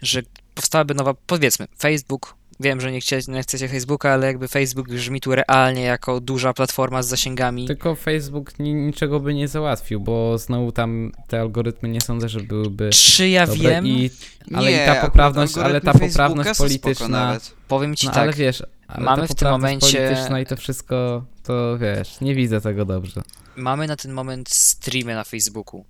że 0.01 0.22
powstałaby 0.55 0.93
nowa, 0.93 1.14
powiedzmy, 1.28 1.68
Facebook. 1.80 2.36
Wiem, 2.62 2.82
że 2.82 2.91
nie, 2.91 3.01
chcie, 3.01 3.20
nie 3.28 3.41
chcecie 3.43 3.68
Facebooka, 3.68 4.12
ale 4.12 4.28
jakby 4.28 4.47
Facebook 4.47 4.88
brzmi 4.89 5.22
tu 5.22 5.36
realnie 5.36 5.82
jako 5.82 6.20
duża 6.20 6.53
platforma 6.53 7.03
z 7.03 7.07
zasięgami. 7.07 7.68
Tylko 7.68 7.95
Facebook 7.95 8.59
ni 8.59 8.74
niczego 8.74 9.20
by 9.20 9.34
nie 9.34 9.47
załatwił, 9.47 9.99
bo 9.99 10.38
znowu 10.38 10.72
tam 10.72 11.12
te 11.28 11.39
algorytmy 11.41 11.89
nie 11.89 12.01
sądzę, 12.01 12.30
że 12.30 12.39
byłyby 12.39 12.89
Czy 12.89 13.30
ja 13.30 13.47
dobre 13.47 13.70
wiem? 13.70 13.88
i 13.88 14.09
ale 14.53 14.72
Nie, 14.72 14.84
i 14.84 14.86
ta 14.86 14.95
poprawność, 14.95 15.57
ale 15.57 15.82
ta 15.82 15.93
Facebooka 15.93 16.07
poprawność 16.30 16.57
polityczna. 16.57 17.38
Powiem 17.68 17.95
ci 17.95 18.07
no 18.07 18.14
tak. 18.14 18.24
ale 18.24 18.34
wiesz, 18.34 18.64
ale 18.88 19.05
mamy 19.05 19.22
ta 19.22 19.26
w 19.26 19.28
tym 19.28 19.36
poprawność 19.36 19.82
momencie- 19.82 19.97
polityczna 20.07 20.39
i 20.39 20.45
to 20.45 20.55
wszystko, 20.55 21.26
to 21.43 21.78
wiesz, 21.78 22.22
nie 22.22 22.36
widzę 22.36 22.62
tego 22.62 22.86
dobrze. 22.86 23.22
mamy 23.55 23.88
na 23.88 23.95
ten 23.95 24.14
moment 24.14 24.49
streamy 24.49 25.16
na 25.16 25.24
Facebooku. 25.24 25.86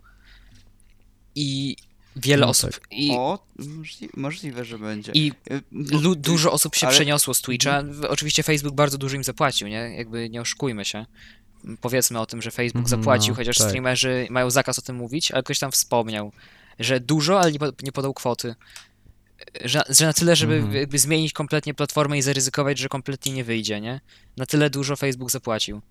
I 1.35 1.75
wiele 2.15 2.41
No 2.45 2.49
osób. 2.49 2.79
I, 2.91 3.11
O, 3.11 3.39
możli 3.59 4.09
możliwe, 4.17 4.65
że 4.65 4.79
będzie. 4.79 5.11
i 5.15 5.31
Y, 5.51 5.61
no, 5.71 5.99
lu- 5.99 6.15
ty- 6.15 6.21
dużo 6.21 6.51
osób 6.51 6.75
się 6.75 6.87
ale- 6.87 6.95
przeniosło 6.95 7.33
z 7.33 7.41
Twitcha. 7.41 7.83
W- 7.83 8.05
Oczywiście 8.05 8.43
Facebook 8.43 8.75
bardzo 8.75 8.97
dużo 8.97 9.15
im 9.15 9.23
zapłacił, 9.23 9.67
nie? 9.67 9.95
Jakby 9.97 10.29
nie 10.29 10.41
oszukujmy 10.41 10.85
się. 10.85 11.05
Powiedzmy 11.81 12.19
o 12.19 12.25
tym, 12.25 12.41
że 12.41 12.51
Facebook 12.51 12.85
Mhm, 12.85 13.01
zapłacił, 13.01 13.31
no, 13.33 13.35
chociaż 13.35 13.57
tak. 13.57 13.67
streamerzy 13.67 14.27
mają 14.29 14.49
zakaz 14.49 14.79
o 14.79 14.81
tym 14.81 14.95
mówić, 14.95 15.31
ale 15.31 15.43
ktoś 15.43 15.59
tam 15.59 15.71
wspomniał, 15.71 16.31
że 16.79 16.99
dużo, 16.99 17.39
ale 17.41 17.51
nie, 17.51 17.59
nie 17.83 17.91
podał 17.91 18.13
kwoty. 18.13 18.55
Że, 19.65 19.81
że 19.89 20.05
na 20.05 20.13
tyle, 20.13 20.35
żeby 20.35 20.55
Mhm. 20.55 20.75
jakby 20.75 20.99
zmienić 20.99 21.33
kompletnie 21.33 21.73
platformę 21.73 22.17
i 22.17 22.21
zaryzykować, 22.21 22.77
że 22.77 22.89
kompletnie 22.89 23.31
nie 23.33 23.43
wyjdzie, 23.43 23.81
nie? 23.81 24.01
Na 24.37 24.45
tyle 24.45 24.69
dużo 24.69 24.95
Facebook 24.95 25.31
zapłacił. 25.31 25.81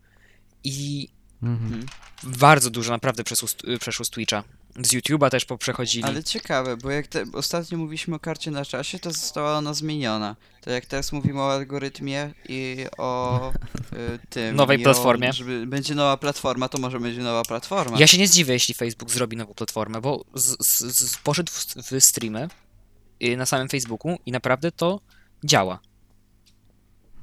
I 0.65 1.09
Mhm. 1.43 1.87
bardzo 2.23 2.71
dużo 2.71 2.93
naprawdę 2.93 3.25
przeszło, 3.25 3.49
z- 3.49 3.57
przeszło 3.81 4.05
z 4.05 4.11
Twitcha. 4.11 4.45
Z 4.77 4.93
YouTube'a 4.93 5.31
też 5.31 5.45
poprzechodzili. 5.45 6.05
Ale 6.05 6.25
ciekawe, 6.25 6.77
bo 6.77 6.91
jak 6.91 7.07
te, 7.07 7.25
ostatnio 7.33 7.79
mówiliśmy 7.79 8.15
o 8.17 8.19
karcie 8.19 8.51
na 8.51 8.65
czasie, 8.65 8.99
to 8.99 9.11
została 9.13 9.59
ona 9.59 9.75
zmieniona. 9.75 10.37
To 10.61 10.71
jak 10.71 10.87
teraz 10.87 11.13
mówimy 11.13 11.41
o 11.41 11.53
algorytmie 11.53 12.31
i 12.49 12.87
o 12.99 13.41
y, 14.15 14.19
tym. 14.31 14.57
Nowej 14.57 14.81
i 14.81 14.83
platformie. 14.83 15.31
O, 15.31 15.33
żeby 15.33 15.67
będzie 15.67 15.95
nowa 15.95 16.17
platforma, 16.17 16.69
to 16.69 16.79
może 16.79 17.01
będzie 17.01 17.23
nowa 17.23 17.43
platforma. 17.43 17.99
Ja 17.99 18.07
się 18.07 18.19
nie 18.19 18.29
zdziwię, 18.29 18.53
jeśli 18.53 18.75
Facebook 18.75 19.11
zrobi 19.11 19.37
nową 19.37 19.55
platformę, 19.55 20.01
bo 20.01 20.25
z, 20.35 20.67
z, 20.67 20.97
z, 20.99 21.19
poszedł 21.19 21.53
w, 21.53 21.67
w 21.93 22.01
streamy 22.05 22.49
y, 23.25 23.37
na 23.37 23.47
samym 23.47 23.69
Facebooku 23.69 24.19
i 24.27 24.33
naprawdę 24.33 24.73
to 24.73 25.01
działa. 25.45 25.81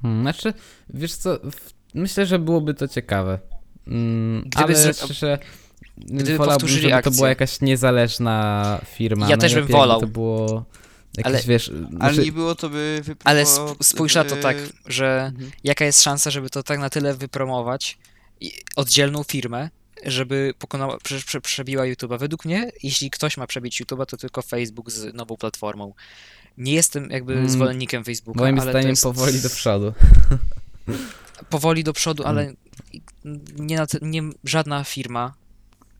Hmm, 0.02 0.22
Znaczy, 0.22 0.54
wiesz 0.90 1.14
co, 1.14 1.38
w- 1.38 1.72
myślę, 1.94 2.26
że 2.26 2.38
byłoby 2.38 2.74
to 2.74 2.88
ciekawe. 2.88 3.38
Mm, 3.86 4.42
Gdyby 4.46 4.64
ale 4.64 4.74
zro- 4.74 5.04
szczerze, 5.04 5.38
gdyby 6.00 6.38
wolałbym, 6.38 6.54
powtórzyli 6.54 6.82
żeby 6.82 6.90
to 6.92 6.96
akcję. 6.96 7.12
była 7.12 7.28
jakaś 7.28 7.60
niezależna 7.60 8.80
firma. 8.94 9.28
Ja 9.28 9.36
też 9.36 9.54
bym 9.54 9.66
wolał. 9.66 10.00
to 10.00 10.06
było 10.06 10.64
jakieś, 11.16 11.32
Ale- 11.34 11.42
wiesz... 11.42 11.68
Ale 11.68 11.88
znaczy- 12.12 12.24
nie 12.24 12.32
było 12.32 12.54
to 12.54 12.70
by. 12.70 13.02
Ale 13.24 13.42
sp 13.54 13.64
spójrz 13.82 14.14
na 14.14 14.24
to 14.24 14.36
tak, 14.36 14.56
że 14.86 15.24
Mhm. 15.34 15.50
jaka 15.64 15.84
jest 15.84 16.02
szansa, 16.02 16.30
żeby 16.30 16.50
to 16.50 16.62
tak 16.62 16.78
na 16.78 16.90
tyle 16.90 17.14
wypromować 17.14 17.98
oddzielną 18.76 19.22
firmę, 19.22 19.70
żeby 20.06 20.54
pokonała, 20.58 20.98
prze, 20.98 21.20
prze, 21.20 21.40
przebiła 21.40 21.84
YouTube'a. 21.84 22.18
Według 22.18 22.44
mnie, 22.44 22.70
jeśli 22.82 23.10
ktoś 23.10 23.36
ma 23.36 23.46
przebić 23.46 23.82
YouTube'a, 23.82 24.06
to 24.06 24.16
tylko 24.16 24.42
Facebook 24.42 24.90
z 24.90 25.14
nową 25.14 25.36
platformą. 25.36 25.94
Nie 26.58 26.72
jestem 26.72 27.10
jakby 27.10 27.32
Mm, 27.32 27.48
zwolennikiem 27.48 28.04
Facebooka, 28.04 28.40
Moim 28.40 28.54
ale 28.58 28.64
to 28.64 28.70
zdaniem 28.70 28.90
jest 28.90 29.02
powoli 29.02 29.40
do 29.40 29.50
przodu. 29.50 29.92
powoli 31.50 31.84
do 31.84 31.92
przodu, 31.92 32.24
ale 32.24 32.42
Mm. 32.42 32.56
nie, 33.58 33.78
nie 34.02 34.22
żadna 34.44 34.84
firma. 34.84 35.34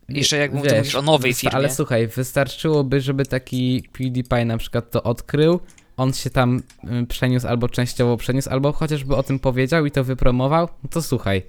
Jeszcze 0.09 0.37
jak 0.37 0.53
Wiesz, 0.53 0.59
mówisz, 0.59 0.73
mówisz 0.79 0.95
o 0.95 1.03
nowej 1.03 1.35
firmie. 1.35 1.57
Ale 1.57 1.71
słuchaj, 1.71 2.09
wystarczyłoby, 2.09 3.01
żeby 3.01 3.27
taki 3.27 3.89
PewDiePie 3.93 4.45
na 4.45 4.59
przykład 4.59 4.91
to 4.91 5.03
odkrył, 5.03 5.61
on 5.97 6.13
się 6.13 6.31
tam 6.31 6.63
y, 7.03 7.07
przeniósł 7.07 7.49
albo 7.49 7.69
częściowo 7.69 8.17
przeniósł, 8.17 8.51
albo 8.51 8.73
chociażby 8.73 9.17
o 9.17 9.23
tym 9.23 9.39
powiedział 9.39 9.87
i 9.87 9.91
to 9.91 10.05
wypromował, 10.05 10.69
no 10.83 10.91
to 10.91 11.03
słuchaj, 11.03 11.43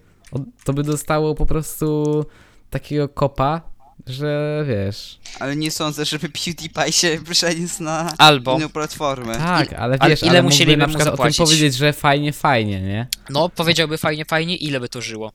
to 0.63 0.73
by 0.73 0.83
dostało 0.83 1.35
po 1.35 1.45
prostu 1.45 2.25
takiego 2.69 3.09
kopa, 3.09 3.61
że 4.07 4.63
wiesz... 4.67 5.19
Ale 5.39 5.55
nie 5.55 5.71
sądzę, 5.71 6.05
żeby 6.05 6.29
PewDiePie 6.29 6.91
się 6.91 7.19
przeniósł 7.31 7.83
na 7.83 8.13
Albo, 8.17 8.57
inną 8.57 8.69
platformę. 8.69 9.35
Tak, 9.35 9.73
ale 9.73 9.97
ale 9.99 10.09
wiesz, 10.09 10.21
ile 10.21 10.31
ale 10.31 10.41
mógłby 10.41 10.55
musieliby 10.55 10.77
na 10.77 10.87
mu 10.87 10.89
przykład 10.95 11.19
o 11.19 11.23
tym 11.23 11.33
powiedzieć, 11.33 11.75
że 11.75 11.93
fajnie, 11.93 12.33
fajnie, 12.33 12.81
nie? 12.81 13.07
no 13.29 13.49
powiedziałby 13.49 13.97
fajnie, 13.97 14.25
fajnie, 14.25 14.55
ile 14.55 14.79
by 14.79 14.89
to 14.89 15.01
żyło? 15.01 15.31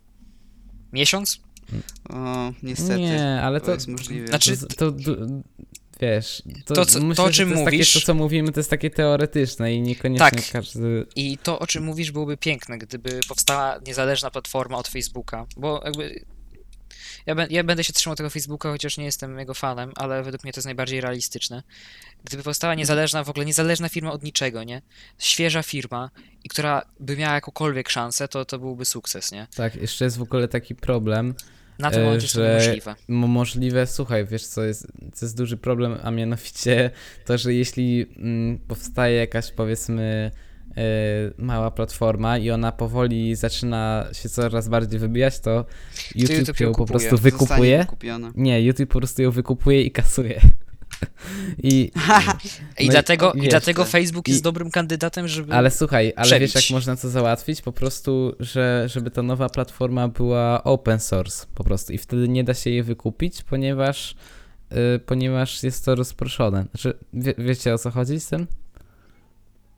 Miesiąc? 0.92 1.40
O, 2.10 2.52
niestety. 2.62 3.00
Nie, 3.00 3.40
ale 3.42 3.60
to 3.60 3.66
to... 3.66 3.72
jest 3.74 3.88
możliwe. 3.88 4.26
Znaczy- 4.28 4.56
to, 4.56 4.92
to, 4.92 4.92
wiesz, 6.00 6.42
to, 6.66 6.74
To, 6.74 6.86
co- 6.86 6.98
to, 6.98 7.04
myślę, 7.04 7.24
o 7.24 7.26
że 7.26 7.32
czym 7.32 7.50
to 7.52 7.56
mówisz- 7.56 7.64
takie, 7.92 8.00
to 8.00 8.06
co 8.06 8.14
mówimy, 8.14 8.52
to 8.52 8.60
jest 8.60 8.70
takie 8.70 8.90
teoretyczne 8.90 9.74
i 9.74 9.80
niekoniecznie 9.80 10.30
Tak. 10.30 10.50
każdy... 10.52 11.06
I 11.16 11.38
to, 11.38 11.58
o 11.58 11.66
czym 11.66 11.84
mówisz, 11.84 12.10
byłoby 12.10 12.36
piękne, 12.36 12.78
gdyby 12.78 13.20
powstała 13.28 13.80
niezależna 13.86 14.30
platforma 14.30 14.76
od 14.76 14.88
Facebooka, 14.88 15.46
bo 15.56 15.82
jakby. 15.84 16.24
Ja, 17.26 17.34
ja 17.50 17.64
będę 17.64 17.84
się 17.84 17.92
trzymał 17.92 18.16
tego 18.16 18.30
Facebooka, 18.30 18.70
chociaż 18.70 18.96
nie 18.98 19.04
jestem 19.04 19.38
jego 19.38 19.54
fanem, 19.54 19.92
ale 19.96 20.22
według 20.22 20.44
mnie 20.44 20.52
to 20.52 20.58
jest 20.58 20.64
najbardziej 20.64 21.00
realistyczne. 21.00 21.62
Gdyby 22.24 22.42
powstała 22.42 22.74
niezależna, 22.74 23.24
w 23.24 23.30
ogóle 23.30 23.44
niezależna 23.46 23.88
firma 23.88 24.12
od 24.12 24.22
niczego, 24.22 24.64
nie? 24.64 24.82
Świeża 25.18 25.62
firma, 25.62 26.10
i 26.44 26.48
która 26.48 26.82
by 27.00 27.16
miała 27.16 27.34
jakąkolwiek 27.34 27.88
szansę, 27.90 28.28
to, 28.28 28.44
to 28.44 28.58
byłby 28.58 28.84
sukces, 28.84 29.32
nie? 29.32 29.46
Tak, 29.56 29.74
jeszcze 29.76 30.04
jest 30.04 30.18
w 30.18 30.22
ogóle 30.22 30.48
taki 30.48 30.74
problem, 30.74 31.34
Na 31.78 31.90
E, 31.90 32.14
jest 32.14 32.32
to 32.32 32.40
że- 32.40 32.48
niemożliwe. 32.48 32.94
Mo- 33.08 33.26
możliwe, 33.26 33.86
słuchaj, 33.86 34.26
wiesz 34.26 34.46
co 34.46 34.64
jest, 34.64 34.86
co 35.12 35.26
jest 35.26 35.36
duży 35.36 35.56
problem, 35.56 35.96
a 36.02 36.10
mianowicie 36.10 36.90
to, 37.24 37.38
że 37.38 37.54
jeśli 37.54 38.06
mm, 38.16 38.58
powstaje 38.58 39.16
jakaś 39.16 39.52
powiedzmy 39.52 40.30
e, 40.76 40.82
mała 41.38 41.70
platforma 41.70 42.38
i 42.38 42.50
ona 42.50 42.72
powoli 42.72 43.36
zaczyna 43.36 44.06
się 44.12 44.28
coraz 44.28 44.68
bardziej 44.68 45.00
wybijać, 45.00 45.40
to 45.40 45.64
YouTube, 46.14 46.38
YouTube 46.38 46.60
ją 46.60 46.66
ją 46.66 46.74
po 46.74 46.86
prostu 46.86 47.16
wykupuje. 47.18 47.78
Nie, 48.36 48.62
YouTube 48.62 48.90
po 48.90 48.98
prostu 48.98 49.22
ją 49.22 49.30
wykupuje 49.30 49.82
i 49.82 49.90
kasuje. 49.90 50.40
I, 51.58 51.90
I 52.78 52.86
no 52.86 52.92
dlatego, 52.92 53.32
i 53.32 53.40
wiesz, 53.40 53.50
dlatego 53.50 53.84
Facebook 53.84 54.28
i- 54.28 54.30
jest 54.30 54.42
dobrym 54.42 54.70
kandydatem, 54.70 55.28
żeby. 55.28 55.54
ale 55.54 55.70
słuchaj, 55.70 56.12
ale 56.16 56.40
wiesz 56.40 56.50
przebić. 56.50 56.70
jak 56.70 56.74
można 56.74 56.96
to 56.96 57.10
załatwić? 57.10 57.62
Po 57.62 57.72
prostu, 57.72 58.36
że 58.40 58.84
żeby 58.88 59.10
ta 59.10 59.22
nowa 59.22 59.48
platforma 59.48 60.08
była 60.08 60.64
open 60.64 61.00
source 61.00 61.46
po 61.54 61.64
prostu 61.64 61.92
i 61.92 61.98
wtedy 61.98 62.28
nie 62.28 62.44
da 62.44 62.54
się 62.54 62.70
jej 62.70 62.82
wykupić, 62.82 63.42
ponieważ 63.42 64.14
y, 64.72 64.98
ponieważ 65.06 65.62
jest 65.62 65.84
to 65.84 65.94
rozproszone. 65.94 66.64
Znaczy, 66.70 66.98
wie, 67.12 67.34
wiecie 67.38 67.74
o 67.74 67.78
co 67.78 67.90
chodzi 67.90 68.20
z 68.20 68.28
tym? 68.28 68.46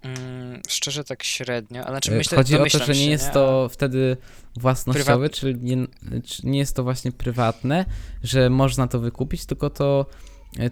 Mm, 0.03 0.61
szczerze 0.69 1.05
tak 1.05 1.23
średnio, 1.25 1.81
ale 1.81 1.91
znaczy 1.91 2.13
Y, 2.13 2.17
myślę, 2.17 2.39
chodzi 2.39 2.59
o 2.59 2.67
to, 2.67 2.79
że 2.79 2.93
nie 2.93 3.05
się, 3.05 3.11
jest 3.11 3.33
to 3.33 3.69
wtedy 3.73 4.17
własnościowe, 4.57 5.31
czyli 5.31 5.55
nie, 5.61 5.87
czy 6.25 6.47
nie 6.47 6.59
jest 6.59 6.77
to 6.77 6.83
właśnie 6.83 7.13
prywatne, 7.13 7.85
że 8.23 8.51
można 8.51 8.87
to 8.89 8.99
wykupić, 9.01 9.47
tylko 9.47 9.71
to 9.71 10.07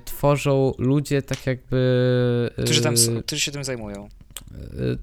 tworzą 0.04 0.72
ludzie 0.78 1.22
tak 1.22 1.46
jakby... 1.46 2.50
Którzy, 2.64 2.82
tam, 2.82 2.96
są- 2.96 3.22
którzy 3.22 3.40
się 3.40 3.52
tym 3.52 3.64
zajmują. 3.64 4.08
y, 4.54 4.98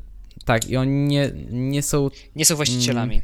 tak, 0.46 0.70
i 0.70 0.78
oni 0.78 0.92
nie, 0.92 1.32
nie 1.52 1.82
są 1.84 2.10
Nie 2.36 2.46
są 2.46 2.56
właścicielami. 2.56 3.22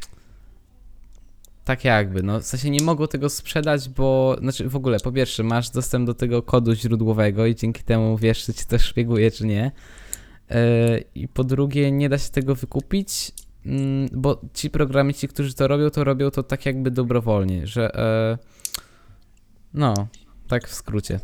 Tak 1.65 1.85
jakby, 1.85 2.23
no 2.23 2.39
w 2.39 2.43
sensie 2.43 2.69
nie 2.69 2.83
mogą 2.83 3.07
tego 3.07 3.29
sprzedać, 3.29 3.89
bo, 3.89 4.37
znaczy 4.41 4.69
w 4.69 4.75
ogóle, 4.75 4.99
po 4.99 5.11
pierwsze 5.11 5.43
masz 5.43 5.69
dostęp 5.69 6.07
do 6.07 6.13
tego 6.13 6.41
kodu 6.41 6.75
źródłowego 6.75 7.45
i 7.45 7.55
dzięki 7.55 7.83
temu 7.83 8.17
wiesz, 8.17 8.43
czy 8.45 8.53
ci 8.53 8.65
to 8.65 8.79
szpieguje, 8.79 9.31
czy 9.31 9.45
nie. 9.45 9.71
Yy, 10.49 10.55
I 11.15 11.27
po 11.27 11.43
drugie, 11.43 11.91
nie 11.91 12.09
da 12.09 12.17
się 12.17 12.29
tego 12.29 12.55
wykupić, 12.55 13.31
mm, 13.65 14.09
bo 14.13 14.41
ci 14.53 14.69
programiści, 14.69 15.27
którzy 15.27 15.53
to 15.53 15.67
robią, 15.67 15.89
to 15.89 16.03
robią 16.03 16.31
to 16.31 16.43
tak 16.43 16.65
jakby 16.65 16.91
dobrowolnie, 16.91 17.67
że 17.67 17.95
e, 17.95 18.37
no, 19.73 20.07
tak 20.47 20.67
w 20.67 20.73
skrócie. 20.73 21.19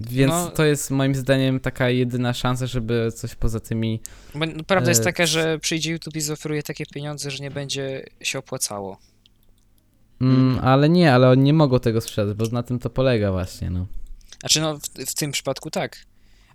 Więc 0.00 0.30
No. 0.32 0.50
to 0.50 0.64
jest 0.64 0.90
moim 0.90 1.14
zdaniem 1.14 1.60
taka 1.60 1.90
jedyna 1.90 2.34
szansa, 2.34 2.66
żeby 2.66 3.12
coś 3.14 3.34
poza 3.34 3.60
tymi. 3.60 4.00
Bo 4.34 4.46
prawda 4.66 4.90
jest 4.90 5.00
E, 5.00 5.04
taka, 5.04 5.26
że 5.26 5.58
przyjdzie 5.58 5.90
YouTube 5.92 6.16
i 6.16 6.20
zaoferuje 6.20 6.62
takie 6.62 6.86
pieniądze, 6.86 7.30
że 7.30 7.38
nie 7.42 7.50
będzie 7.50 8.04
się 8.22 8.38
opłacało. 8.38 8.98
Mm, 10.20 10.58
ale 10.64 10.88
nie, 10.88 11.14
ale 11.14 11.28
oni 11.30 11.42
nie 11.42 11.52
mogą 11.52 11.80
tego 11.80 12.00
sprzedać, 12.00 12.36
bo 12.36 12.46
na 12.46 12.62
tym 12.62 12.78
to 12.78 12.90
polega 12.90 13.32
właśnie, 13.32 13.70
no. 13.70 13.86
Znaczy 14.40 14.60
no, 14.60 14.78
w, 14.78 14.82
w 15.06 15.14
tym 15.14 15.32
przypadku 15.32 15.70
tak. 15.70 15.96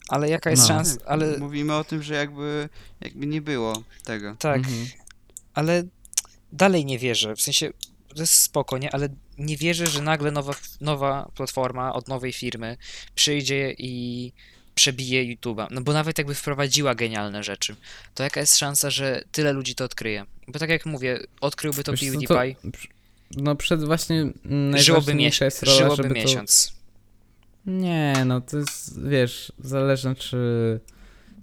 Ale 0.09 0.29
jaka 0.29 0.49
jest 0.49 0.61
No. 0.61 0.67
szansa, 0.67 0.97
ale 1.05 1.37
Mówimy 1.37 1.75
o 1.75 1.83
tym, 1.83 2.03
że 2.03 2.13
jakby, 2.13 2.69
jakby 3.01 3.25
nie 3.27 3.41
było 3.41 3.83
tego. 4.03 4.35
tak, 4.39 4.57
Mhm. 4.57 4.85
ale 5.53 5.83
dalej 6.51 6.85
nie 6.85 6.99
wierzę. 6.99 7.35
W 7.35 7.41
sensie, 7.41 7.71
to 8.15 8.21
jest 8.21 8.33
spoko, 8.33 8.77
nie? 8.77 8.93
Ale 8.93 9.09
nie 9.37 9.57
wierzę, 9.57 9.87
że 9.87 10.01
nagle 10.01 10.31
nowa, 10.31 10.53
nowa 10.81 11.31
platforma 11.35 11.93
od 11.93 12.07
nowej 12.07 12.33
firmy 12.33 12.77
przyjdzie 13.15 13.75
i 13.77 14.31
przebije 14.75 15.35
YouTube'a. 15.35 15.67
No 15.71 15.81
bo 15.81 15.93
nawet 15.93 16.17
jakby 16.17 16.35
wprowadziła 16.35 16.95
genialne 16.95 17.43
rzeczy, 17.43 17.75
to 18.13 18.23
jaka 18.23 18.39
jest 18.39 18.57
szansa, 18.57 18.89
że 18.89 19.23
tyle 19.31 19.53
ludzi 19.53 19.75
to 19.75 19.85
odkryje? 19.85 20.25
Bo 20.47 20.59
tak 20.59 20.69
jak 20.69 20.85
mówię, 20.85 21.19
odkryłby 21.41 21.83
to 21.83 21.91
Wiesz 21.91 22.01
PewDiePie, 22.01 22.55
przy- 22.71 22.87
No 23.37 23.55
przed 23.55 23.83
właśnie 23.83 24.31
mm, 24.45 24.77
żyłoby, 24.77 25.15
jest 25.15 25.63
rola, 25.63 25.77
żyłoby 25.77 26.09
miesiąc. 26.09 26.73
To... 27.65 27.71
Nie, 27.71 28.23
no 28.25 28.41
to 28.41 28.57
jest, 28.57 29.07
wiesz, 29.07 29.51
zależne 29.59 30.15
czy, 30.15 30.37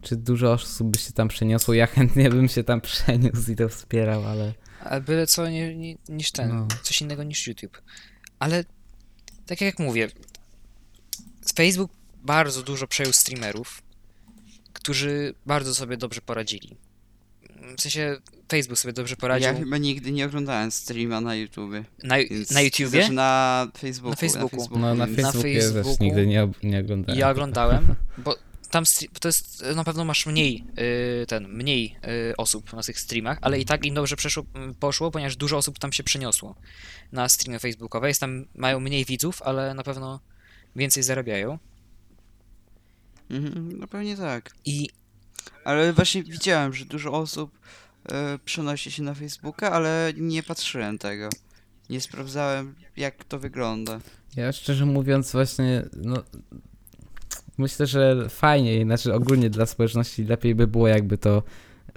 czy 0.03 0.17
dużo 0.17 0.53
osób 0.53 0.91
by 0.91 0.99
się 0.99 1.13
tam 1.13 1.29
przeniosło. 1.29 1.75
Ja 1.75 1.87
chętnie 1.87 2.31
bym 2.31 2.49
się 2.49 2.65
tam 2.65 2.81
przeniósł 2.81 3.53
i 3.53 3.57
to 3.57 3.69
wspierał, 3.69 4.25
ale... 4.25 4.53
Ale 4.85 5.01
byle 5.01 5.27
co 5.27 5.49
nie, 5.49 5.75
nie, 5.77 5.97
niż 6.09 6.31
ten, 6.33 6.49
No. 6.49 6.69
coś 6.83 7.01
innego 7.01 7.23
niż 7.25 7.47
YouTube. 7.47 7.83
Ale 8.39 8.65
tak 9.47 9.61
jak 9.61 9.79
mówię, 9.79 10.09
Facebook 11.55 11.91
bardzo 12.23 12.63
dużo 12.63 12.87
przejął 12.87 13.13
streamerów, 13.13 13.83
którzy 14.73 15.35
bardzo 15.47 15.75
sobie 15.75 15.97
dobrze 15.97 16.21
poradzili. 16.21 16.77
W 17.77 17.81
sensie 17.81 18.17
Facebook 18.51 18.79
sobie 18.79 18.93
dobrze 18.93 19.17
poradził 19.17 19.49
Ja 19.53 19.59
chyba 19.59 19.79
nigdy 19.79 20.13
nie 20.13 20.27
oglądałem 20.27 20.71
streama 20.71 21.21
na 21.21 21.35
YouTubie. 21.35 21.85
na, 22.03 22.15
na 22.51 22.61
YouTubie. 22.61 22.89
Znaczy 22.89 23.13
na 23.13 23.69
Facebooku. 23.79 24.11
Na 24.11 24.17
Facebooku. 24.17 24.79
No 24.79 24.95
na 24.95 25.07
więc- 25.07 25.19
Facebooku 25.21 25.47
ja 25.49 25.61
też 25.61 25.73
Facebooku 25.73 26.05
nigdy 26.05 26.27
nie, 26.27 26.43
ob- 26.45 26.63
nie 26.63 26.81
oglądałem. 26.81 27.21
Ja 27.21 27.31
oglądałem, 27.31 27.87
bo 28.19 28.37
tam 28.71 28.85
to 29.21 29.29
jest, 29.29 29.65
na 29.77 29.85
pewno 29.85 30.05
masz 30.05 30.27
mniej 30.27 30.65
y, 31.23 31.27
ten, 31.27 31.49
mniej 31.49 31.97
y, 32.31 32.37
osób 32.37 32.73
na 32.73 32.83
tych 32.83 33.01
streamach, 33.01 33.39
ale 33.43 33.59
i 33.59 33.65
tak 33.65 33.87
im 33.87 33.95
dobrze 33.95 34.17
przeszło, 34.17 34.45
poszło, 34.81 35.11
ponieważ 35.11 35.37
dużo 35.37 35.57
osób 35.57 35.79
tam 35.79 35.93
się 35.93 36.03
przeniosło 36.03 36.55
na 37.13 37.29
streamy 37.29 37.59
facebookowe. 37.59 38.09
Jest 38.09 38.21
tam, 38.21 38.45
mają 38.55 38.81
mniej 38.81 39.05
widzów, 39.05 39.43
ale 39.43 39.75
na 39.75 39.83
pewno 39.83 40.21
więcej 40.77 41.03
zarabiają. 41.03 41.59
Mhm, 43.31 43.79
no 43.79 43.87
pewnie 43.87 44.17
tak. 44.17 44.51
I 44.65 44.89
Ale 45.65 45.93
właśnie 45.93 46.23
widziałem, 46.23 46.73
że 46.73 46.85
dużo 46.85 47.13
osób 47.13 47.59
e, 48.13 48.39
przenosi 48.45 48.91
się 48.91 49.03
na 49.03 49.15
Facebooka, 49.15 49.73
ale 49.73 50.13
nie 50.17 50.43
patrzyłem 50.43 50.99
tego. 50.99 51.29
Nie 51.91 52.01
sprawdzałem, 52.01 52.75
jak 52.97 53.25
to 53.25 53.39
wygląda. 53.39 54.01
Ja 54.37 54.53
szczerze 54.53 54.87
mówiąc 54.87 55.33
właśnie, 55.33 55.83
no... 55.97 56.23
Myślę, 57.61 57.87
że 57.87 58.29
fajniej, 58.29 58.85
znaczy 58.85 59.15
ogólnie 59.15 59.51
dla 59.51 59.67
społeczności 59.67 60.25
lepiej 60.25 60.55
by 60.55 60.67
było 60.67 60.89
jakby 60.89 61.19
to 61.19 61.43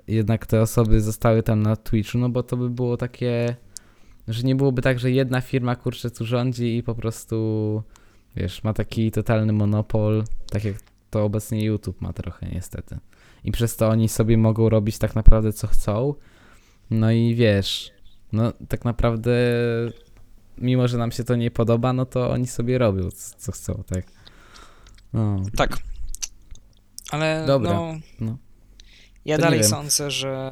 jednak 0.08 0.46
te 0.46 0.62
osoby 0.62 1.02
zostały 1.02 1.44
tam 1.44 1.64
na 1.64 1.76
Twitchu, 1.76 2.18
no 2.18 2.30
bo 2.30 2.44
to 2.44 2.58
by 2.58 2.70
było 2.70 2.98
takie, 2.98 3.56
że 4.28 4.44
nie 4.44 4.56
byłoby 4.56 4.82
tak, 4.82 5.00
że 5.00 5.12
jedna 5.12 5.42
firma 5.42 5.76
kurczę 5.76 6.12
tu 6.12 6.26
rządzi 6.26 6.78
i 6.78 6.84
po 6.84 6.96
prostu, 6.96 7.84
wiesz, 8.36 8.64
ma 8.64 8.74
taki 8.74 9.12
totalny 9.12 9.54
monopol, 9.54 10.24
tak 10.52 10.66
jak 10.66 10.76
to 11.10 11.24
obecnie 11.24 11.66
YouTube 11.66 12.02
ma 12.02 12.14
trochę 12.14 12.48
niestety. 12.50 12.98
I 13.44 13.52
przez 13.52 13.76
to 13.76 13.90
oni 13.90 14.10
sobie 14.10 14.38
mogą 14.38 14.70
robić 14.70 14.98
tak 14.98 15.16
naprawdę 15.16 15.54
co 15.54 15.68
chcą. 15.68 16.14
No 16.92 17.12
i 17.12 17.36
wiesz, 17.36 17.92
no 18.34 18.54
tak 18.68 18.86
naprawdę 18.86 19.32
mimo, 20.58 20.88
że 20.88 20.98
nam 20.98 21.12
się 21.12 21.24
to 21.24 21.36
nie 21.36 21.52
podoba, 21.52 21.94
no 21.94 22.06
to 22.06 22.30
oni 22.32 22.48
sobie 22.48 22.78
robią 22.78 23.10
co 23.38 23.52
chcą, 23.52 23.84
tak. 23.88 24.23
No. 25.14 25.42
tak. 25.58 25.78
Ale 27.10 27.44
Dobra, 27.48 27.74
no, 27.74 27.94
no. 28.20 28.38
ja 29.26 29.36
To 29.36 29.42
nie 29.42 29.44
dalej 29.46 29.60
wiem. 29.60 29.70
sądzę, 29.70 30.12
że 30.12 30.52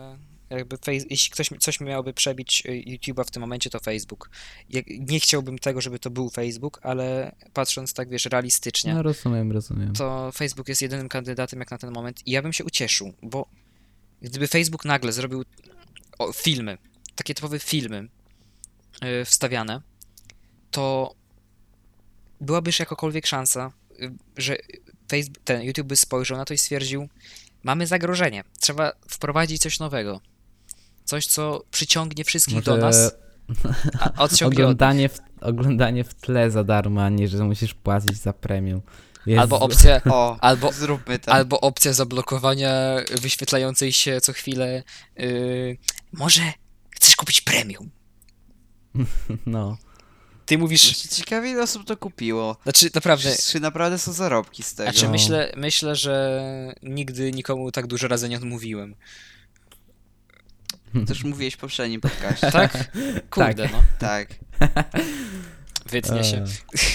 jakby 0.49 0.77
face, 0.77 0.91
jeśli 1.09 1.31
ktoś 1.31 1.49
coś 1.59 1.79
miałby 1.79 2.13
przebić 2.13 2.63
y, 2.65 2.69
YouTube'a 2.71 3.23
w 3.25 3.31
tym 3.31 3.41
momencie, 3.41 3.69
to 3.69 3.79
Facebook. 3.79 4.29
Jak, 4.69 4.85
nie 4.87 5.19
chciałbym 5.19 5.59
tego, 5.59 5.81
żeby 5.81 5.99
to 5.99 6.09
był 6.09 6.29
Facebook, 6.29 6.79
ale 6.83 7.35
patrząc 7.53 7.93
tak, 7.93 8.09
wiesz, 8.09 8.25
realistycznie, 8.25 8.93
No 8.93 9.01
rozumiem, 9.03 9.51
rozumiem. 9.51 9.93
to 9.93 10.31
Facebook 10.31 10.69
jest 10.69 10.81
jedynym 10.81 11.09
kandydatem 11.09 11.59
jak 11.59 11.71
na 11.71 11.77
ten 11.77 11.91
moment 11.91 12.27
i 12.27 12.31
ja 12.31 12.41
bym 12.41 12.53
się 12.53 12.63
ucieszył, 12.63 13.13
bo 13.23 13.45
gdyby 14.21 14.47
Facebook 14.47 14.85
nagle 14.85 15.11
zrobił 15.11 15.43
o, 16.19 16.33
filmy, 16.33 16.77
takie 17.15 17.33
typowe 17.33 17.59
filmy 17.59 18.07
yy, 19.01 19.25
wstawiane, 19.25 19.81
to 20.71 21.15
byłaby 22.41 22.69
już 22.69 22.79
jakakolwiek 22.79 23.27
szansa, 23.27 23.71
y, 23.71 23.80
że 24.37 24.57
Facebook, 25.11 25.43
ten 25.43 25.61
YouTube 25.61 25.87
by 25.87 25.95
spojrzał 25.95 26.37
na 26.37 26.45
to 26.45 26.53
i 26.53 26.57
stwierdził, 26.57 27.09
mamy 27.63 27.87
zagrożenie, 27.87 28.43
trzeba 28.59 28.91
wprowadzić 29.07 29.61
coś 29.61 29.79
nowego. 29.79 30.21
Coś, 31.05 31.27
co 31.27 31.63
przyciągnie 31.71 32.23
wszystkich 32.23 32.63
do 32.63 32.77
nas, 32.77 33.15
a 33.99 34.13
od 34.23 34.41
oglądanie, 34.41 35.09
w, 35.09 35.19
oglądanie 35.41 36.03
w 36.03 36.13
tle 36.13 36.51
za 36.51 36.63
darmo, 36.63 37.03
a 37.03 37.09
nie, 37.09 37.27
że 37.27 37.43
musisz 37.43 37.73
płacić 37.73 38.17
za 38.17 38.33
premium. 38.33 38.81
Jezu. 39.25 39.41
Albo 39.41 39.59
opcja, 39.59 40.01
O, 40.09 40.37
Albo- 40.41 40.73
zróbmy 40.73 41.19
to. 41.19 41.31
Albo 41.31 41.61
opcja 41.61 41.93
zablokowania 41.93 42.73
wyświetlającej 43.21 43.93
się 43.93 44.21
co 44.21 44.33
chwilę. 44.33 44.83
Yy, 45.17 45.77
może 46.13 46.41
chcesz 46.91 47.15
kupić 47.15 47.41
premium? 47.41 47.89
No. 49.45 49.77
Ty 50.51 50.57
mówisz. 50.57 50.83
Właśnie 50.83 51.09
Ciekawie, 51.09 51.49
ile 51.51 51.63
osób 51.63 51.85
to 51.85 51.97
kupiło. 51.97 52.57
Znaczy, 52.63 52.89
naprawdę. 52.95 53.35
Czy, 53.35 53.41
czy 53.51 53.59
naprawdę 53.59 53.97
są 53.97 54.13
zarobki 54.13 54.63
z 54.63 54.75
tego? 54.75 54.91
Znaczy, 54.91 55.05
No. 55.05 55.11
myślę, 55.11 55.51
myślę, 55.57 55.95
że 55.95 56.41
nigdy 56.83 57.31
nikomu 57.31 57.71
tak 57.71 57.87
dużo 57.87 58.07
razy 58.07 58.29
nie 58.29 58.37
odmówiłem. 58.37 58.95
Też 61.07 61.23
mówiłeś 61.23 61.53
w 61.53 61.57
poprzednim 61.57 62.01
podcaście. 62.01 62.51
Tak? 62.51 62.91
Kurde, 63.29 63.69
no. 63.71 63.83
tak, 63.99 64.27
Wytnie 65.89 66.23
się. 66.23 66.37
E, 66.37 66.45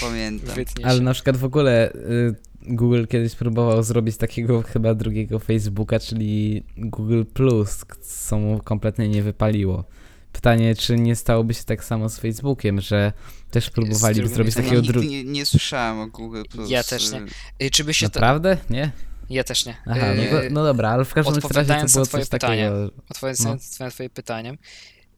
pamiętam. 0.01 0.55
Wytnie 0.55 0.85
Ale 0.85 0.97
się. 0.97 1.03
na 1.03 1.13
przykład 1.13 1.37
w 1.37 1.43
ogóle 1.45 1.93
y, 1.93 2.35
Google 2.61 3.05
kiedyś 3.05 3.35
próbował 3.35 3.83
zrobić 3.83 4.17
takiego 4.17 4.61
chyba 4.61 4.93
drugiego 4.95 5.39
Facebooka, 5.39 5.99
czyli 5.99 6.63
Google 6.77 7.23
Plus, 7.33 7.85
co 8.01 8.37
mu 8.39 8.59
kompletnie 8.59 9.09
nie 9.09 9.23
wypaliło. 9.23 9.83
Pytanie, 10.31 10.75
czy 10.75 10.95
nie 10.95 11.15
stałoby 11.15 11.53
się 11.53 11.63
tak 11.63 11.83
samo 11.83 12.09
z 12.09 12.17
Facebookiem, 12.19 12.81
że 12.81 13.13
też 13.51 13.69
próbowali 13.69 14.27
zrobić 14.29 14.55
takiego 14.55 14.81
drugiego. 14.81 15.11
nie, 15.13 15.23
nie 15.23 15.45
słyszałem 15.45 15.99
o 15.99 16.07
Google+. 16.07 16.43
Plus. 16.49 16.69
Ja 16.69 16.83
też 16.83 17.11
nie. 17.11 17.21
y, 17.67 17.69
Czy 17.71 17.83
by 17.83 17.93
się 17.93 18.09
to. 18.09 18.19
Naprawdę? 18.19 18.57
Nie? 18.69 18.91
Ja 19.29 19.43
też 19.43 19.65
nie. 19.65 19.77
Aha, 19.85 20.05
no, 20.15 20.23
to, 20.39 20.43
no 20.51 20.63
dobra, 20.63 20.89
ale 20.89 21.05
w 21.05 21.13
każdym 21.13 21.33
razie 21.33 21.41
to 21.41 21.47
odpowiadając 21.47 21.91
na 21.93 21.97
było 21.97 22.05
twoje 22.05 22.23
coś 22.23 22.29
pytanie. 22.31 22.63
takiego. 22.69 22.91
Odpowiadając 23.09 23.79
na 23.79 23.91
twoje 23.91 24.09
pytaniem, 24.09 24.57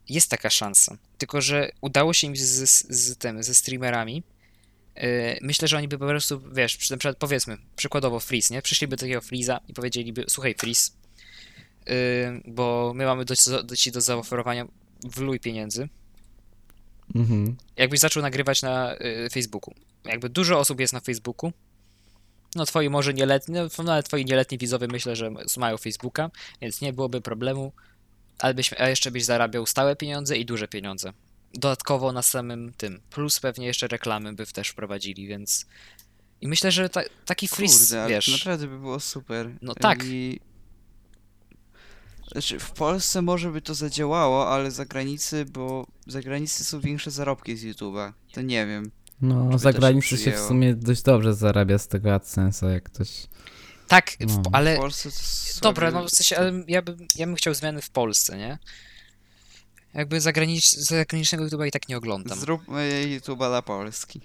jest 0.10 0.30
taka 0.32 0.50
szansa. 0.50 0.98
Tylko, 1.18 1.42
że 1.42 1.70
udało 1.82 2.14
się 2.14 2.28
im 2.28 2.36
z, 2.36 2.42
z, 2.70 2.86
z 2.90 3.18
tym, 3.18 3.44
ze 3.44 3.54
streamerami. 3.56 4.24
Myślę, 5.42 5.68
że 5.68 5.78
oni 5.78 5.88
by 5.88 5.98
po 5.98 6.06
prostu, 6.08 6.42
wiesz, 6.54 6.78
przy- 6.78 6.92
na 6.94 6.98
przykład 6.98 7.18
powiedzmy, 7.18 7.58
przykładowo 7.76 8.20
Freeze, 8.20 8.54
nie? 8.54 8.62
Przyszliby 8.62 8.96
do 8.96 9.00
takiego 9.00 9.22
Freeza 9.22 9.60
i 9.68 9.74
powiedzieliby, 9.74 10.26
słuchaj 10.30 10.56
Freeze, 10.60 10.92
yy, 11.88 11.94
bo 12.48 12.92
my 12.96 13.06
mamy 13.06 13.26
do, 13.26 13.34
do 13.64 13.76
ci 13.76 13.92
do 13.92 14.02
zaoferowania 14.02 14.68
wluj 15.04 15.40
pieniędzy. 15.40 15.90
Mhm. 17.16 17.56
Jakbyś 17.76 18.00
zaczął 18.00 18.24
nagrywać 18.24 18.62
na 18.62 18.96
y, 18.96 19.30
Facebooku. 19.32 19.74
Jakby 20.06 20.30
dużo 20.30 20.60
osób 20.60 20.80
jest 20.80 20.94
na 20.94 21.00
Facebooku. 21.00 21.52
No 22.56 22.66
twoi 22.66 22.90
może 22.90 23.14
nieletni, 23.14 23.56
no 23.78 23.84
nawet 23.84 24.06
twoi 24.06 24.26
nieletni 24.26 24.58
widzowie 24.58 24.88
myślę, 24.88 25.16
że 25.16 25.32
mają 25.58 25.78
Facebooka, 25.78 26.32
więc 26.62 26.82
nie 26.82 26.94
byłoby 26.94 27.22
problemu. 27.22 27.72
Ale 28.40 28.54
byś, 28.54 28.74
a 28.74 28.90
jeszcze 28.90 29.12
byś 29.12 29.26
zarabiał 29.26 29.66
stałe 29.66 29.96
pieniądze 29.96 30.38
i 30.38 30.46
duże 30.46 30.68
pieniądze. 30.68 31.14
Dodatkowo 31.54 32.12
na 32.12 32.22
samym 32.22 32.74
tym. 32.74 33.02
Plus 33.10 33.40
pewnie 33.40 33.68
jeszcze 33.68 33.88
reklamy 33.88 34.34
by 34.34 34.46
też 34.46 34.70
wprowadzili, 34.70 35.28
więc. 35.28 35.66
I 36.42 36.48
myślę, 36.48 36.72
że 36.72 36.90
ta, 36.90 37.02
taki 37.26 37.48
freeze, 37.48 37.80
Kurde, 37.80 38.02
ale 38.02 38.10
wiesz. 38.10 38.28
naprawdę 38.28 38.68
by 38.68 38.80
było 38.80 39.00
super. 39.00 39.50
No 39.62 39.76
tak. 39.76 40.04
I... 40.06 40.40
Znaczy, 42.32 42.60
w 42.60 42.72
Polsce 42.72 43.22
może 43.22 43.52
by 43.52 43.62
to 43.62 43.74
zadziałało, 43.76 44.50
ale 44.50 44.72
za 44.72 44.86
granicy, 44.86 45.46
bo 45.46 45.88
za 46.08 46.22
granicy 46.22 46.64
są 46.64 46.80
większe 46.80 47.12
zarobki 47.12 47.58
z 47.58 47.64
YouTube'a. 47.66 48.14
To 48.32 48.42
nie 48.42 48.66
wiem. 48.68 48.92
No, 49.22 49.58
za 49.58 49.72
się 49.74 49.80
granicą 49.80 50.08
się 50.08 50.16
w 50.16 50.20
przyjęło. 50.20 50.48
sumie 50.48 50.76
dość 50.76 51.02
dobrze 51.02 51.34
zarabia 51.34 51.78
z 51.78 51.88
tego 51.88 52.10
AdSense'a, 52.10 52.70
jak 52.70 52.84
ktoś... 52.84 53.28
Tak, 53.88 54.12
w, 54.20 54.36
No. 54.38 54.42
ale. 54.52 54.76
W 54.76 54.80
Polsce 54.80 55.10
to 55.12 55.16
sobie... 55.16 55.62
Dobra, 55.62 55.92
no 55.92 56.06
w 56.06 56.10
sensie, 56.10 56.38
ale 56.38 56.64
ja 56.68 56.82
bym, 56.82 57.08
ja 57.16 57.26
bym 57.26 57.36
chciał 57.36 57.54
zmiany 57.54 57.82
w 57.82 57.90
Polsce, 57.90 58.38
nie? 58.38 58.58
Jakby 59.94 60.22
zagranicz, 60.22 60.70
zagranicznego 60.72 61.44
YouTube'a 61.46 61.68
i 61.68 61.72
tak 61.72 61.90
nie 61.90 61.98
oglądam. 61.98 62.40
Zróbmy 62.40 63.04
YouTube'a 63.20 63.48
dla 63.50 63.62
Polski. 63.62 64.22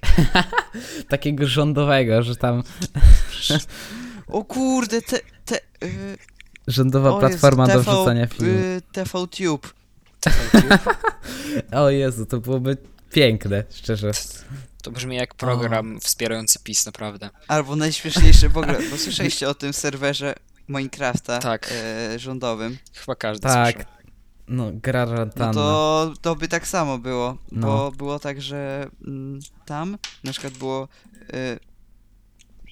Takiego 1.09 1.47
rządowego, 1.47 2.23
że 2.23 2.37
tam 2.37 2.63
O 4.27 4.45
kurde, 4.45 5.03
te... 5.03 5.21
te 5.45 5.57
y, 5.85 6.19
rządowa 6.67 7.11
o 7.11 7.19
platforma 7.19 7.67
do 7.67 7.73
TV, 7.73 7.83
wrzucania 7.93 8.27
filmów. 8.27 8.57
y, 8.61 8.83
TVTube. 8.93 9.69
O 11.73 11.91
Jezu, 11.91 12.27
to 12.27 12.41
byłoby 12.41 12.77
piękne, 13.13 13.65
szczerze. 13.71 14.11
To 14.83 14.91
brzmi 14.91 15.17
jak 15.17 15.35
program 15.35 16.01
wspierający 16.01 16.59
PiS, 16.65 16.87
naprawdę. 16.87 17.31
Albo 17.49 17.77
najśmieszniejsze 17.77 18.49
w 18.49 18.59
ogóle, 18.59 18.79
bo 18.91 18.97
słyszeliście 18.97 19.49
o 19.49 19.55
tym 19.55 19.73
serwerze 19.73 20.35
Minecrafta 20.69 21.39
Tak. 21.39 21.73
e, 21.73 22.19
rządowym. 22.19 22.79
Chyba 22.95 23.15
każdy 23.15 23.43
Tak. 23.49 23.75
słyszał. 23.75 23.93
No, 24.49 24.71
gra 24.73 25.07
No 25.07 25.15
rantanna. 25.15 25.53
to, 25.53 26.13
to 26.23 26.37
by 26.37 26.49
tak 26.49 26.67
samo 26.69 26.99
było, 26.99 27.37
No. 27.53 27.67
bo 27.67 27.93
było 27.93 28.19
tak, 28.19 28.43
że 28.43 28.87
mm, 29.07 29.41
tam 29.67 29.99
na 30.25 30.33
przykład 30.33 30.53
było 30.53 30.89
e, 31.33 31.59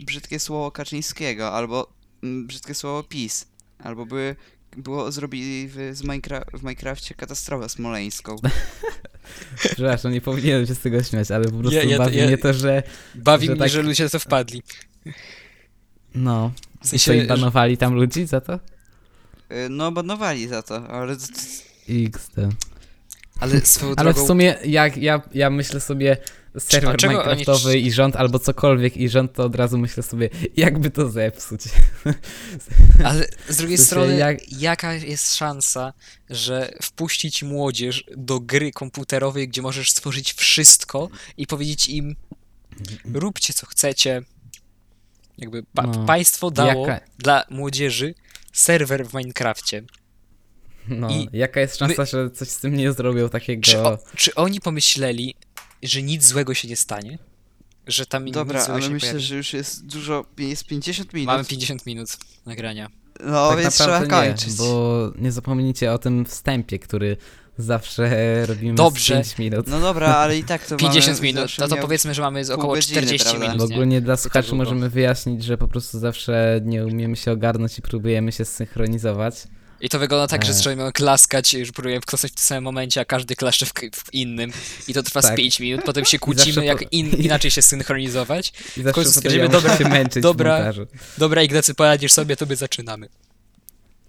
brzydkie 0.01 0.39
słowo 0.41 0.71
Kaczyńskiego, 0.71 1.53
albo 1.53 1.93
mm, 2.23 2.47
brzydkie 2.47 2.75
słowo 2.75 3.03
PiS, 3.03 3.47
albo 3.83 4.07
były, 4.07 4.37
było 4.77 5.13
zrobili 5.13 5.69
w, 5.69 5.77
z 5.93 6.03
Minecra 6.03 6.45
w 6.53 6.63
Minecrafcie 6.63 7.15
katastrofę 7.15 7.69
smoleńską. 7.69 8.37
Przepraszam, 9.57 10.13
nie 10.13 10.21
powinienem 10.21 10.67
się 10.67 10.75
z 10.75 10.79
tego 10.79 11.03
śmiać, 11.03 11.31
ale 11.31 11.45
po 11.45 11.51
prostu 11.59 11.75
Ja- 11.75 11.85
ja- 11.85 11.99
bawi 11.99 12.17
ja- 12.17 12.27
mnie 12.27 12.39
to, 12.39 12.53
że 12.53 12.83
Bawi 13.15 13.47
Że 13.47 13.53
mnie, 13.53 13.59
tak- 13.61 13.71
że 13.71 13.83
ludzie 13.83 14.09
to 14.11 14.19
wpadli. 14.19 14.63
no... 16.15 16.53
W 16.81 16.85
I 16.85 16.89
sensie, 16.89 17.05
co, 17.05 17.13
i 17.13 17.21
że- 17.21 17.27
banowali 17.27 17.77
tam 17.77 17.95
ludzi 17.95 18.27
za 18.27 18.41
to? 18.41 18.53
E, 19.49 19.69
no, 19.69 19.93
banowali 19.93 20.49
za 20.49 20.63
to, 20.63 20.89
ale 20.89 21.17
to- 21.17 21.27
to- 21.27 21.93
XD. 22.07 22.37
Ale 23.41 23.61
swoją 23.61 23.95
Ale 23.97 24.13
drogą... 24.13 24.25
w 24.25 24.29
sumie 24.29 24.57
jak 24.65 24.97
ja, 24.97 25.23
ja 25.35 25.51
myślę 25.51 25.81
sobie 25.81 26.17
serwer 26.59 26.97
czego 26.97 27.15
oni- 27.23 27.25
minecraftowy 27.29 27.79
i 27.79 27.93
rząd 27.93 28.17
albo 28.17 28.39
cokolwiek 28.39 28.97
i 28.97 29.09
rząd, 29.09 29.33
to 29.33 29.45
od 29.45 29.55
razu 29.55 29.79
myślę 29.79 30.03
sobie, 30.03 30.31
jakby 30.57 30.91
to 30.91 31.09
zepsuć. 31.11 31.61
Ale 33.05 33.27
z 33.49 33.57
drugiej 33.57 33.79
strony, 33.79 34.17
jak- 34.17 34.53
jaka 34.53 34.95
jest 34.95 35.35
szansa, 35.37 35.93
że 36.31 36.73
wpuścić 36.83 37.43
młodzież 37.43 38.05
do 38.17 38.41
gry 38.41 38.73
komputerowej, 38.73 39.49
gdzie 39.49 39.63
możesz 39.63 39.91
stworzyć 39.91 40.33
wszystko 40.33 41.09
i 41.37 41.47
powiedzieć 41.47 41.89
im, 41.89 42.17
róbcie 43.15 43.53
co 43.53 43.67
chcecie. 43.67 44.23
Jakby 45.39 45.63
pa- 45.75 45.83
No. 45.83 46.05
państwo 46.07 46.51
dało 46.51 46.87
Jaka- 46.87 47.01
dla 47.19 47.45
młodzieży 47.51 48.15
serwer 48.53 49.07
w 49.07 49.15
Minecrafcie. 49.15 49.83
No, 50.89 51.11
I 51.11 51.29
jaka 51.33 51.61
jest 51.61 51.77
szansa, 51.77 52.05
że 52.05 52.31
coś 52.31 52.49
z 52.49 52.59
tym 52.59 52.77
nie 52.77 52.93
zrobią 52.93 53.29
takiego... 53.29 53.63
Czy, 53.63 53.79
o, 53.83 53.99
czy 54.17 54.35
oni 54.35 54.61
pomyśleli, 54.61 55.35
że 55.83 56.03
nic 56.03 56.25
złego 56.27 56.55
się 56.55 56.69
nie 56.69 56.77
stanie? 56.77 57.19
Że 57.87 58.07
tam 58.07 58.31
dobra, 58.31 58.59
nic 58.59 58.65
złego 58.67 58.75
ale 58.77 58.83
się 58.83 58.91
myślę, 58.91 59.09
pojawi? 59.09 59.27
że 59.27 59.37
już 59.37 59.53
jest 59.53 59.87
dużo, 59.87 60.25
jest 60.39 60.65
50 60.67 61.13
minut. 61.13 61.27
Mamy 61.27 61.45
50 61.45 61.87
minut 61.87 62.09
nagrania. 62.47 62.91
No, 63.25 63.49
tak 63.51 63.59
więc 63.59 63.75
trzeba 63.75 64.01
naprawdę 64.01 64.29
kończyć. 64.29 64.51
nie, 64.51 64.57
bo 64.65 65.13
nie 65.19 65.33
zapomnijcie 65.33 65.93
o 65.93 65.99
tym 65.99 66.25
wstępie, 66.25 66.79
który 66.79 67.17
zawsze 67.59 68.11
robimy 68.47 68.75
Dobrze. 68.75 69.25
z 69.25 69.35
5 69.35 69.39
minut. 69.39 69.67
No 69.67 69.81
dobra, 69.81 70.17
ale 70.23 70.39
i 70.39 70.45
tak 70.45 70.67
to 70.67 70.77
50 70.77 71.07
mamy, 71.19 71.21
minut, 71.27 71.51
no 71.59 71.69
to 71.69 71.77
powiedzmy, 71.77 72.15
że 72.15 72.23
mamy 72.23 72.53
około 72.55 72.75
godziny, 72.75 73.03
40 73.03 73.29
prawda? 73.29 73.53
minut, 73.53 73.67
W 73.67 73.71
nie? 73.71 73.77
ogóle 73.83 74.01
dla 74.01 74.15
tak 74.15 74.23
słuchaczy 74.23 74.55
możemy 74.55 74.91
wyjaśnić, 74.91 75.45
że 75.45 75.59
po 75.59 75.69
prostu 75.69 75.99
zawsze 75.99 76.61
nie 76.65 76.87
umiemy 76.87 77.17
się 77.17 77.33
ogarnąć 77.33 77.79
i 77.79 77.83
próbujemy 77.83 78.33
się 78.33 78.45
zsynchronizować. 78.45 79.35
I 79.83 79.89
to 79.89 79.99
wygląda 79.99 80.27
tak, 80.29 80.45
że 80.45 80.51
E. 80.51 80.55
zaczynamy 80.55 80.93
klaskać, 80.93 81.51
że 81.51 81.73
próbujemy 81.73 82.01
klasać 82.01 82.33
w 82.33 82.35
tym 82.35 82.45
samym 82.45 82.65
momencie, 82.65 83.01
a 83.01 83.05
każdy 83.05 83.37
klaszcze 83.37 83.67
w, 83.67 83.73
w 83.95 84.15
innym. 84.15 84.53
I 84.89 84.95
to 84.95 85.03
trwa 85.03 85.23
z 85.23 85.25
Tak. 85.25 85.37
5 85.37 85.61
minut, 85.61 85.85
potem 85.87 86.05
się 86.05 86.09
zawsze 86.09 86.19
kłócimy, 86.19 86.55
po- 86.55 86.63
jak 86.63 86.93
in, 86.93 87.11
inaczej 87.27 87.51
się 87.51 87.63
synchronizować. 87.63 88.49
I 88.49 88.53
zawsze 88.83 88.83
końcu 88.83 88.95
potem 88.95 89.13
stwierdzimy, 89.13 89.43
ja 89.45 89.49
muszę 89.49 89.61
dobra, 89.63 89.79
się 89.79 89.89
męczyć 89.89 90.23
dobra. 90.23 90.55
w 90.55 90.59
montażu. 90.59 90.87
Dobra, 91.19 91.43
Ignacy, 91.43 91.75
poradzisz 91.75 92.13
sobie, 92.13 92.37
to 92.37 92.47
my 92.47 92.57
zaczynamy. 92.57 93.09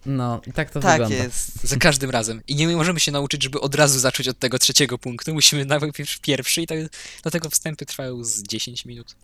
No, 0.06 0.42
i 0.48 0.54
tak 0.54 0.70
to 0.70 0.80
Tak 0.80 0.92
wygląda. 0.92 1.16
jest. 1.24 1.64
Za 1.68 1.78
każdym 1.78 2.10
razem. 2.10 2.42
I 2.48 2.56
nie 2.56 2.68
możemy 2.68 3.00
się 3.00 3.12
nauczyć, 3.12 3.44
żeby 3.44 3.60
od 3.62 3.76
razu 3.76 4.00
zacząć 4.00 4.28
od 4.28 4.40
tego 4.40 4.60
trzeciego 4.60 4.98
punktu. 4.98 5.34
Musimy 5.34 5.66
najpierw 5.66 6.20
pierwszy 6.20 6.62
i 6.62 6.68
tak, 6.68 6.78
dlatego 7.22 7.50
wstępy 7.50 7.86
trwają 7.86 8.24
z 8.24 8.44
10 8.44 8.86
minut. 8.86 9.16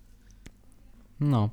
No, 1.20 1.50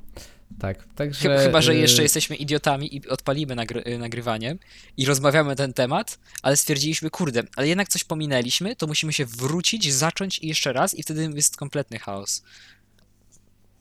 tak. 0.58 0.84
Także, 0.94 1.20
Chyba, 1.20 1.38
chyba 1.38 1.62
że 1.62 1.72
y, 1.72 1.76
jeszcze 1.76 2.02
jesteśmy 2.02 2.36
idiotami 2.36 2.96
i 2.96 3.08
odpalimy 3.08 3.54
nagry 3.54 3.84
y, 3.86 3.98
nagrywanie 3.98 4.56
i 4.96 5.06
rozmawiamy 5.06 5.50
na 5.50 5.56
ten 5.56 5.72
temat, 5.72 6.18
ale 6.42 6.56
stwierdziliśmy, 6.56 7.10
kurde, 7.10 7.42
ale 7.56 7.68
jednak 7.68 7.88
coś 7.88 8.04
pominęliśmy, 8.04 8.76
to 8.76 8.86
musimy 8.86 9.12
się 9.12 9.24
wrócić, 9.26 9.92
zacząć 9.92 10.38
i 10.38 10.48
jeszcze 10.48 10.72
raz 10.72 10.94
i 10.94 11.02
wtedy 11.02 11.30
jest 11.34 11.56
kompletny 11.56 11.98
chaos. 11.98 12.42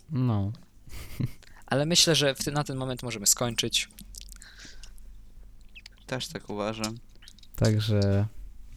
No, 0.10 0.52
Ale 1.66 1.86
myślę, 1.86 2.16
że 2.16 2.36
na 2.52 2.64
ten 2.64 2.78
moment 2.78 3.04
możemy 3.04 3.28
skończyć. 3.28 3.90
Też 6.08 6.28
tak 6.28 6.50
uważam. 6.50 6.98
także 7.56 8.28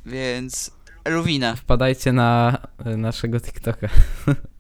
Więc 0.07 0.70
Eluwina. 1.05 1.57
wpadajcie 1.57 2.12
na 2.12 2.59
y, 2.86 2.97
naszego 2.97 3.41
TikToka. 3.41 3.89